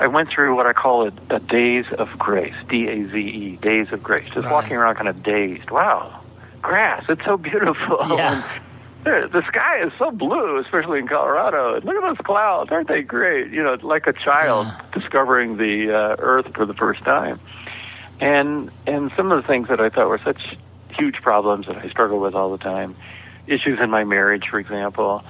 I 0.00 0.08
went 0.08 0.30
through 0.30 0.56
what 0.56 0.66
I 0.66 0.72
call 0.72 1.06
a, 1.06 1.12
a 1.34 1.38
days 1.38 1.84
of 1.96 2.08
grace, 2.18 2.54
D 2.68 2.88
A 2.88 3.08
Z 3.08 3.16
E, 3.16 3.56
days 3.62 3.92
of 3.92 4.02
grace. 4.02 4.24
Just 4.26 4.38
Right. 4.46 4.50
walking 4.52 4.76
around 4.76 4.96
kind 4.96 5.08
of 5.08 5.22
dazed. 5.22 5.70
Wow, 5.70 6.20
grass, 6.60 7.04
it's 7.08 7.24
so 7.24 7.36
beautiful. 7.36 7.98
Yeah. 8.16 8.42
The 9.10 9.42
sky 9.48 9.82
is 9.84 9.92
so 9.98 10.10
blue, 10.10 10.58
especially 10.58 10.98
in 10.98 11.08
Colorado. 11.08 11.74
And 11.74 11.84
look 11.84 11.96
at 11.96 12.02
those 12.02 12.24
clouds, 12.26 12.70
aren't 12.70 12.88
they 12.88 13.02
great? 13.02 13.50
You 13.50 13.62
know, 13.62 13.76
like 13.82 14.06
a 14.06 14.12
child 14.12 14.66
Yeah. 14.66 14.80
discovering 15.00 15.56
the 15.56 15.92
uh, 15.92 16.16
earth 16.18 16.54
for 16.54 16.66
the 16.66 16.74
first 16.74 17.02
time. 17.02 17.40
And 18.20 18.70
and 18.86 19.10
some 19.16 19.30
of 19.32 19.40
the 19.42 19.46
things 19.46 19.68
that 19.68 19.80
I 19.80 19.88
thought 19.90 20.08
were 20.08 20.18
such 20.24 20.40
huge 20.98 21.16
problems 21.22 21.66
that 21.66 21.76
I 21.76 21.88
struggle 21.88 22.18
with 22.18 22.34
all 22.34 22.50
the 22.50 22.58
time, 22.58 22.96
issues 23.46 23.78
in 23.80 23.90
my 23.90 24.04
marriage, 24.04 24.48
for 24.50 24.58
example, 24.58 25.22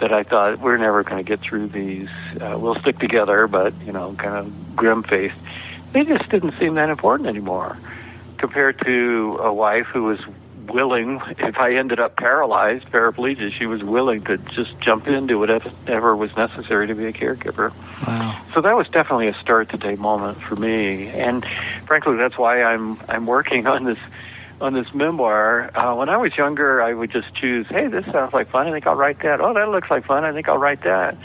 that 0.00 0.12
I 0.12 0.22
thought 0.22 0.58
we're 0.60 0.78
never 0.78 1.02
going 1.02 1.18
to 1.22 1.28
get 1.28 1.40
through 1.40 1.68
these. 1.68 2.08
Uh, 2.40 2.56
we'll 2.58 2.76
stick 2.80 2.98
together, 2.98 3.46
but 3.46 3.74
you 3.82 3.92
know, 3.92 4.14
kind 4.14 4.36
of 4.36 4.76
grim 4.76 5.02
faced. 5.02 5.36
They 5.92 6.04
just 6.04 6.28
didn't 6.30 6.54
seem 6.58 6.74
that 6.76 6.88
important 6.88 7.28
anymore, 7.28 7.76
compared 8.38 8.80
to 8.86 9.38
a 9.42 9.52
wife 9.52 9.86
who 9.92 10.04
was 10.04 10.20
willing. 10.72 11.20
If 11.38 11.56
I 11.58 11.74
ended 11.74 12.00
up 12.00 12.16
paralyzed, 12.16 12.86
paraplegic, 12.86 13.58
she 13.58 13.66
was 13.66 13.82
willing 13.82 14.24
to 14.24 14.38
just 14.38 14.78
jump 14.80 15.06
into 15.06 15.38
whatever 15.38 16.16
was 16.16 16.34
necessary 16.36 16.86
to 16.86 16.94
be 16.94 17.06
a 17.06 17.12
caregiver. 17.12 17.72
Wow. 18.06 18.40
So 18.54 18.60
that 18.60 18.76
was 18.76 18.88
definitely 18.88 19.28
a 19.28 19.34
start 19.34 19.70
to 19.70 19.76
day 19.76 19.96
moment 19.96 20.42
for 20.42 20.56
me, 20.56 21.08
and 21.08 21.44
frankly, 21.86 22.16
that's 22.16 22.38
why 22.38 22.62
I'm 22.62 22.98
I'm 23.08 23.26
working 23.26 23.66
on 23.66 23.84
this 23.84 23.98
on 24.60 24.74
this 24.74 24.92
memoir. 24.94 25.70
Uh, 25.76 25.94
when 25.94 26.08
I 26.08 26.16
was 26.16 26.36
younger, 26.36 26.82
I 26.82 26.92
would 26.92 27.10
just 27.10 27.34
choose, 27.34 27.66
hey, 27.68 27.88
this 27.88 28.04
sounds 28.06 28.32
like 28.32 28.50
fun. 28.50 28.68
I 28.68 28.72
think 28.72 28.86
I'll 28.86 28.94
write 28.94 29.20
that. 29.22 29.40
Oh, 29.40 29.54
that 29.54 29.68
looks 29.68 29.90
like 29.90 30.04
fun. 30.04 30.24
I 30.24 30.32
think 30.32 30.48
I'll 30.48 30.58
write 30.58 30.82
that. 30.82 31.16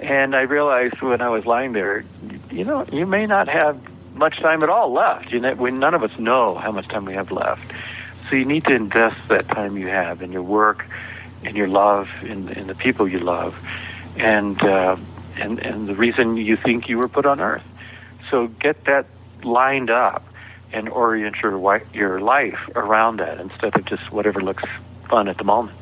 And 0.00 0.34
I 0.34 0.42
realized 0.42 1.00
when 1.00 1.20
I 1.20 1.28
was 1.28 1.44
lying 1.46 1.72
there, 1.72 2.04
you 2.50 2.64
know, 2.64 2.86
you 2.92 3.06
may 3.06 3.26
not 3.26 3.48
have 3.48 3.80
much 4.14 4.40
time 4.40 4.62
at 4.62 4.68
all 4.68 4.92
left. 4.92 5.30
You 5.30 5.40
know, 5.40 5.54
we 5.54 5.70
none 5.70 5.94
of 5.94 6.02
us 6.02 6.18
know 6.18 6.54
how 6.54 6.72
much 6.72 6.88
time 6.88 7.04
we 7.04 7.14
have 7.14 7.30
left. 7.30 7.62
So 8.30 8.36
you 8.36 8.44
need 8.44 8.64
to 8.66 8.74
invest 8.74 9.28
that 9.28 9.48
time 9.48 9.76
you 9.76 9.88
have 9.88 10.22
in 10.22 10.30
your 10.30 10.44
work, 10.44 10.86
in 11.42 11.56
your 11.56 11.66
love, 11.66 12.08
in, 12.22 12.48
in 12.50 12.68
the 12.68 12.76
people 12.76 13.08
you 13.08 13.18
love, 13.18 13.56
and 14.16 14.62
uh, 14.62 14.96
and 15.36 15.58
and 15.58 15.88
the 15.88 15.96
reason 15.96 16.36
you 16.36 16.56
think 16.56 16.88
you 16.88 16.98
were 16.98 17.08
put 17.08 17.26
on 17.26 17.40
earth. 17.40 17.64
So 18.30 18.46
get 18.46 18.84
that 18.84 19.06
lined 19.42 19.90
up 19.90 20.24
and 20.72 20.88
orient 20.88 21.36
your 21.42 21.82
your 21.92 22.20
life 22.20 22.58
around 22.76 23.18
that 23.18 23.40
instead 23.40 23.74
of 23.74 23.84
just 23.86 24.12
whatever 24.12 24.40
looks 24.40 24.62
fun 25.08 25.26
at 25.26 25.36
the 25.36 25.44
moment. 25.44 25.76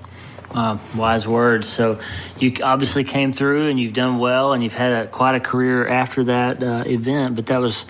Uh, 0.51 0.79
wise 0.97 1.29
words. 1.29 1.69
So 1.69 2.01
you 2.39 2.57
obviously 2.63 3.05
came 3.05 3.35
through 3.35 3.69
and 3.69 3.79
you've 3.79 3.93
done 3.93 4.17
well, 4.17 4.55
and 4.55 4.65
you've 4.65 4.73
had 4.73 5.05
a, 5.05 5.07
quite 5.07 5.35
a 5.35 5.41
career 5.41 5.87
after 5.87 6.25
that 6.25 6.63
uh, 6.63 6.85
event. 6.87 7.35
But 7.35 7.47
that 7.47 7.61
was 7.61 7.85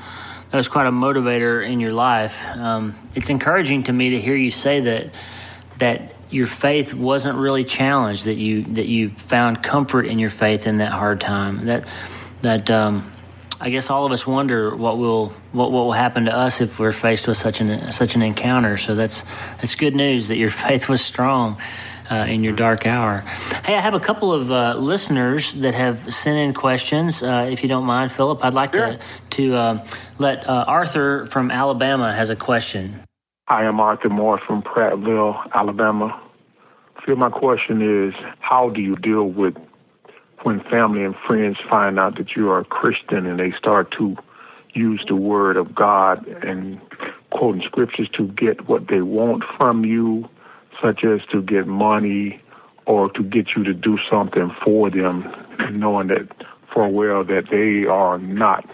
that 0.51 0.57
was 0.57 0.69
quite 0.69 0.87
a 0.87 0.91
motivator 0.91 1.67
in 1.67 1.81
your 1.81 1.93
life. 1.93 2.35
Um, 2.57 2.99
it's 3.15 3.29
encouraging 3.29 3.85
to 3.85 3.93
me 3.93 4.11
to 4.11 4.21
hear 4.21 4.35
you 4.35 4.51
say 4.51 4.81
that 4.81 5.15
that 5.79 6.15
your 6.31 6.47
faith 6.47 6.93
wasn't 6.93 7.39
really 7.39 7.65
challenged. 7.65 8.25
That 8.25 8.35
you 8.35 8.63
that 8.75 8.87
you 8.87 9.11
found 9.11 9.63
comfort 9.63 10.07
in 10.07 10.19
your 10.19 10.31
faith 10.31 10.67
in 10.67 10.79
that 10.79 10.93
hard 10.93 11.21
time. 11.21 11.67
That 11.67 11.89
that. 12.43 12.71
Um, 12.71 13.13
I 13.61 13.71
guess 13.71 13.91
all 13.91 14.07
of 14.07 14.13
us 14.13 14.25
wonder 14.25 14.77
what 14.77 14.99
will 14.99 15.31
what, 15.51 15.73
what 15.73 15.81
will 15.83 15.93
happen 15.93 16.27
to 16.27 16.33
us 16.33 16.61
if 16.61 16.79
we're 16.79 16.93
faced 16.93 17.27
with 17.27 17.37
such 17.37 17.61
an 17.61 17.91
such 17.91 18.15
an 18.15 18.23
encounter. 18.23 18.77
So 18.77 18.95
that's 18.95 19.25
that's 19.57 19.75
good 19.75 19.97
news 19.97 20.29
that 20.29 20.37
your 20.37 20.51
faith 20.67 20.89
was 20.89 21.01
strong 21.01 21.61
uh, 22.11 22.27
in 22.29 22.43
your 22.45 22.55
dark 22.55 22.87
hour. 22.87 23.19
Hey, 23.65 23.75
I 23.77 23.81
have 23.81 23.95
a 23.95 24.01
couple 24.01 24.33
of 24.33 24.51
uh, 24.51 24.77
listeners 24.77 25.53
that 25.55 25.75
have 25.75 26.13
sent 26.13 26.39
in 26.39 26.55
questions. 26.55 27.23
Uh, 27.23 27.49
if 27.51 27.63
you 27.63 27.69
don't 27.69 27.85
mind, 27.85 28.13
Philip, 28.13 28.45
I'd 28.45 28.55
like 28.55 28.75
Sure. 28.75 28.93
to 28.93 28.99
to 29.31 29.55
uh, 29.55 29.87
let 30.19 30.49
uh, 30.49 30.65
Arthur 30.67 31.27
from 31.27 31.51
Alabama 31.51 32.13
has 32.13 32.31
a 32.31 32.37
question. 32.37 33.01
Hi, 33.49 33.63
I 33.63 33.65
am 33.65 33.81
Arthur 33.81 34.09
Moore 34.09 34.41
from 34.47 34.63
Prattville, 34.63 35.37
Alabama. 35.55 36.21
Phil, 37.05 37.17
my 37.17 37.31
question 37.31 37.81
is 37.81 38.15
how 38.41 38.69
do 38.71 38.81
you 38.81 38.95
deal 38.95 39.25
with 39.25 39.55
when 40.43 40.61
family 40.71 41.05
and 41.05 41.15
friends 41.27 41.57
find 41.69 41.99
out 41.99 42.17
that 42.19 42.37
you 42.37 42.51
are 42.51 42.61
a 42.61 42.65
Christian 42.65 43.27
and 43.27 43.39
they 43.41 43.53
start 43.59 43.91
to 43.99 44.17
use 44.75 45.03
the 45.09 45.17
word 45.17 45.57
of 45.57 45.75
God 45.75 46.27
and 46.27 46.81
quoting 47.31 47.63
scriptures 47.63 48.09
to 48.17 48.29
get 48.29 48.69
what 48.69 48.89
they 48.89 49.01
want 49.01 49.43
from 49.57 49.85
you, 49.85 50.29
such 50.83 51.05
as 51.05 51.21
to 51.33 51.43
get 51.43 51.67
money 51.67 52.41
or 52.87 53.11
to 53.13 53.23
get 53.23 53.49
you 53.57 53.65
to 53.65 53.75
do 53.75 53.99
something 54.11 54.51
for 54.65 54.91
them, 54.91 55.31
knowing 55.73 56.09
that 56.09 56.29
for 56.73 56.89
well 56.89 57.25
that 57.25 57.45
they 57.51 57.89
are 57.89 58.19
not 58.19 58.65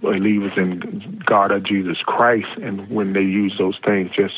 believers 0.00 0.52
in 0.56 1.22
God 1.24 1.52
or 1.52 1.60
Jesus 1.60 1.98
Christ, 2.04 2.48
and 2.60 2.88
when 2.90 3.12
they 3.12 3.20
use 3.20 3.54
those 3.58 3.78
things 3.84 4.10
just 4.14 4.34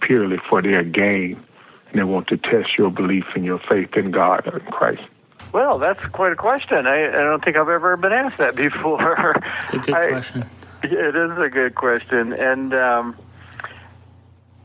purely 0.00 0.36
for 0.48 0.62
their 0.62 0.82
gain, 0.84 1.42
and 1.90 1.98
they 1.98 2.04
want 2.04 2.28
to 2.28 2.36
test 2.36 2.78
your 2.78 2.90
belief 2.90 3.24
and 3.34 3.44
your 3.44 3.60
faith 3.68 3.90
in 3.96 4.10
God 4.10 4.46
or 4.46 4.58
in 4.58 4.66
Christ. 4.66 5.02
Well, 5.52 5.78
that's 5.78 6.04
quite 6.12 6.32
a 6.32 6.36
question. 6.36 6.86
I, 6.86 7.08
I 7.08 7.22
don't 7.22 7.44
think 7.44 7.56
I've 7.56 7.68
ever 7.68 7.96
been 7.96 8.12
asked 8.12 8.38
that 8.38 8.56
before. 8.68 9.34
It's 9.62 9.72
a 9.72 9.78
good 9.78 9.94
I- 9.94 10.10
question. 10.10 10.44
It 10.82 11.14
is 11.14 11.38
a 11.38 11.50
good 11.50 11.74
question, 11.74 12.32
and 12.32 12.72
um, 12.72 13.16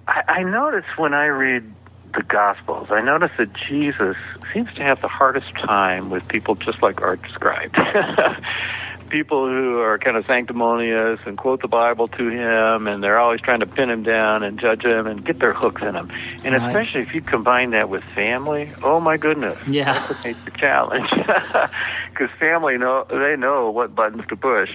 I, 0.08 0.22
I 0.28 0.44
notice 0.44 0.86
when 0.98 1.14
I 1.14 1.26
read 1.26 1.74
the 2.16 2.24
Gospels, 2.24 2.88
I 2.92 3.02
notice 3.02 3.32
that 3.38 3.50
Jesus 3.68 4.16
seems 4.54 4.72
to 4.76 4.82
have 4.84 5.02
the 5.02 5.08
hardest 5.08 5.54
time 5.56 6.10
with 6.10 6.28
people 6.28 6.56
just 6.56 6.82
like 6.82 7.02
Art 7.02 7.22
described. 7.24 7.76
people 9.10 9.48
who 9.48 9.80
are 9.80 9.98
kind 10.00 10.18
of 10.18 10.26
sanctimonious 10.26 11.20
and 11.26 11.38
quote 11.38 11.62
the 11.62 11.68
Bible 11.68 12.08
to 12.08 12.30
him, 12.30 12.88
and 12.88 13.04
they're 13.04 13.20
always 13.20 13.40
trying 13.42 13.60
to 13.60 13.66
pin 13.68 13.90
him 13.90 14.04
down 14.04 14.44
and 14.44 14.60
judge 14.60 14.84
him 14.84 15.08
and 15.08 15.26
get 15.26 15.40
their 15.40 15.54
hooks 15.54 15.82
in 15.82 15.96
him. 15.96 16.10
And 16.44 16.56
Right. 16.56 16.66
especially 16.68 17.02
if 17.02 17.14
you 17.14 17.22
combine 17.22 17.72
that 17.72 17.90
with 17.90 18.04
family, 18.16 18.72
oh 18.84 19.00
my 19.00 19.18
goodness, 19.18 19.58
Yeah. 19.68 19.94
that's 20.08 20.12
a 20.12 20.28
major 20.28 20.52
challenge. 20.58 21.10
Because 22.12 22.30
family 22.40 22.78
know 22.78 23.06
they 23.10 23.36
know 23.38 23.70
what 23.72 23.94
buttons 23.94 24.24
to 24.30 24.38
push. 24.38 24.70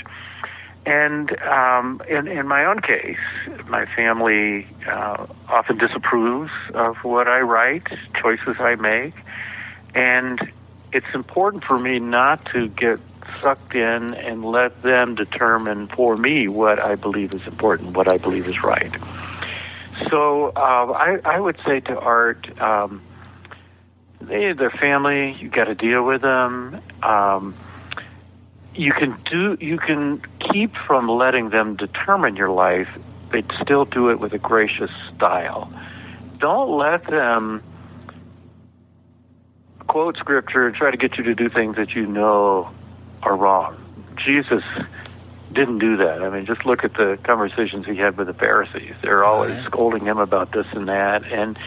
And 0.87 1.39
um, 1.43 2.01
in, 2.09 2.27
in 2.27 2.49
my 2.49 2.65
own 2.65 2.81
case, 2.81 3.19
my 3.69 3.85
family 3.95 4.67
uh, 4.87 5.27
often 5.49 5.77
disapproves 5.77 6.53
of 6.75 6.97
what 6.99 7.29
I 7.29 7.41
write, 7.41 7.87
choices 8.21 8.57
I 8.59 8.77
make, 8.77 9.15
and 9.95 10.41
it's 10.93 11.15
important 11.15 11.65
for 11.65 11.79
me 11.79 11.99
not 11.99 12.45
to 12.53 12.69
get 12.69 12.99
sucked 13.41 13.75
in 13.75 14.15
and 14.15 14.45
let 14.45 14.83
them 14.83 15.15
determine 15.15 15.87
for 15.89 16.17
me 16.17 16.49
what 16.49 16.79
I 16.79 16.95
believe 16.97 17.35
is 17.35 17.47
important, 17.47 17.97
what 17.97 18.09
I 18.09 18.19
believe 18.19 18.47
is 18.49 18.63
right. 18.63 18.93
So 20.11 20.49
uh, 20.57 20.93
I, 20.93 21.21
I 21.25 21.39
would 21.39 21.59
say 21.65 21.81
to 21.81 21.99
Art, 21.99 22.59
um, 22.61 23.03
they, 24.21 24.53
their 24.53 24.71
family, 24.71 25.37
you 25.41 25.49
got 25.49 25.65
to 25.65 25.75
deal 25.75 26.05
with 26.05 26.23
them. 26.23 26.81
Um, 27.03 27.55
you 28.75 28.93
can 28.93 29.17
do 29.31 29.57
you 29.61 29.79
can 29.79 30.23
keep 30.53 30.73
from 30.87 31.09
letting 31.09 31.51
them 31.51 31.77
determine 31.77 32.37
your 32.37 32.51
life 32.51 32.89
but 33.31 33.45
still 33.63 33.85
do 33.85 34.11
it 34.11 34.19
with 34.19 34.33
a 34.33 34.39
gracious 34.39 34.91
style. 35.15 35.73
Don't 36.39 36.77
let 36.77 37.05
them 37.07 37.63
quote 39.87 40.17
scripture 40.17 40.67
and 40.67 40.75
try 40.75 40.91
to 40.91 40.97
get 40.97 41.17
you 41.19 41.25
to 41.25 41.35
do 41.35 41.49
things 41.49 41.77
that 41.77 41.95
you 41.95 42.07
know 42.07 42.71
are 43.23 43.37
wrong. 43.37 43.77
Jesus 44.25 44.63
didn't 45.53 45.79
do 45.79 45.97
that. 45.99 46.23
I 46.23 46.31
mean 46.31 46.47
just 46.47 46.65
look 46.65 46.85
at 46.85 46.95
the 46.95 47.19
conversations 47.25 47.87
he 47.87 47.97
had 47.97 48.17
with 48.17 48.27
the 48.29 48.35
pharisees. 48.35 48.95
They're 49.03 49.25
always 49.25 49.55
Right. 49.57 49.65
scolding 49.65 50.05
him 50.07 50.19
about 50.19 50.53
this 50.53 50.67
and 50.73 50.89
that 50.89 51.25
and 51.31 51.59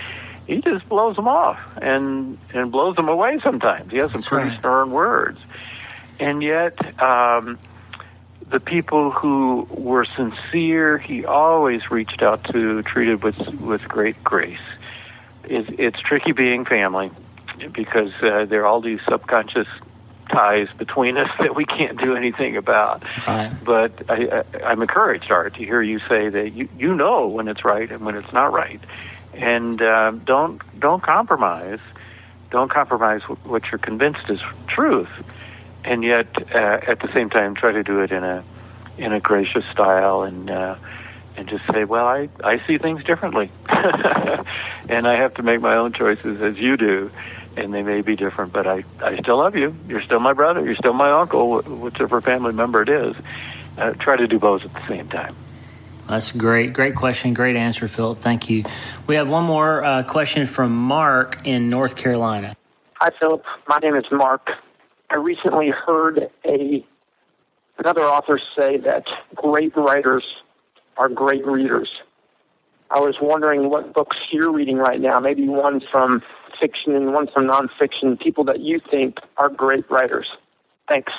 he 0.47 0.61
just 0.61 0.87
blows 0.89 1.15
them 1.15 1.27
off 1.27 1.59
and 1.81 2.37
and 2.53 2.71
blows 2.71 2.95
them 2.95 3.07
away 3.09 3.39
sometimes. 3.43 3.91
He 3.91 3.97
has 3.97 4.11
some 4.11 4.21
That's 4.21 4.29
pretty 4.29 4.49
right. 4.49 4.59
stern 4.59 4.91
words. 4.91 5.39
And 6.19 6.41
yet 6.43 6.77
um, 7.01 7.57
the 8.49 8.59
people 8.59 9.11
who 9.11 9.67
were 9.69 10.05
sincere, 10.15 10.97
he 10.97 11.25
always 11.25 11.89
reached 11.89 12.21
out 12.21 12.43
to, 12.51 12.81
treated 12.83 13.23
with 13.23 13.37
with 13.59 13.81
great 13.87 14.23
grace. 14.23 14.59
It's, 15.45 15.69
it's 15.77 15.99
tricky 15.99 16.31
being 16.31 16.65
family 16.65 17.11
because 17.73 18.11
uh, 18.21 18.45
there 18.45 18.61
are 18.61 18.65
all 18.65 18.81
these 18.81 18.99
subconscious 19.07 19.67
ties 20.31 20.67
between 20.77 21.17
us 21.23 21.29
that 21.39 21.55
we 21.55 21.65
can't 21.65 21.99
do 21.99 22.15
anything 22.15 22.57
about. 22.57 23.03
Right. 23.27 23.53
But 23.63 24.09
I, 24.09 24.43
I, 24.53 24.63
I'm 24.65 24.81
encouraged, 24.81 25.31
Art, 25.31 25.55
to 25.55 25.59
hear 25.59 25.81
you 25.81 25.99
say 25.99 26.29
that 26.29 26.53
you 26.53 26.69
you 26.77 26.95
know 26.95 27.27
when 27.27 27.47
it's 27.47 27.63
right 27.63 27.89
and 27.91 28.05
when 28.05 28.15
it's 28.15 28.33
not 28.33 28.51
right, 28.51 28.81
and 29.33 29.81
uh, 29.81 30.11
don't 30.11 30.61
don't 30.79 31.01
compromise. 31.01 31.79
Don't 32.51 32.69
compromise 32.69 33.21
what 33.23 33.63
you're 33.71 33.79
convinced 33.79 34.29
is 34.29 34.39
truth, 34.67 35.09
and 35.85 36.03
yet 36.03 36.27
uh, 36.53 36.79
at 36.87 36.99
the 36.99 37.11
same 37.13 37.29
time 37.29 37.55
try 37.55 37.71
to 37.71 37.83
do 37.83 38.01
it 38.01 38.11
in 38.11 38.23
a 38.23 38.43
in 38.97 39.11
a 39.11 39.19
gracious 39.19 39.65
style 39.71 40.23
and 40.23 40.49
uh, 40.49 40.75
and 41.35 41.49
just 41.49 41.63
say, 41.71 41.83
well, 41.83 42.07
I 42.07 42.29
I 42.43 42.65
see 42.67 42.77
things 42.77 43.03
differently, 43.03 43.51
and 43.67 45.07
I 45.07 45.15
have 45.17 45.33
to 45.35 45.43
make 45.43 45.61
my 45.61 45.75
own 45.75 45.93
choices 45.93 46.41
as 46.41 46.57
you 46.57 46.77
do, 46.77 47.11
and 47.57 47.73
they 47.73 47.83
may 47.83 48.01
be 48.01 48.15
different, 48.15 48.53
but 48.53 48.67
I 48.67 48.83
I 49.01 49.17
still 49.19 49.37
love 49.37 49.55
you. 49.55 49.75
You're 49.87 50.03
still 50.03 50.19
my 50.19 50.33
brother. 50.33 50.63
You're 50.63 50.75
still 50.75 50.93
my 50.93 51.11
uncle, 51.11 51.61
whichever 51.61 52.21
family 52.21 52.53
member 52.53 52.81
it 52.81 52.89
is. 52.89 53.15
Uh, 53.77 53.91
try 53.93 54.15
to 54.15 54.27
do 54.27 54.37
both 54.37 54.61
at 54.63 54.73
the 54.73 54.87
same 54.87 55.09
time. 55.09 55.35
That's 56.07 56.31
great. 56.31 56.73
Great 56.73 56.95
question. 56.95 57.33
Great 57.33 57.55
answer, 57.55 57.87
Philip. 57.87 58.19
Thank 58.19 58.49
you. 58.49 58.63
We 59.07 59.15
have 59.15 59.27
one 59.27 59.45
more 59.45 59.83
uh, 59.83 60.03
question 60.03 60.45
from 60.45 60.75
Mark 60.75 61.41
in 61.45 61.69
North 61.69 61.95
Carolina. 61.95 62.55
Hi, 62.95 63.09
Philip. 63.19 63.43
My 63.67 63.77
name 63.77 63.95
is 63.95 64.05
Mark. 64.11 64.49
I 65.13 65.17
recently 65.17 65.69
heard 65.69 66.31
a 66.43 66.83
another 67.77 68.01
author 68.01 68.39
say 68.59 68.77
that 68.77 69.05
great 69.35 69.77
writers 69.77 70.23
are 70.97 71.07
great 71.07 71.45
readers. 71.45 71.89
I 72.89 72.99
was 72.99 73.17
wondering 73.21 73.69
what 73.69 73.93
books 73.93 74.17
you're 74.31 74.51
reading 74.51 74.77
right 74.77 74.99
now. 74.99 75.19
Maybe 75.19 75.47
one 75.47 75.81
from 75.91 76.23
fiction 76.59 76.95
and 76.95 77.13
one 77.13 77.27
from 77.27 77.47
nonfiction. 77.47 78.19
People 78.19 78.43
that 78.45 78.61
you 78.61 78.81
think 78.89 79.19
are 79.37 79.49
great 79.49 79.89
writers. 79.91 80.27
Thanks. 80.87 81.13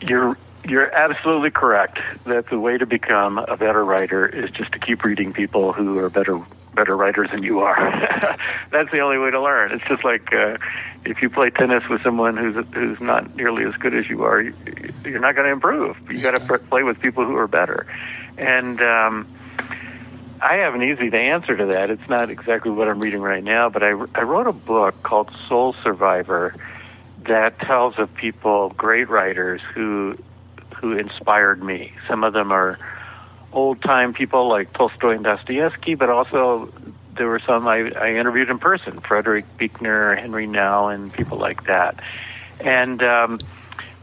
You're 0.00 0.36
you're 0.64 0.92
absolutely 0.94 1.50
correct 1.50 1.98
that 2.24 2.48
the 2.50 2.58
way 2.58 2.78
to 2.78 2.86
become 2.86 3.38
a 3.38 3.56
better 3.56 3.84
writer 3.84 4.26
is 4.26 4.50
just 4.50 4.72
to 4.72 4.78
keep 4.78 5.04
reading 5.04 5.32
people 5.32 5.72
who 5.72 5.98
are 5.98 6.10
better 6.10 6.40
better 6.74 6.96
writers 6.96 7.28
than 7.32 7.42
you 7.42 7.58
are. 7.60 7.76
That's 8.70 8.90
the 8.92 9.00
only 9.00 9.18
way 9.18 9.32
to 9.32 9.40
learn. 9.40 9.72
It's 9.72 9.84
just 9.84 10.04
like 10.04 10.32
uh, 10.32 10.58
if 11.04 11.20
you 11.22 11.28
play 11.28 11.50
tennis 11.50 11.88
with 11.88 12.02
someone 12.02 12.36
who's 12.36 12.64
who's 12.72 13.00
not 13.00 13.34
nearly 13.34 13.64
as 13.64 13.74
good 13.74 13.94
as 13.94 14.08
you 14.08 14.24
are, 14.24 14.40
you, 14.40 14.54
you're 15.04 15.20
not 15.20 15.34
going 15.34 15.46
to 15.46 15.52
improve. 15.52 15.96
You 16.10 16.20
got 16.20 16.36
to 16.36 16.58
play 16.58 16.82
with 16.82 17.00
people 17.00 17.24
who 17.24 17.36
are 17.36 17.48
better. 17.48 17.86
And 18.36 18.80
um, 18.80 19.26
I 20.40 20.56
have 20.56 20.74
an 20.74 20.82
easy 20.82 21.12
answer 21.16 21.56
to 21.56 21.66
that. 21.66 21.90
It's 21.90 22.08
not 22.08 22.30
exactly 22.30 22.70
what 22.70 22.88
I'm 22.88 23.00
reading 23.00 23.22
right 23.22 23.42
now, 23.42 23.68
but 23.68 23.82
I, 23.82 23.88
I 24.14 24.22
wrote 24.22 24.46
a 24.46 24.52
book 24.52 25.02
called 25.02 25.30
Soul 25.48 25.74
Survivor 25.82 26.54
that 27.26 27.58
tells 27.60 27.98
of 27.98 28.12
people, 28.14 28.70
great 28.70 29.08
writers 29.08 29.60
who 29.74 30.16
who 30.80 30.92
inspired 30.92 31.62
me. 31.62 31.92
Some 32.08 32.24
of 32.24 32.32
them 32.32 32.52
are 32.52 32.78
old 33.52 33.82
time 33.82 34.12
people 34.12 34.48
like 34.48 34.72
Tolstoy 34.72 35.14
and 35.14 35.24
Dostoevsky, 35.24 35.94
but 35.94 36.10
also 36.10 36.72
there 37.16 37.26
were 37.26 37.40
some 37.40 37.66
I, 37.66 37.90
I 37.90 38.14
interviewed 38.14 38.48
in 38.48 38.58
person, 38.58 39.00
Frederick 39.00 39.44
Buechner, 39.56 40.14
Henri 40.16 40.46
Nouwen, 40.46 40.94
and 40.94 41.12
people 41.12 41.38
like 41.38 41.66
that. 41.66 42.00
And 42.60 43.02
um, 43.02 43.38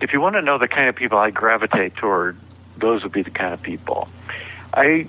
if 0.02 0.14
you 0.14 0.22
want 0.22 0.36
to 0.36 0.42
know 0.42 0.58
the 0.58 0.68
kind 0.68 0.90
of 0.90 0.96
people 0.96 1.18
I 1.18 1.32
gravitate 1.32 1.96
toward, 1.96 2.38
those 2.78 3.04
would 3.04 3.12
be 3.12 3.22
the 3.22 3.32
kind 3.32 3.54
of 3.54 3.62
people. 3.62 4.10
I, 4.74 5.08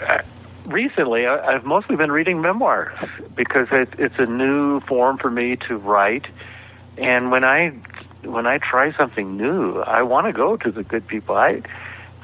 I 0.00 0.22
recently 0.66 1.26
I, 1.26 1.54
I've 1.54 1.64
mostly 1.64 1.96
been 1.96 2.12
reading 2.12 2.40
memoirs 2.40 2.98
because 3.34 3.68
it, 3.72 3.88
it's 3.98 4.18
a 4.18 4.26
new 4.26 4.80
form 4.80 5.18
for 5.18 5.30
me 5.30 5.56
to 5.68 5.76
write. 5.76 6.26
And 6.98 7.30
when 7.30 7.44
I 7.44 7.74
when 8.22 8.46
I 8.46 8.58
try 8.58 8.92
something 8.92 9.36
new, 9.36 9.80
I 9.80 10.02
want 10.02 10.26
to 10.26 10.32
go 10.32 10.56
to 10.56 10.70
the 10.70 10.82
good 10.82 11.06
people. 11.06 11.36
I 11.36 11.62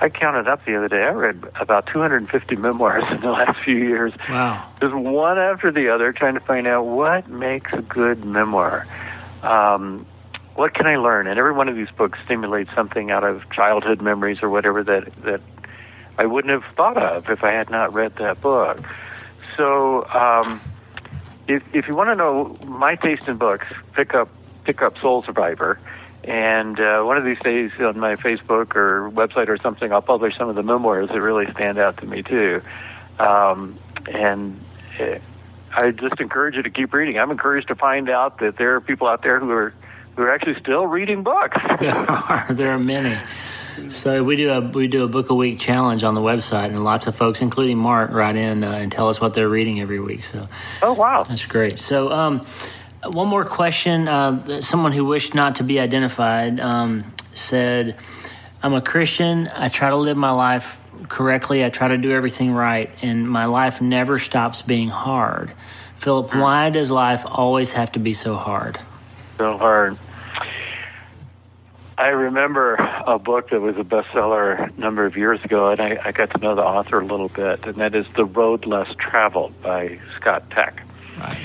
I 0.00 0.08
counted 0.08 0.48
up 0.48 0.64
the 0.64 0.76
other 0.76 0.88
day. 0.88 1.02
I 1.02 1.10
read 1.10 1.44
about 1.54 1.86
250 1.86 2.56
memoirs 2.56 3.04
in 3.10 3.20
the 3.20 3.30
last 3.30 3.62
few 3.64 3.76
years. 3.76 4.12
Wow. 4.28 4.68
Just 4.80 4.94
one 4.94 5.38
after 5.38 5.70
the 5.70 5.90
other, 5.90 6.12
trying 6.12 6.34
to 6.34 6.40
find 6.40 6.66
out 6.66 6.86
what 6.86 7.28
makes 7.28 7.72
a 7.72 7.82
good 7.82 8.24
memoir. 8.24 8.86
Um, 9.42 10.06
what 10.54 10.74
can 10.74 10.86
I 10.86 10.96
learn? 10.96 11.28
And 11.28 11.38
every 11.38 11.52
one 11.52 11.68
of 11.68 11.76
these 11.76 11.90
books 11.96 12.18
stimulates 12.24 12.70
something 12.74 13.10
out 13.10 13.24
of 13.24 13.48
childhood 13.50 14.02
memories 14.02 14.38
or 14.42 14.50
whatever 14.50 14.82
that 14.84 15.14
that 15.22 15.40
I 16.18 16.26
wouldn't 16.26 16.52
have 16.52 16.74
thought 16.74 16.96
of 16.96 17.30
if 17.30 17.42
I 17.42 17.52
had 17.52 17.70
not 17.70 17.94
read 17.94 18.16
that 18.16 18.40
book. 18.40 18.78
So, 19.56 20.06
um, 20.08 20.60
if 21.48 21.62
if 21.72 21.88
you 21.88 21.94
want 21.94 22.10
to 22.10 22.16
know 22.16 22.56
my 22.66 22.96
taste 22.96 23.28
in 23.28 23.38
books, 23.38 23.66
pick 23.94 24.14
up 24.14 24.28
pick 24.64 24.82
up 24.82 24.98
Soul 24.98 25.22
Survivor. 25.22 25.78
And 26.24 26.78
uh, 26.78 27.02
one 27.02 27.16
of 27.16 27.24
these 27.24 27.38
days 27.40 27.72
on 27.80 27.98
my 27.98 28.14
Facebook 28.14 28.76
or 28.76 29.10
website 29.10 29.48
or 29.48 29.58
something, 29.58 29.92
I'll 29.92 30.02
publish 30.02 30.36
some 30.36 30.48
of 30.48 30.54
the 30.54 30.62
memoirs 30.62 31.08
that 31.08 31.20
really 31.20 31.50
stand 31.52 31.78
out 31.78 31.96
to 31.98 32.06
me 32.06 32.22
too. 32.22 32.62
Um, 33.18 33.78
and 34.06 34.60
uh, 35.00 35.18
I 35.72 35.90
just 35.90 36.20
encourage 36.20 36.54
you 36.54 36.62
to 36.62 36.70
keep 36.70 36.92
reading. 36.92 37.18
I'm 37.18 37.30
encouraged 37.30 37.68
to 37.68 37.74
find 37.74 38.08
out 38.08 38.38
that 38.38 38.56
there 38.56 38.76
are 38.76 38.80
people 38.80 39.08
out 39.08 39.22
there 39.22 39.40
who 39.40 39.50
are 39.50 39.74
who 40.14 40.22
are 40.22 40.32
actually 40.32 40.60
still 40.60 40.86
reading 40.86 41.22
books. 41.22 41.56
there 41.80 41.96
are 41.96 42.46
there 42.50 42.70
are 42.72 42.78
many. 42.78 43.20
So 43.88 44.22
we 44.22 44.36
do 44.36 44.52
a 44.52 44.60
we 44.60 44.86
do 44.86 45.02
a 45.02 45.08
book 45.08 45.30
a 45.30 45.34
week 45.34 45.58
challenge 45.58 46.04
on 46.04 46.14
the 46.14 46.20
website, 46.20 46.66
and 46.66 46.84
lots 46.84 47.06
of 47.06 47.16
folks, 47.16 47.40
including 47.40 47.78
Mark, 47.78 48.10
write 48.10 48.36
in 48.36 48.62
uh, 48.62 48.70
and 48.70 48.92
tell 48.92 49.08
us 49.08 49.20
what 49.20 49.34
they're 49.34 49.48
reading 49.48 49.80
every 49.80 49.98
week. 49.98 50.22
So 50.24 50.46
oh 50.82 50.92
wow, 50.92 51.24
that's 51.24 51.46
great. 51.46 51.80
So. 51.80 52.12
Um, 52.12 52.46
one 53.04 53.28
more 53.28 53.44
question. 53.44 54.08
Uh, 54.08 54.60
someone 54.60 54.92
who 54.92 55.04
wished 55.04 55.34
not 55.34 55.56
to 55.56 55.64
be 55.64 55.80
identified 55.80 56.60
um, 56.60 57.04
said, 57.34 57.96
I'm 58.62 58.74
a 58.74 58.80
Christian. 58.80 59.50
I 59.54 59.68
try 59.68 59.90
to 59.90 59.96
live 59.96 60.16
my 60.16 60.30
life 60.30 60.78
correctly. 61.08 61.64
I 61.64 61.70
try 61.70 61.88
to 61.88 61.98
do 61.98 62.12
everything 62.12 62.52
right, 62.52 62.90
and 63.02 63.28
my 63.28 63.46
life 63.46 63.80
never 63.80 64.18
stops 64.18 64.62
being 64.62 64.88
hard. 64.88 65.52
Philip, 65.96 66.34
why 66.34 66.70
does 66.70 66.90
life 66.90 67.22
always 67.24 67.72
have 67.72 67.92
to 67.92 67.98
be 67.98 68.14
so 68.14 68.34
hard? 68.34 68.78
So 69.38 69.58
hard. 69.58 69.98
I 71.98 72.08
remember 72.08 72.74
a 72.74 73.18
book 73.18 73.50
that 73.50 73.60
was 73.60 73.76
a 73.76 73.84
bestseller 73.84 74.74
a 74.76 74.80
number 74.80 75.04
of 75.06 75.16
years 75.16 75.42
ago, 75.44 75.70
and 75.70 75.80
I, 75.80 75.98
I 76.04 76.12
got 76.12 76.30
to 76.30 76.38
know 76.38 76.54
the 76.54 76.62
author 76.62 77.00
a 77.00 77.06
little 77.06 77.28
bit, 77.28 77.64
and 77.64 77.76
that 77.76 77.94
is 77.94 78.06
The 78.16 78.24
Road 78.24 78.66
Less 78.66 78.88
Traveled 78.98 79.60
by 79.62 80.00
Scott 80.16 80.50
Peck. 80.50 80.82
Right. 81.18 81.38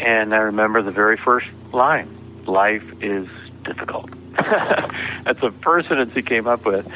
And 0.00 0.34
I 0.34 0.38
remember 0.38 0.82
the 0.82 0.92
very 0.92 1.16
first 1.16 1.46
line 1.72 2.14
life 2.46 3.02
is 3.02 3.28
difficult. 3.64 4.10
that's 4.36 5.40
the 5.40 5.52
first 5.62 5.88
sentence 5.88 6.14
he 6.14 6.22
came 6.22 6.46
up 6.46 6.64
with. 6.64 6.86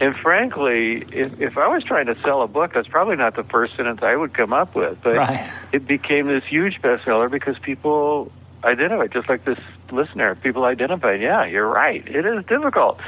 And 0.00 0.16
frankly, 0.16 1.04
if, 1.12 1.40
if 1.40 1.58
I 1.58 1.68
was 1.68 1.84
trying 1.84 2.06
to 2.06 2.20
sell 2.22 2.42
a 2.42 2.48
book, 2.48 2.72
that's 2.72 2.88
probably 2.88 3.16
not 3.16 3.36
the 3.36 3.44
first 3.44 3.76
sentence 3.76 4.00
I 4.02 4.16
would 4.16 4.32
come 4.32 4.52
up 4.52 4.74
with. 4.74 4.98
But 5.02 5.16
right. 5.16 5.52
it 5.72 5.86
became 5.86 6.26
this 6.26 6.44
huge 6.44 6.80
bestseller 6.80 7.30
because 7.30 7.58
people 7.58 8.32
identified, 8.64 9.12
just 9.12 9.28
like 9.28 9.44
this 9.44 9.58
listener, 9.92 10.34
people 10.36 10.64
identified, 10.64 11.20
yeah, 11.20 11.44
you're 11.44 11.68
right, 11.68 12.06
it 12.06 12.24
is 12.24 12.44
difficult. 12.46 12.98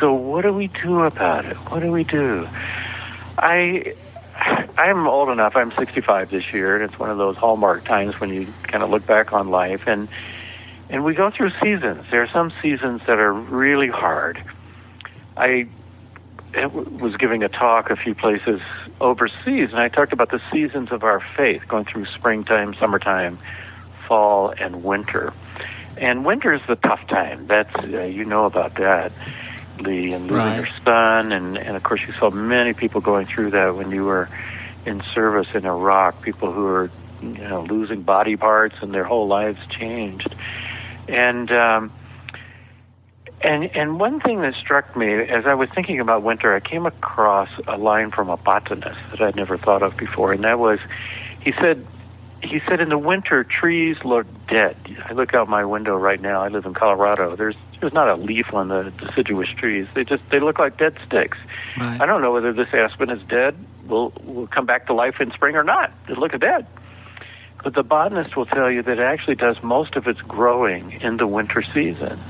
So 0.00 0.12
what 0.12 0.42
do 0.42 0.52
we 0.52 0.68
do 0.68 1.02
about 1.02 1.46
it? 1.46 1.56
What 1.56 1.80
do 1.80 1.90
we 1.90 2.04
do? 2.04 2.48
I 3.38 3.94
I'm 4.78 5.06
old 5.06 5.30
enough. 5.30 5.56
I'm 5.56 5.72
65 5.72 6.30
this 6.30 6.52
year, 6.52 6.76
and 6.76 6.84
it's 6.84 6.98
one 6.98 7.10
of 7.10 7.18
those 7.18 7.36
hallmark 7.36 7.84
times 7.84 8.20
when 8.20 8.30
you 8.30 8.52
kind 8.64 8.82
of 8.82 8.90
look 8.90 9.06
back 9.06 9.32
on 9.32 9.48
life 9.48 9.82
and 9.86 10.08
and 10.88 11.04
we 11.04 11.14
go 11.14 11.30
through 11.30 11.50
seasons. 11.60 12.04
There 12.10 12.22
are 12.22 12.28
some 12.32 12.52
seasons 12.62 13.00
that 13.06 13.18
are 13.18 13.32
really 13.32 13.88
hard. 13.88 14.42
I 15.36 15.68
was 16.54 17.16
giving 17.16 17.42
a 17.42 17.48
talk 17.48 17.90
a 17.90 17.96
few 17.96 18.14
places 18.14 18.60
overseas, 19.00 19.70
and 19.70 19.78
I 19.78 19.88
talked 19.88 20.12
about 20.12 20.30
the 20.30 20.40
seasons 20.52 20.92
of 20.92 21.02
our 21.02 21.22
faith, 21.36 21.62
going 21.66 21.86
through 21.86 22.06
springtime, 22.06 22.74
summertime, 22.78 23.38
fall, 24.06 24.54
and 24.58 24.84
winter. 24.84 25.32
And 25.96 26.24
winter 26.24 26.52
is 26.52 26.62
the 26.68 26.76
tough 26.76 27.06
time. 27.08 27.46
That's 27.46 27.74
uh, 27.76 28.02
you 28.02 28.24
know 28.24 28.44
about 28.44 28.76
that. 28.76 29.12
Lee 29.80 30.12
and 30.12 30.24
losing 30.24 30.36
Right. 30.36 30.56
your 30.56 30.68
son, 30.84 31.32
and 31.32 31.56
and 31.58 31.76
of 31.76 31.82
course 31.82 32.00
you 32.06 32.12
saw 32.18 32.30
many 32.30 32.72
people 32.72 33.00
going 33.00 33.26
through 33.26 33.50
that 33.50 33.76
when 33.76 33.90
you 33.90 34.04
were 34.04 34.28
in 34.84 35.02
service 35.14 35.48
in 35.54 35.64
Iraq. 35.66 36.22
People 36.22 36.52
who 36.52 36.66
are 36.66 36.90
you 37.22 37.28
know 37.48 37.62
losing 37.62 38.02
body 38.02 38.36
parts 38.36 38.76
and 38.80 38.92
their 38.94 39.04
whole 39.04 39.26
lives 39.28 39.58
changed, 39.70 40.34
and 41.08 41.50
um, 41.50 41.92
and 43.42 43.64
and 43.76 44.00
one 44.00 44.20
thing 44.20 44.40
that 44.42 44.54
struck 44.54 44.96
me 44.96 45.12
as 45.12 45.46
I 45.46 45.54
was 45.54 45.68
thinking 45.74 46.00
about 46.00 46.22
winter, 46.22 46.54
I 46.54 46.60
came 46.60 46.86
across 46.86 47.50
a 47.66 47.76
line 47.76 48.10
from 48.10 48.28
a 48.28 48.36
botanist 48.36 48.98
that 49.10 49.20
I'd 49.20 49.36
never 49.36 49.58
thought 49.58 49.82
of 49.82 49.96
before, 49.96 50.32
and 50.32 50.44
that 50.44 50.58
was, 50.58 50.78
he 51.40 51.52
said, 51.52 51.86
he 52.42 52.60
said 52.68 52.80
in 52.80 52.88
the 52.88 52.98
winter 52.98 53.44
trees 53.44 53.96
look 54.04 54.26
dead. 54.48 54.76
I 55.04 55.12
look 55.12 55.34
out 55.34 55.48
my 55.48 55.64
window 55.64 55.96
right 55.96 56.20
now. 56.20 56.42
I 56.42 56.48
live 56.48 56.64
in 56.64 56.74
Colorado. 56.74 57.36
There's 57.36 57.56
there's 57.80 57.92
not 57.92 58.08
a 58.08 58.16
leaf 58.16 58.52
on 58.52 58.68
the 58.68 58.92
deciduous 58.98 59.48
trees. 59.50 59.86
They 59.94 60.04
just 60.04 60.22
they 60.30 60.40
look 60.40 60.58
like 60.58 60.78
dead 60.78 60.96
sticks. 61.06 61.38
Right. 61.78 62.00
I 62.00 62.06
don't 62.06 62.22
know 62.22 62.32
whether 62.32 62.52
this 62.52 62.68
aspen 62.72 63.10
is 63.10 63.22
dead. 63.24 63.56
Will 63.86 64.12
will 64.24 64.46
come 64.46 64.66
back 64.66 64.86
to 64.86 64.92
life 64.92 65.20
in 65.20 65.30
spring 65.32 65.56
or 65.56 65.64
not. 65.64 65.92
It 66.08 66.18
looks 66.18 66.38
dead. 66.38 66.66
But 67.62 67.74
the 67.74 67.82
botanist 67.82 68.36
will 68.36 68.46
tell 68.46 68.70
you 68.70 68.82
that 68.82 68.98
it 68.98 69.02
actually 69.02 69.34
does 69.34 69.60
most 69.62 69.96
of 69.96 70.06
its 70.06 70.20
growing 70.20 70.92
in 71.00 71.16
the 71.16 71.26
winter 71.26 71.62
season. 71.74 72.20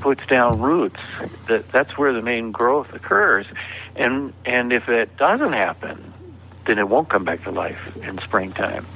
Puts 0.00 0.26
down 0.26 0.60
roots. 0.60 1.00
That 1.46 1.68
that's 1.68 1.96
where 1.96 2.12
the 2.12 2.22
main 2.22 2.52
growth 2.52 2.92
occurs. 2.92 3.46
And 3.94 4.32
and 4.44 4.72
if 4.72 4.88
it 4.88 5.16
doesn't 5.16 5.52
happen, 5.52 6.12
then 6.66 6.78
it 6.78 6.88
won't 6.88 7.08
come 7.08 7.24
back 7.24 7.44
to 7.44 7.50
life 7.50 7.78
in 8.02 8.18
springtime. 8.24 8.86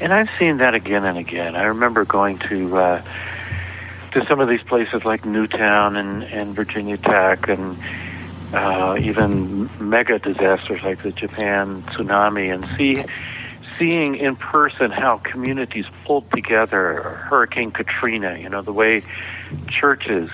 And 0.00 0.12
I've 0.12 0.30
seen 0.38 0.58
that 0.58 0.74
again 0.74 1.04
and 1.04 1.18
again. 1.18 1.56
I 1.56 1.64
remember 1.64 2.04
going 2.04 2.38
to 2.40 2.76
uh, 2.76 3.02
to 4.12 4.24
some 4.26 4.40
of 4.40 4.48
these 4.48 4.62
places 4.62 5.04
like 5.04 5.24
Newtown 5.24 5.96
and, 5.96 6.22
and 6.22 6.54
Virginia 6.54 6.96
Tech 6.96 7.48
and 7.48 7.78
uh, 8.52 8.96
even 9.00 9.70
mega 9.78 10.18
disasters 10.18 10.82
like 10.82 11.02
the 11.02 11.12
Japan 11.12 11.82
tsunami 11.82 12.52
and 12.52 12.66
see 12.76 13.04
seeing 13.78 14.16
in 14.16 14.34
person 14.36 14.90
how 14.90 15.18
communities 15.18 15.84
pulled 16.04 16.30
together, 16.32 17.24
Hurricane 17.28 17.70
Katrina, 17.70 18.36
you 18.38 18.48
know, 18.48 18.62
the 18.62 18.72
way 18.72 19.02
churches 19.68 20.30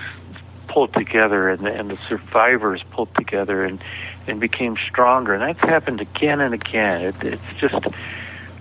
pulled 0.67 0.93
together 0.93 1.49
and 1.49 1.67
and 1.67 1.91
the 1.91 1.97
survivors 2.09 2.81
pulled 2.91 3.13
together 3.15 3.63
and, 3.63 3.83
and 4.27 4.39
became 4.39 4.77
stronger. 4.89 5.33
And 5.33 5.43
that's 5.43 5.59
happened 5.59 6.01
again 6.01 6.41
and 6.41 6.53
again. 6.53 7.01
It, 7.01 7.23
it's 7.23 7.59
just 7.59 7.85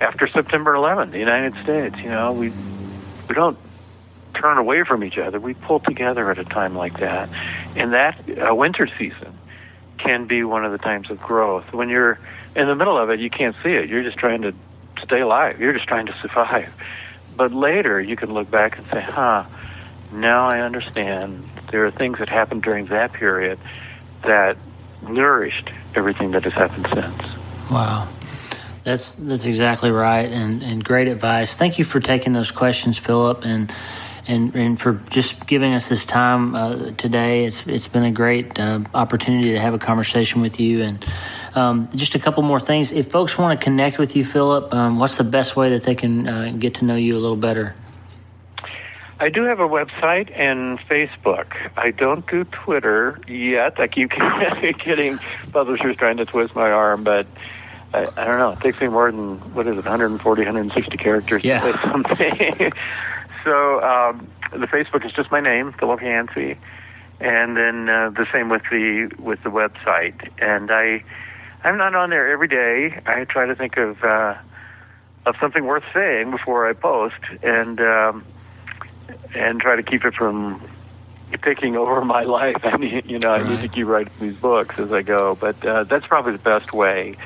after 0.00 0.26
September 0.28 0.74
11th, 0.74 1.12
the 1.12 1.18
United 1.18 1.54
States, 1.62 1.96
you 1.98 2.10
know, 2.10 2.32
we, 2.32 2.50
we 3.28 3.34
don't 3.34 3.56
turn 4.34 4.58
away 4.58 4.84
from 4.84 5.02
each 5.04 5.18
other. 5.18 5.40
We 5.40 5.54
pull 5.54 5.80
together 5.80 6.30
at 6.30 6.38
a 6.38 6.44
time 6.44 6.74
like 6.74 7.00
that. 7.00 7.28
And 7.76 7.92
that 7.92 8.18
uh, 8.38 8.54
winter 8.54 8.88
season 8.98 9.38
can 9.98 10.26
be 10.26 10.44
one 10.44 10.64
of 10.64 10.72
the 10.72 10.78
times 10.78 11.10
of 11.10 11.20
growth. 11.20 11.72
When 11.72 11.88
you're 11.88 12.18
in 12.54 12.66
the 12.66 12.74
middle 12.74 12.98
of 12.98 13.10
it, 13.10 13.20
you 13.20 13.30
can't 13.30 13.56
see 13.62 13.70
it. 13.70 13.88
You're 13.88 14.02
just 14.02 14.18
trying 14.18 14.42
to 14.42 14.54
stay 15.02 15.20
alive. 15.20 15.60
You're 15.60 15.72
just 15.72 15.86
trying 15.86 16.06
to 16.06 16.14
survive. 16.20 16.72
But 17.36 17.52
later, 17.52 18.00
you 18.00 18.16
can 18.16 18.32
look 18.32 18.50
back 18.50 18.78
and 18.78 18.86
say, 18.90 19.00
huh, 19.00 19.44
now 20.12 20.48
I 20.48 20.60
understand. 20.60 21.48
There 21.70 21.84
are 21.86 21.90
things 21.90 22.18
that 22.18 22.28
happened 22.28 22.62
during 22.62 22.86
that 22.86 23.12
period 23.12 23.58
that 24.22 24.56
nourished 25.02 25.70
everything 25.94 26.30
that 26.32 26.44
has 26.44 26.52
happened 26.52 26.86
since. 26.92 27.70
Wow. 27.70 28.08
That's 28.84 29.12
that's 29.12 29.46
exactly 29.46 29.90
right, 29.90 30.30
and, 30.30 30.62
and 30.62 30.84
great 30.84 31.08
advice. 31.08 31.54
Thank 31.54 31.78
you 31.78 31.86
for 31.86 32.00
taking 32.00 32.32
those 32.32 32.50
questions, 32.50 32.98
Philip, 32.98 33.42
and 33.44 33.72
and 34.26 34.54
and 34.54 34.80
for 34.80 34.94
just 35.10 35.46
giving 35.46 35.74
us 35.74 35.88
this 35.88 36.06
time 36.06 36.54
uh, 36.54 36.90
today. 36.92 37.44
It's 37.44 37.66
it's 37.66 37.88
been 37.88 38.04
a 38.04 38.10
great 38.12 38.58
uh, 38.58 38.80
opportunity 38.94 39.50
to 39.52 39.60
have 39.60 39.74
a 39.74 39.78
conversation 39.78 40.40
with 40.40 40.58
you, 40.60 40.82
and 40.82 41.04
um, 41.54 41.88
just 41.94 42.14
a 42.14 42.18
couple 42.18 42.42
more 42.42 42.60
things. 42.60 42.92
If 42.92 43.10
folks 43.10 43.36
want 43.38 43.58
to 43.58 43.64
connect 43.64 43.98
with 43.98 44.16
you, 44.16 44.24
Philip, 44.24 44.72
um, 44.74 44.98
what's 44.98 45.16
the 45.16 45.24
best 45.24 45.56
way 45.56 45.70
that 45.70 45.82
they 45.82 45.94
can 45.94 46.28
uh, 46.28 46.54
get 46.58 46.74
to 46.74 46.84
know 46.84 46.96
you 46.96 47.16
a 47.16 47.20
little 47.20 47.36
better? 47.36 47.74
I 49.20 49.28
do 49.28 49.44
have 49.44 49.60
a 49.60 49.68
website 49.68 50.36
and 50.36 50.78
Facebook. 50.80 51.46
I 51.76 51.92
don't 51.92 52.26
do 52.28 52.44
Twitter 52.44 53.20
yet. 53.28 53.78
I 53.80 53.86
keep 53.86 54.10
getting 54.10 55.18
publishers 55.52 55.96
trying 55.96 56.16
to 56.16 56.24
twist 56.26 56.54
my 56.56 56.70
arm, 56.70 57.04
but 57.04 57.26
I, 57.92 58.06
I 58.16 58.24
don't 58.24 58.38
know. 58.38 58.50
It 58.50 58.60
takes 58.60 58.80
me 58.80 58.88
more 58.88 59.10
than 59.12 59.38
what 59.54 59.68
is 59.68 59.74
it, 59.78 59.84
140, 59.84 60.42
160 60.42 60.96
characters 60.96 61.44
Yeah. 61.44 61.60
to 61.60 61.72
say 61.72 61.78
something. 61.84 62.72
so 63.44 63.82
um, 63.82 64.28
the 64.52 64.66
Facebook 64.66 65.04
is 65.06 65.12
just 65.12 65.30
my 65.30 65.40
name, 65.40 65.72
Philip 65.78 66.00
Yancey, 66.00 66.56
and 67.20 67.56
then 67.56 67.88
uh, 67.88 68.10
the 68.10 68.26
same 68.32 68.48
with 68.48 68.62
the 68.70 69.10
with 69.18 69.42
the 69.42 69.50
website. 69.50 70.30
And 70.38 70.70
I 70.70 71.04
I'm 71.62 71.78
not 71.78 71.94
on 71.94 72.10
there 72.10 72.30
every 72.32 72.48
day. 72.48 73.00
I 73.06 73.24
try 73.24 73.46
to 73.46 73.54
think 73.54 73.76
of 73.76 74.02
uh, 74.02 74.36
of 75.26 75.36
something 75.40 75.64
worth 75.64 75.84
saying 75.92 76.30
before 76.30 76.68
I 76.68 76.72
post, 76.72 77.20
and 77.42 77.80
um, 77.80 78.24
and 79.34 79.60
try 79.60 79.76
to 79.76 79.82
keep 79.82 80.04
it 80.04 80.14
from 80.14 80.60
taking 81.42 81.76
over 81.76 82.04
my 82.04 82.22
life. 82.24 82.56
I 82.62 82.76
need, 82.76 83.10
you 83.10 83.18
know, 83.18 83.30
I 83.30 83.48
need 83.48 83.60
to 83.60 83.68
keep 83.68 83.86
writing 83.86 84.12
these 84.20 84.36
books 84.36 84.78
as 84.78 84.92
I 84.92 85.02
go. 85.02 85.34
But 85.34 85.64
uh, 85.64 85.84
that's 85.84 86.06
probably 86.06 86.32
the 86.32 86.38
best 86.38 86.72
way. 86.72 87.16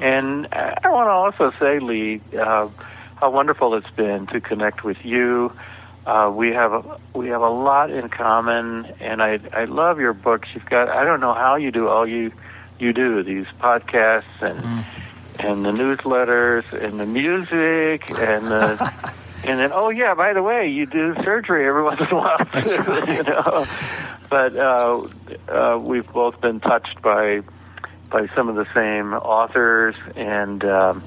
And 0.00 0.48
I 0.52 0.90
want 0.90 1.06
to 1.06 1.12
also 1.12 1.56
say, 1.60 1.78
Lee, 1.78 2.20
uh, 2.38 2.68
how 3.16 3.30
wonderful 3.30 3.74
it's 3.74 3.90
been 3.90 4.26
to 4.28 4.40
connect 4.40 4.84
with 4.84 5.04
you. 5.04 5.52
Uh, 6.06 6.30
we 6.34 6.52
have 6.52 6.72
a, 6.72 6.98
we 7.14 7.28
have 7.28 7.40
a 7.40 7.48
lot 7.48 7.90
in 7.90 8.08
common, 8.10 8.86
and 9.00 9.22
I 9.22 9.40
I 9.52 9.64
love 9.64 9.98
your 9.98 10.12
books. 10.12 10.48
You've 10.54 10.66
got 10.66 10.88
I 10.88 11.04
don't 11.04 11.20
know 11.20 11.32
how 11.32 11.56
you 11.56 11.70
do 11.70 11.88
all 11.88 12.06
you 12.06 12.32
you 12.78 12.92
do 12.92 13.22
these 13.22 13.46
podcasts 13.60 14.42
and 14.42 14.84
and 15.38 15.64
the 15.64 15.72
newsletters 15.72 16.70
and 16.72 17.00
the 17.00 17.06
music 17.06 18.10
and 18.18 18.46
the 18.46 18.92
and 19.44 19.58
then 19.58 19.70
oh 19.72 19.90
yeah 19.90 20.14
by 20.14 20.32
the 20.32 20.42
way 20.42 20.68
you 20.68 20.86
do 20.86 21.14
surgery 21.24 21.66
every 21.66 21.82
once 21.82 22.00
in 22.00 22.06
a 22.06 22.14
while 22.14 22.44
too, 22.60 23.12
you 23.12 23.22
know 23.22 23.66
but 24.30 24.56
uh, 24.56 25.06
uh, 25.48 25.78
we've 25.78 26.10
both 26.12 26.40
been 26.40 26.60
touched 26.60 27.00
by 27.02 27.40
by 28.10 28.28
some 28.36 28.48
of 28.48 28.56
the 28.56 28.66
same 28.74 29.12
authors 29.14 29.94
and 30.16 30.64
um, 30.64 31.02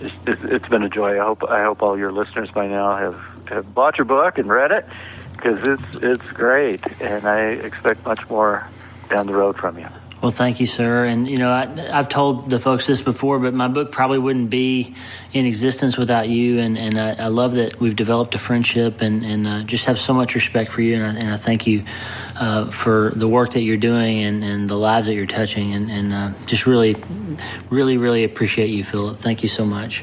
it's, 0.00 0.14
it's, 0.26 0.42
it's 0.44 0.68
been 0.68 0.82
a 0.82 0.88
joy 0.88 1.20
I 1.20 1.24
hope 1.24 1.44
I 1.44 1.62
hope 1.64 1.82
all 1.82 1.98
your 1.98 2.12
listeners 2.12 2.50
by 2.50 2.66
now 2.66 2.96
have 2.96 3.48
have 3.48 3.74
bought 3.74 3.98
your 3.98 4.04
book 4.04 4.38
and 4.38 4.48
read 4.48 4.72
it 4.72 4.86
because 5.32 5.62
it's 5.62 5.96
it's 6.02 6.32
great 6.32 6.80
and 7.00 7.26
I 7.26 7.50
expect 7.50 8.04
much 8.04 8.28
more 8.28 8.68
down 9.08 9.26
the 9.26 9.34
road 9.34 9.56
from 9.56 9.78
you. 9.78 9.88
Well, 10.22 10.32
thank 10.32 10.60
you, 10.60 10.66
sir. 10.66 11.04
And 11.04 11.28
you 11.28 11.36
know, 11.36 11.50
I, 11.50 11.90
I've 11.92 12.08
told 12.08 12.48
the 12.48 12.58
folks 12.58 12.86
this 12.86 13.02
before, 13.02 13.38
but 13.38 13.52
my 13.52 13.68
book 13.68 13.92
probably 13.92 14.18
wouldn't 14.18 14.48
be 14.48 14.94
in 15.32 15.44
existence 15.44 15.98
without 15.98 16.28
you. 16.28 16.58
And, 16.58 16.78
and 16.78 16.98
I, 16.98 17.24
I 17.24 17.26
love 17.26 17.54
that 17.54 17.78
we've 17.78 17.94
developed 17.94 18.34
a 18.34 18.38
friendship, 18.38 19.02
and, 19.02 19.22
and 19.24 19.46
uh, 19.46 19.60
just 19.60 19.84
have 19.84 19.98
so 19.98 20.14
much 20.14 20.34
respect 20.34 20.72
for 20.72 20.80
you. 20.80 20.94
And 20.94 21.04
I, 21.04 21.20
and 21.20 21.30
I 21.32 21.36
thank 21.36 21.66
you 21.66 21.84
uh, 22.36 22.70
for 22.70 23.12
the 23.14 23.28
work 23.28 23.52
that 23.52 23.62
you're 23.62 23.76
doing 23.76 24.22
and, 24.22 24.42
and 24.42 24.70
the 24.70 24.76
lives 24.76 25.06
that 25.08 25.14
you're 25.14 25.26
touching. 25.26 25.74
And, 25.74 25.90
and 25.90 26.12
uh, 26.14 26.32
just 26.46 26.66
really, 26.66 26.96
really, 27.68 27.98
really 27.98 28.24
appreciate 28.24 28.70
you, 28.70 28.84
Philip. 28.84 29.18
Thank 29.18 29.42
you 29.42 29.48
so 29.50 29.66
much. 29.66 30.02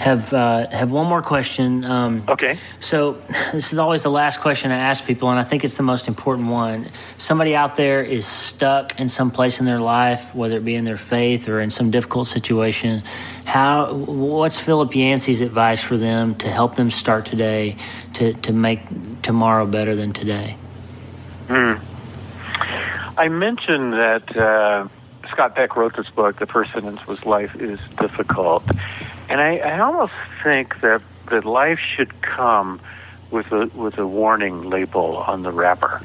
Have 0.00 0.32
uh, 0.32 0.68
have 0.70 0.92
one 0.92 1.08
more 1.08 1.22
question. 1.22 1.84
Um, 1.84 2.22
Okay. 2.28 2.56
so, 2.78 3.14
this 3.52 3.72
is 3.72 3.78
always 3.78 4.04
the 4.04 4.10
last 4.10 4.40
question 4.40 4.70
I 4.70 4.76
ask 4.76 5.04
people, 5.04 5.28
and 5.30 5.40
I 5.40 5.42
think 5.42 5.64
it's 5.64 5.76
the 5.76 5.82
most 5.82 6.06
important 6.06 6.48
one. 6.48 6.86
Somebody 7.16 7.56
out 7.56 7.74
there 7.74 8.00
is 8.02 8.24
stuck 8.24 9.00
in 9.00 9.08
some 9.08 9.32
place 9.32 9.58
in 9.58 9.66
their 9.66 9.80
life, 9.80 10.34
whether 10.36 10.56
it 10.56 10.64
be 10.64 10.76
in 10.76 10.84
their 10.84 10.96
faith 10.96 11.48
or 11.48 11.60
in 11.60 11.70
some 11.70 11.90
difficult 11.90 12.28
situation. 12.28 13.02
How? 13.44 13.92
What's 13.92 14.60
Philip 14.60 14.94
Yancey's 14.94 15.40
advice 15.40 15.80
for 15.80 15.96
them 15.96 16.36
to 16.36 16.48
help 16.48 16.76
them 16.76 16.90
start 16.92 17.26
today 17.26 17.76
to 18.14 18.34
to 18.34 18.52
make 18.52 18.80
tomorrow 19.22 19.66
better 19.66 19.96
than 19.96 20.12
today? 20.12 20.56
I 23.16 23.26
mentioned 23.28 23.94
that 23.94 24.36
uh, 24.36 24.86
Scott 25.30 25.56
Peck 25.56 25.76
wrote 25.76 25.96
this 25.96 26.08
book, 26.10 26.38
The 26.38 26.46
First 26.46 26.72
Sentence 26.72 27.04
Was 27.06 27.24
Life 27.24 27.56
is 27.60 27.80
Difficult. 28.00 28.62
And 29.28 29.40
I, 29.40 29.56
I 29.56 29.80
almost 29.80 30.14
think 30.42 30.80
that, 30.80 31.02
that 31.30 31.44
life 31.44 31.78
should 31.96 32.22
come 32.22 32.80
with 33.30 33.50
a, 33.52 33.66
with 33.74 33.98
a 33.98 34.06
warning 34.06 34.70
label 34.70 35.18
on 35.18 35.42
the 35.42 35.52
wrapper. 35.52 36.00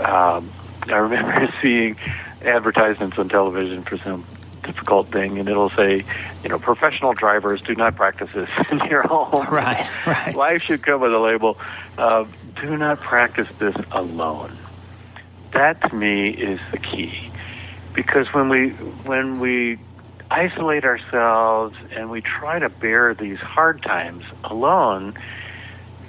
Um, 0.00 0.52
I 0.82 0.96
remember 0.96 1.52
seeing 1.62 1.96
advertisements 2.42 3.18
on 3.18 3.28
television 3.28 3.82
for 3.84 3.98
some 3.98 4.24
difficult 4.62 5.12
thing, 5.12 5.38
and 5.38 5.48
it'll 5.48 5.70
say, 5.70 6.04
you 6.42 6.48
know, 6.48 6.58
professional 6.58 7.14
drivers 7.14 7.62
do 7.62 7.76
not 7.76 7.94
practice 7.94 8.30
this 8.34 8.50
in 8.70 8.78
your 8.90 9.02
home. 9.02 9.46
Right, 9.50 9.88
right. 10.06 10.34
Life 10.34 10.62
should 10.62 10.82
come 10.82 11.00
with 11.00 11.12
a 11.12 11.18
label. 11.18 11.58
Uh, 11.96 12.26
do 12.60 12.76
not 12.76 12.98
practice 13.00 13.48
this 13.58 13.76
alone 13.92 14.56
that 15.56 15.80
to 15.80 15.94
me 15.94 16.28
is 16.28 16.60
the 16.70 16.78
key 16.78 17.30
because 17.94 18.26
when 18.34 18.48
we 18.48 18.70
when 19.08 19.40
we 19.40 19.78
isolate 20.30 20.84
ourselves 20.84 21.76
and 21.92 22.10
we 22.10 22.20
try 22.20 22.58
to 22.58 22.68
bear 22.68 23.14
these 23.14 23.38
hard 23.38 23.82
times 23.82 24.24
alone 24.44 25.16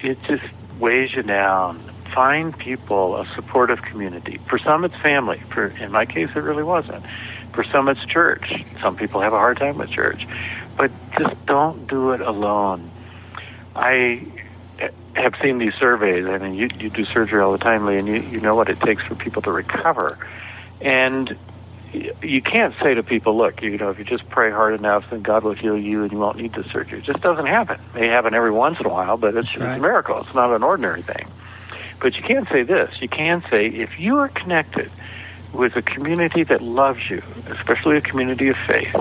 it 0.01 0.21
just 0.23 0.43
weighs 0.79 1.13
you 1.13 1.23
down. 1.23 1.79
Find 2.13 2.57
people 2.57 3.17
a 3.17 3.25
supportive 3.35 3.81
community. 3.81 4.39
For 4.49 4.59
some 4.59 4.85
it's 4.85 4.95
family. 4.97 5.41
For 5.49 5.67
in 5.67 5.91
my 5.91 6.05
case 6.05 6.29
it 6.35 6.39
really 6.39 6.63
wasn't. 6.63 7.03
For 7.53 7.63
some 7.63 7.87
it's 7.89 8.03
church. 8.05 8.53
Some 8.81 8.95
people 8.95 9.21
have 9.21 9.33
a 9.33 9.37
hard 9.37 9.57
time 9.57 9.77
with 9.77 9.89
church. 9.89 10.27
But 10.77 10.91
just 11.17 11.45
don't 11.45 11.87
do 11.87 12.11
it 12.11 12.21
alone. 12.21 12.91
I 13.75 14.25
have 15.13 15.33
seen 15.41 15.57
these 15.57 15.73
surveys. 15.79 16.25
I 16.27 16.37
mean, 16.37 16.53
you, 16.53 16.69
you 16.79 16.89
do 16.89 17.05
surgery 17.05 17.41
all 17.41 17.51
the 17.51 17.57
time, 17.57 17.85
Lee, 17.85 17.97
and 17.97 18.07
you, 18.07 18.21
you 18.21 18.39
know 18.39 18.55
what 18.55 18.69
it 18.69 18.79
takes 18.79 19.03
for 19.03 19.15
people 19.15 19.41
to 19.43 19.51
recover. 19.51 20.15
And 20.79 21.35
you 21.93 22.41
can't 22.41 22.73
say 22.81 22.93
to 22.93 23.03
people, 23.03 23.37
look, 23.37 23.61
you 23.61 23.77
know, 23.77 23.89
if 23.89 23.97
you 23.97 24.05
just 24.05 24.27
pray 24.29 24.51
hard 24.51 24.73
enough, 24.73 25.05
then 25.09 25.21
God 25.21 25.43
will 25.43 25.53
heal 25.53 25.77
you 25.77 26.03
and 26.03 26.11
you 26.11 26.17
won't 26.17 26.37
need 26.37 26.53
the 26.53 26.63
surgery. 26.71 26.99
It 26.99 27.05
just 27.05 27.21
doesn't 27.21 27.45
happen. 27.45 27.79
It 27.95 27.99
may 27.99 28.07
happen 28.07 28.33
every 28.33 28.51
once 28.51 28.79
in 28.79 28.85
a 28.85 28.89
while, 28.89 29.17
but 29.17 29.35
it's, 29.35 29.55
right. 29.57 29.71
it's 29.71 29.79
a 29.79 29.81
miracle. 29.81 30.19
It's 30.19 30.33
not 30.33 30.53
an 30.53 30.63
ordinary 30.63 31.01
thing. 31.01 31.27
But 31.99 32.15
you 32.15 32.23
can 32.23 32.45
say 32.47 32.63
this. 32.63 32.91
You 33.01 33.07
can 33.07 33.43
say, 33.49 33.67
if 33.67 33.99
you 33.99 34.17
are 34.17 34.29
connected 34.29 34.91
with 35.53 35.75
a 35.75 35.81
community 35.81 36.43
that 36.43 36.61
loves 36.61 37.09
you, 37.09 37.23
especially 37.47 37.97
a 37.97 38.01
community 38.01 38.49
of 38.49 38.57
faith, 38.67 38.95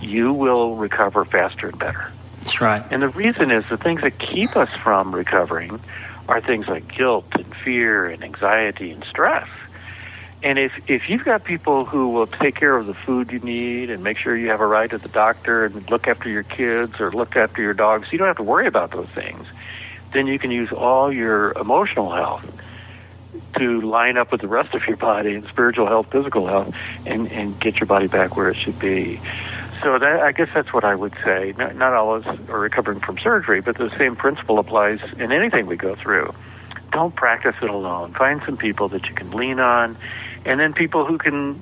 you 0.00 0.32
will 0.32 0.76
recover 0.76 1.24
faster 1.24 1.68
and 1.68 1.78
better. 1.78 2.10
That's 2.42 2.60
right. 2.60 2.84
And 2.90 3.02
the 3.02 3.08
reason 3.08 3.50
is 3.50 3.68
the 3.68 3.76
things 3.76 4.02
that 4.02 4.18
keep 4.18 4.56
us 4.56 4.68
from 4.82 5.14
recovering 5.14 5.80
are 6.28 6.40
things 6.40 6.66
like 6.66 6.94
guilt 6.94 7.26
and 7.32 7.54
fear 7.64 8.06
and 8.06 8.22
anxiety 8.22 8.90
and 8.90 9.04
stress. 9.08 9.48
And 10.42 10.58
if 10.58 10.72
if 10.86 11.08
you've 11.08 11.24
got 11.24 11.44
people 11.44 11.84
who 11.84 12.10
will 12.10 12.26
take 12.26 12.56
care 12.56 12.76
of 12.76 12.86
the 12.86 12.94
food 12.94 13.32
you 13.32 13.38
need 13.38 13.90
and 13.90 14.04
make 14.04 14.18
sure 14.18 14.36
you 14.36 14.48
have 14.50 14.60
a 14.60 14.66
ride 14.66 14.90
to 14.90 14.98
the 14.98 15.08
doctor 15.08 15.64
and 15.64 15.90
look 15.90 16.06
after 16.06 16.28
your 16.28 16.42
kids 16.42 17.00
or 17.00 17.10
look 17.10 17.36
after 17.36 17.62
your 17.62 17.74
dogs, 17.74 18.08
you 18.12 18.18
don't 18.18 18.28
have 18.28 18.36
to 18.36 18.42
worry 18.42 18.66
about 18.66 18.90
those 18.92 19.08
things. 19.14 19.46
Then 20.12 20.26
you 20.26 20.38
can 20.38 20.50
use 20.50 20.70
all 20.72 21.12
your 21.12 21.52
emotional 21.52 22.14
health 22.14 22.44
to 23.58 23.80
line 23.80 24.16
up 24.16 24.30
with 24.30 24.40
the 24.40 24.48
rest 24.48 24.74
of 24.74 24.82
your 24.86 24.96
body 24.96 25.34
and 25.34 25.46
spiritual 25.48 25.86
health, 25.86 26.08
physical 26.12 26.46
health, 26.46 26.74
and 27.06 27.30
and 27.32 27.58
get 27.58 27.76
your 27.76 27.86
body 27.86 28.06
back 28.06 28.36
where 28.36 28.50
it 28.50 28.56
should 28.56 28.78
be. 28.78 29.20
So 29.82 29.98
that, 29.98 30.20
I 30.20 30.32
guess 30.32 30.48
that's 30.54 30.72
what 30.72 30.84
I 30.84 30.94
would 30.94 31.14
say. 31.24 31.54
Not, 31.56 31.76
not 31.76 31.92
all 31.92 32.16
of 32.16 32.26
us 32.26 32.38
are 32.48 32.60
recovering 32.60 33.00
from 33.00 33.18
surgery, 33.18 33.60
but 33.60 33.76
the 33.76 33.90
same 33.98 34.16
principle 34.16 34.58
applies 34.58 35.00
in 35.18 35.32
anything 35.32 35.66
we 35.66 35.76
go 35.76 35.94
through. 35.94 36.34
Don't 36.92 37.14
practice 37.14 37.54
it 37.60 37.68
alone. 37.68 38.14
Find 38.14 38.40
some 38.46 38.56
people 38.56 38.88
that 38.90 39.06
you 39.06 39.14
can 39.14 39.32
lean 39.32 39.60
on 39.60 39.96
and 40.46 40.58
then 40.58 40.72
people 40.72 41.04
who 41.04 41.18
can 41.18 41.60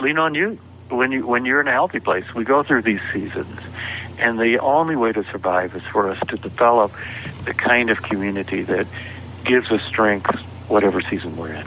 lean 0.00 0.18
on 0.18 0.34
you 0.34 0.58
when 0.88 1.12
you 1.12 1.26
when 1.26 1.44
you're 1.44 1.60
in 1.60 1.68
a 1.68 1.72
healthy 1.72 2.00
place. 2.00 2.24
We 2.34 2.44
go 2.44 2.62
through 2.62 2.82
these 2.82 3.00
seasons, 3.12 3.60
and 4.18 4.38
the 4.38 4.58
only 4.58 4.96
way 4.96 5.12
to 5.12 5.24
survive 5.30 5.76
is 5.76 5.82
for 5.92 6.10
us 6.10 6.18
to 6.28 6.36
develop 6.36 6.92
the 7.44 7.54
kind 7.54 7.90
of 7.90 8.02
community 8.02 8.62
that 8.62 8.86
gives 9.44 9.70
us 9.70 9.82
strength, 9.82 10.34
whatever 10.68 11.00
season 11.02 11.36
we're 11.36 11.52
in. 11.52 11.66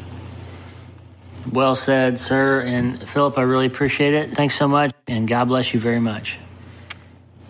Well 1.52 1.76
said, 1.76 2.20
sir. 2.20 2.62
And 2.62 3.08
Philip, 3.08 3.38
I 3.38 3.44
really 3.44 3.68
appreciate 3.68 4.14
it. 4.14 4.36
Thanks 4.36 4.56
so 4.56 4.68
much, 4.68 4.92
and 5.08 5.28
God 5.28 5.48
bless 5.48 5.74
you 5.74 5.80
very 5.80 6.00
much. 6.00 6.38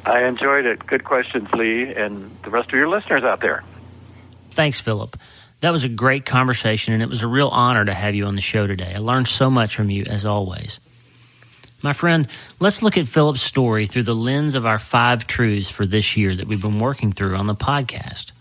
I 0.06 0.24
enjoyed 0.26 0.66
it. 0.66 0.86
Good 0.86 1.04
questions, 1.04 1.48
Lee, 1.54 1.94
and 1.94 2.32
the 2.44 2.50
rest 2.50 2.70
of 2.70 2.76
your 2.76 2.88
listeners 2.88 3.24
out 3.24 3.42
there. 3.42 3.64
Thanks, 4.52 4.80
Philip. 4.80 5.16
That 5.62 5.72
was 5.72 5.84
a 5.84 5.90
great 5.90 6.26
conversation, 6.26 6.94
and 6.94 7.04
it 7.04 7.10
was 7.10 7.22
a 7.22 7.28
real 7.28 7.48
honor 7.48 7.86
to 7.86 7.94
have 7.94 8.16
you 8.16 8.26
on 8.26 8.34
the 8.34 8.42
show 8.42 8.66
today. 8.66 8.94
I 8.96 8.98
learned 8.98 9.28
so 9.28 9.52
much 9.52 9.76
from 9.76 9.92
you, 9.92 10.06
as 10.10 10.26
always. 10.26 10.80
My 11.84 11.94
friend, 11.94 12.28
let's 12.60 12.82
look 12.82 12.98
at 12.98 13.08
Philip's 13.08 13.44
story 13.44 13.86
through 13.86 14.04
the 14.04 14.16
lens 14.16 14.56
of 14.56 14.66
our 14.66 14.80
five 14.80 15.28
truths 15.28 15.70
for 15.70 15.86
this 15.86 16.18
year 16.18 16.36
that 16.36 16.48
we've 16.48 16.62
been 16.62 16.80
working 16.80 17.12
through 17.12 17.36
on 17.36 17.46
the 17.46 17.54
podcast. 17.54 18.32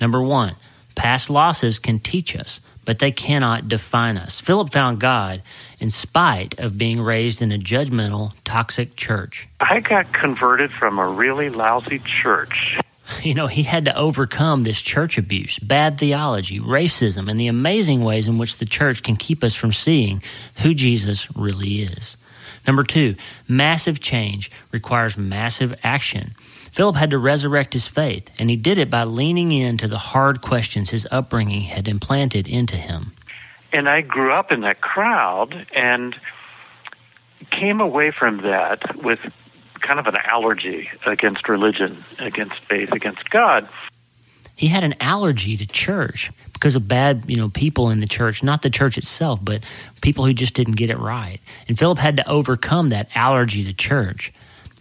Number 0.00 0.22
one, 0.22 0.52
past 0.94 1.28
losses 1.28 1.80
can 1.80 1.98
teach 1.98 2.36
us, 2.36 2.60
but 2.84 3.00
they 3.00 3.10
cannot 3.10 3.66
define 3.66 4.16
us. 4.16 4.40
Philip 4.40 4.70
found 4.70 5.00
God 5.00 5.42
in 5.80 5.90
spite 5.90 6.58
of 6.60 6.78
being 6.78 7.00
raised 7.00 7.42
in 7.42 7.50
a 7.50 7.58
judgmental, 7.58 8.32
toxic 8.44 8.94
church. 8.94 9.48
I 9.60 9.80
got 9.80 10.12
converted 10.12 10.70
from 10.70 11.00
a 11.00 11.08
really 11.08 11.50
lousy 11.50 11.98
church 11.98 12.78
you 13.22 13.34
know, 13.34 13.46
he 13.46 13.62
had 13.62 13.84
to 13.86 13.96
overcome 13.96 14.62
this 14.62 14.80
church 14.80 15.18
abuse, 15.18 15.58
bad 15.58 15.98
theology, 15.98 16.60
racism, 16.60 17.28
and 17.28 17.38
the 17.38 17.48
amazing 17.48 18.02
ways 18.04 18.28
in 18.28 18.38
which 18.38 18.56
the 18.56 18.64
church 18.64 19.02
can 19.02 19.16
keep 19.16 19.44
us 19.44 19.54
from 19.54 19.72
seeing 19.72 20.22
who 20.62 20.74
Jesus 20.74 21.34
really 21.36 21.82
is. 21.82 22.16
Number 22.66 22.84
two, 22.84 23.14
massive 23.48 24.00
change 24.00 24.50
requires 24.70 25.16
massive 25.16 25.78
action. 25.82 26.34
Philip 26.72 26.96
had 26.96 27.10
to 27.10 27.18
resurrect 27.18 27.72
his 27.72 27.88
faith, 27.88 28.30
and 28.38 28.48
he 28.48 28.56
did 28.56 28.78
it 28.78 28.90
by 28.90 29.04
leaning 29.04 29.50
into 29.50 29.88
the 29.88 29.98
hard 29.98 30.40
questions 30.40 30.90
his 30.90 31.06
upbringing 31.10 31.62
had 31.62 31.88
implanted 31.88 32.46
into 32.46 32.76
him. 32.76 33.12
And 33.72 33.88
I 33.88 34.02
grew 34.02 34.32
up 34.32 34.52
in 34.52 34.60
that 34.60 34.80
crowd 34.80 35.66
and 35.74 36.14
came 37.50 37.80
away 37.80 38.10
from 38.10 38.38
that 38.38 38.96
with 39.02 39.20
kind 39.80 39.98
of 39.98 40.06
an 40.06 40.16
allergy 40.16 40.90
against 41.06 41.48
religion, 41.48 42.04
against 42.18 42.58
faith, 42.64 42.92
against 42.92 43.28
God. 43.30 43.68
He 44.56 44.68
had 44.68 44.84
an 44.84 44.94
allergy 45.00 45.56
to 45.56 45.66
church 45.66 46.30
because 46.52 46.76
of 46.76 46.86
bad, 46.86 47.24
you 47.26 47.36
know, 47.36 47.48
people 47.48 47.88
in 47.88 48.00
the 48.00 48.06
church, 48.06 48.42
not 48.42 48.60
the 48.60 48.68
church 48.68 48.98
itself, 48.98 49.40
but 49.42 49.64
people 50.02 50.26
who 50.26 50.34
just 50.34 50.54
didn't 50.54 50.76
get 50.76 50.90
it 50.90 50.98
right. 50.98 51.40
And 51.68 51.78
Philip 51.78 51.98
had 51.98 52.18
to 52.18 52.28
overcome 52.28 52.90
that 52.90 53.08
allergy 53.14 53.64
to 53.64 53.72
church 53.72 54.32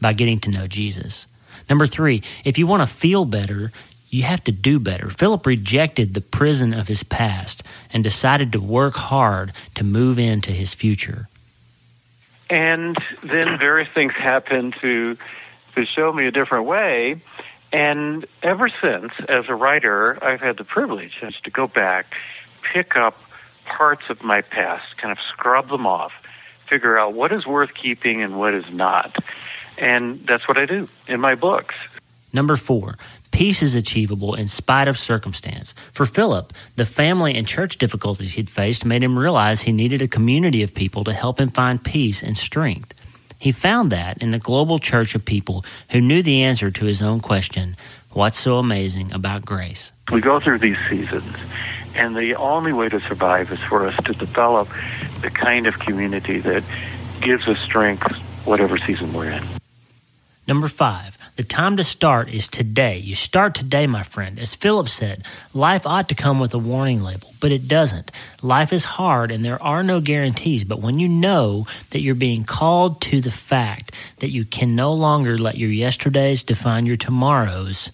by 0.01 0.13
getting 0.13 0.39
to 0.41 0.51
know 0.51 0.67
Jesus. 0.67 1.27
Number 1.69 1.87
3, 1.87 2.21
if 2.43 2.57
you 2.57 2.67
want 2.67 2.81
to 2.81 2.87
feel 2.87 3.23
better, 3.23 3.71
you 4.09 4.23
have 4.23 4.41
to 4.41 4.51
do 4.51 4.79
better. 4.79 5.09
Philip 5.09 5.45
rejected 5.45 6.13
the 6.13 6.21
prison 6.21 6.73
of 6.73 6.87
his 6.87 7.03
past 7.03 7.63
and 7.93 8.03
decided 8.03 8.51
to 8.51 8.59
work 8.59 8.95
hard 8.95 9.51
to 9.75 9.83
move 9.83 10.19
into 10.19 10.51
his 10.51 10.73
future. 10.73 11.27
And 12.49 12.97
then 13.21 13.59
various 13.59 13.89
things 13.93 14.13
happened 14.13 14.75
to 14.81 15.17
to 15.75 15.85
show 15.85 16.11
me 16.11 16.25
a 16.25 16.31
different 16.31 16.65
way. 16.65 17.21
And 17.71 18.25
ever 18.41 18.69
since, 18.81 19.13
as 19.27 19.45
a 19.47 19.55
writer, 19.55 20.17
I've 20.23 20.41
had 20.41 20.57
the 20.57 20.63
privilege 20.63 21.13
to 21.43 21.51
go 21.51 21.67
back, 21.67 22.15
pick 22.73 22.95
up 22.95 23.21
parts 23.65 24.09
of 24.09 24.23
my 24.23 24.41
past, 24.41 24.97
kind 24.97 25.11
of 25.11 25.19
scrub 25.31 25.69
them 25.69 25.85
off, 25.85 26.11
figure 26.67 26.97
out 26.97 27.13
what 27.13 27.31
is 27.31 27.45
worth 27.45 27.73
keeping 27.75 28.23
and 28.23 28.39
what 28.39 28.55
is 28.55 28.65
not. 28.71 29.15
And 29.77 30.25
that's 30.25 30.47
what 30.47 30.57
I 30.57 30.65
do 30.65 30.89
in 31.07 31.19
my 31.19 31.35
books. 31.35 31.75
Number 32.33 32.55
four, 32.55 32.97
Peace 33.31 33.61
is 33.61 33.75
achievable 33.75 34.35
in 34.35 34.47
spite 34.47 34.87
of 34.87 34.97
circumstance. 34.97 35.73
For 35.93 36.05
Philip, 36.05 36.53
the 36.75 36.85
family 36.85 37.35
and 37.35 37.47
church 37.47 37.77
difficulties 37.77 38.33
he'd 38.33 38.49
faced 38.49 38.85
made 38.85 39.03
him 39.03 39.17
realize 39.17 39.61
he 39.61 39.71
needed 39.71 40.01
a 40.01 40.07
community 40.07 40.63
of 40.63 40.73
people 40.73 41.03
to 41.03 41.13
help 41.13 41.39
him 41.39 41.49
find 41.49 41.83
peace 41.83 42.23
and 42.23 42.35
strength. 42.35 42.93
He 43.39 43.53
found 43.53 43.91
that 43.91 44.21
in 44.21 44.31
the 44.31 44.39
global 44.39 44.79
church 44.79 45.15
of 45.15 45.23
people 45.23 45.63
who 45.91 46.01
knew 46.01 46.21
the 46.21 46.43
answer 46.43 46.69
to 46.69 46.85
his 46.85 47.01
own 47.01 47.21
question 47.21 47.75
What's 48.11 48.39
so 48.39 48.57
amazing 48.57 49.13
about 49.13 49.45
grace? 49.45 49.91
We 50.11 50.19
go 50.19 50.39
through 50.39 50.57
these 50.57 50.77
seasons, 50.89 51.35
and 51.93 52.15
the 52.15 52.35
only 52.35 52.73
way 52.73 52.89
to 52.89 52.99
survive 53.01 53.51
is 53.51 53.59
for 53.59 53.85
us 53.85 53.95
to 54.05 54.13
develop 54.13 54.67
the 55.21 55.29
kind 55.29 55.67
of 55.67 55.77
community 55.77 56.39
that 56.39 56.63
gives 57.21 57.47
us 57.47 57.59
strength, 57.59 58.11
whatever 58.45 58.79
season 58.79 59.13
we're 59.13 59.29
in. 59.29 59.43
Number 60.47 60.67
five, 60.67 61.18
the 61.39 61.45
time 61.45 61.77
to 61.77 61.85
start 61.85 62.27
is 62.27 62.49
today. 62.49 62.97
You 62.97 63.15
start 63.15 63.55
today, 63.55 63.87
my 63.87 64.03
friend. 64.03 64.37
As 64.37 64.55
Philip 64.55 64.89
said, 64.89 65.23
life 65.53 65.87
ought 65.87 66.09
to 66.09 66.15
come 66.15 66.41
with 66.41 66.53
a 66.53 66.57
warning 66.57 67.01
label, 67.01 67.31
but 67.39 67.53
it 67.53 67.65
doesn't. 67.65 68.11
Life 68.41 68.73
is 68.73 68.83
hard 68.83 69.31
and 69.31 69.45
there 69.45 69.63
are 69.63 69.81
no 69.81 70.01
guarantees, 70.01 70.65
but 70.65 70.81
when 70.81 70.99
you 70.99 71.07
know 71.07 71.65
that 71.91 72.01
you're 72.01 72.13
being 72.13 72.43
called 72.43 72.99
to 73.03 73.21
the 73.21 73.31
fact 73.31 73.93
that 74.17 74.31
you 74.31 74.43
can 74.43 74.75
no 74.75 74.91
longer 74.91 75.37
let 75.37 75.57
your 75.57 75.69
yesterdays 75.69 76.43
define 76.43 76.85
your 76.85 76.97
tomorrows, 76.97 77.89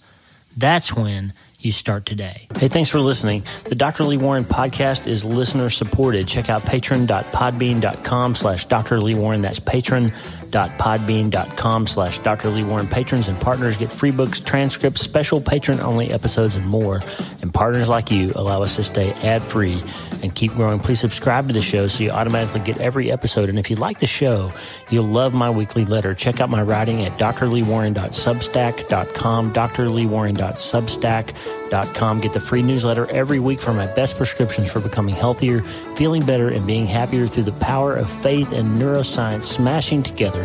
that's 0.57 0.95
when 0.95 1.31
you 1.59 1.71
start 1.71 2.05
today. 2.05 2.47
Hey, 2.57 2.67
thanks 2.67 2.89
for 2.89 2.99
listening. 2.99 3.43
The 3.65 3.75
Dr. 3.75 4.05
Lee 4.05 4.17
Warren 4.17 4.43
podcast 4.43 5.05
is 5.05 5.25
listener 5.25 5.69
supported. 5.69 6.27
Check 6.27 6.49
out 6.49 6.63
patron.podbean.com 6.65 8.35
slash 8.35 8.65
Dr. 8.65 9.01
Lee 9.01 9.15
Warren. 9.15 9.41
That's 9.41 9.59
patron 9.59 10.13
patreon.podbean.com 10.56 11.88
slash 11.88 12.20
Dr. 12.20 12.49
Lee 12.49 12.64
Warren. 12.64 12.88
Patrons 12.88 13.28
and 13.28 13.38
partners 13.39 13.78
get 13.78 13.91
free 13.91 14.12
books, 14.12 14.39
transcripts, 14.39 15.01
special 15.01 15.41
patron-only 15.41 16.12
episodes, 16.12 16.56
and 16.56 16.68
more. 16.68 17.01
And 17.41 17.51
partners 17.53 17.89
like 17.89 18.12
you 18.12 18.32
allow 18.36 18.62
us 18.62 18.76
to 18.78 18.84
stay 18.84 19.12
ad-free 19.24 19.84
and 20.24 20.34
keep 20.34 20.53
growing. 20.53 20.80
Please 20.80 20.99
subscribe 20.99 21.47
to 21.47 21.53
the 21.53 21.62
show 21.62 21.86
so 21.88 22.03
you 22.03 22.12
automatically 22.12 22.62
get 22.62 22.78
every 22.78 23.12
episode. 23.12 23.49
And 23.49 23.60
if 23.60 23.70
you 23.70 23.76
like 23.76 23.99
the 23.99 24.08
show, 24.08 24.51
you'll 24.89 25.03
love 25.06 25.34
my 25.34 25.49
weekly 25.49 25.84
letter. 25.86 26.16
Check 26.16 26.39
out 26.39 26.49
my 26.49 26.62
writing 26.62 27.03
at 27.03 27.18
drleewarren.substack.com, 27.18 29.53
drleewarren.substack.com. 29.53 32.20
Get 32.20 32.34
the 32.34 32.39
free 32.39 32.62
newsletter 32.62 33.10
every 33.12 33.39
week 33.39 33.60
for 33.60 33.74
my 33.74 33.88
best 33.88 34.18
prescriptions 34.18 34.72
for 34.72 34.80
becoming 34.80 35.16
healthier, 35.16 35.62
feeling 35.95 36.24
better, 36.26 36.49
and 36.49 36.66
being 36.66 36.86
happier 36.86 37.28
through 37.28 37.43
the 37.43 37.51
power 37.53 37.95
of 37.95 38.10
faith 38.10 38.51
and 38.51 38.78
neuroscience 38.78 39.43
smashing 39.43 40.03
together 40.03 40.44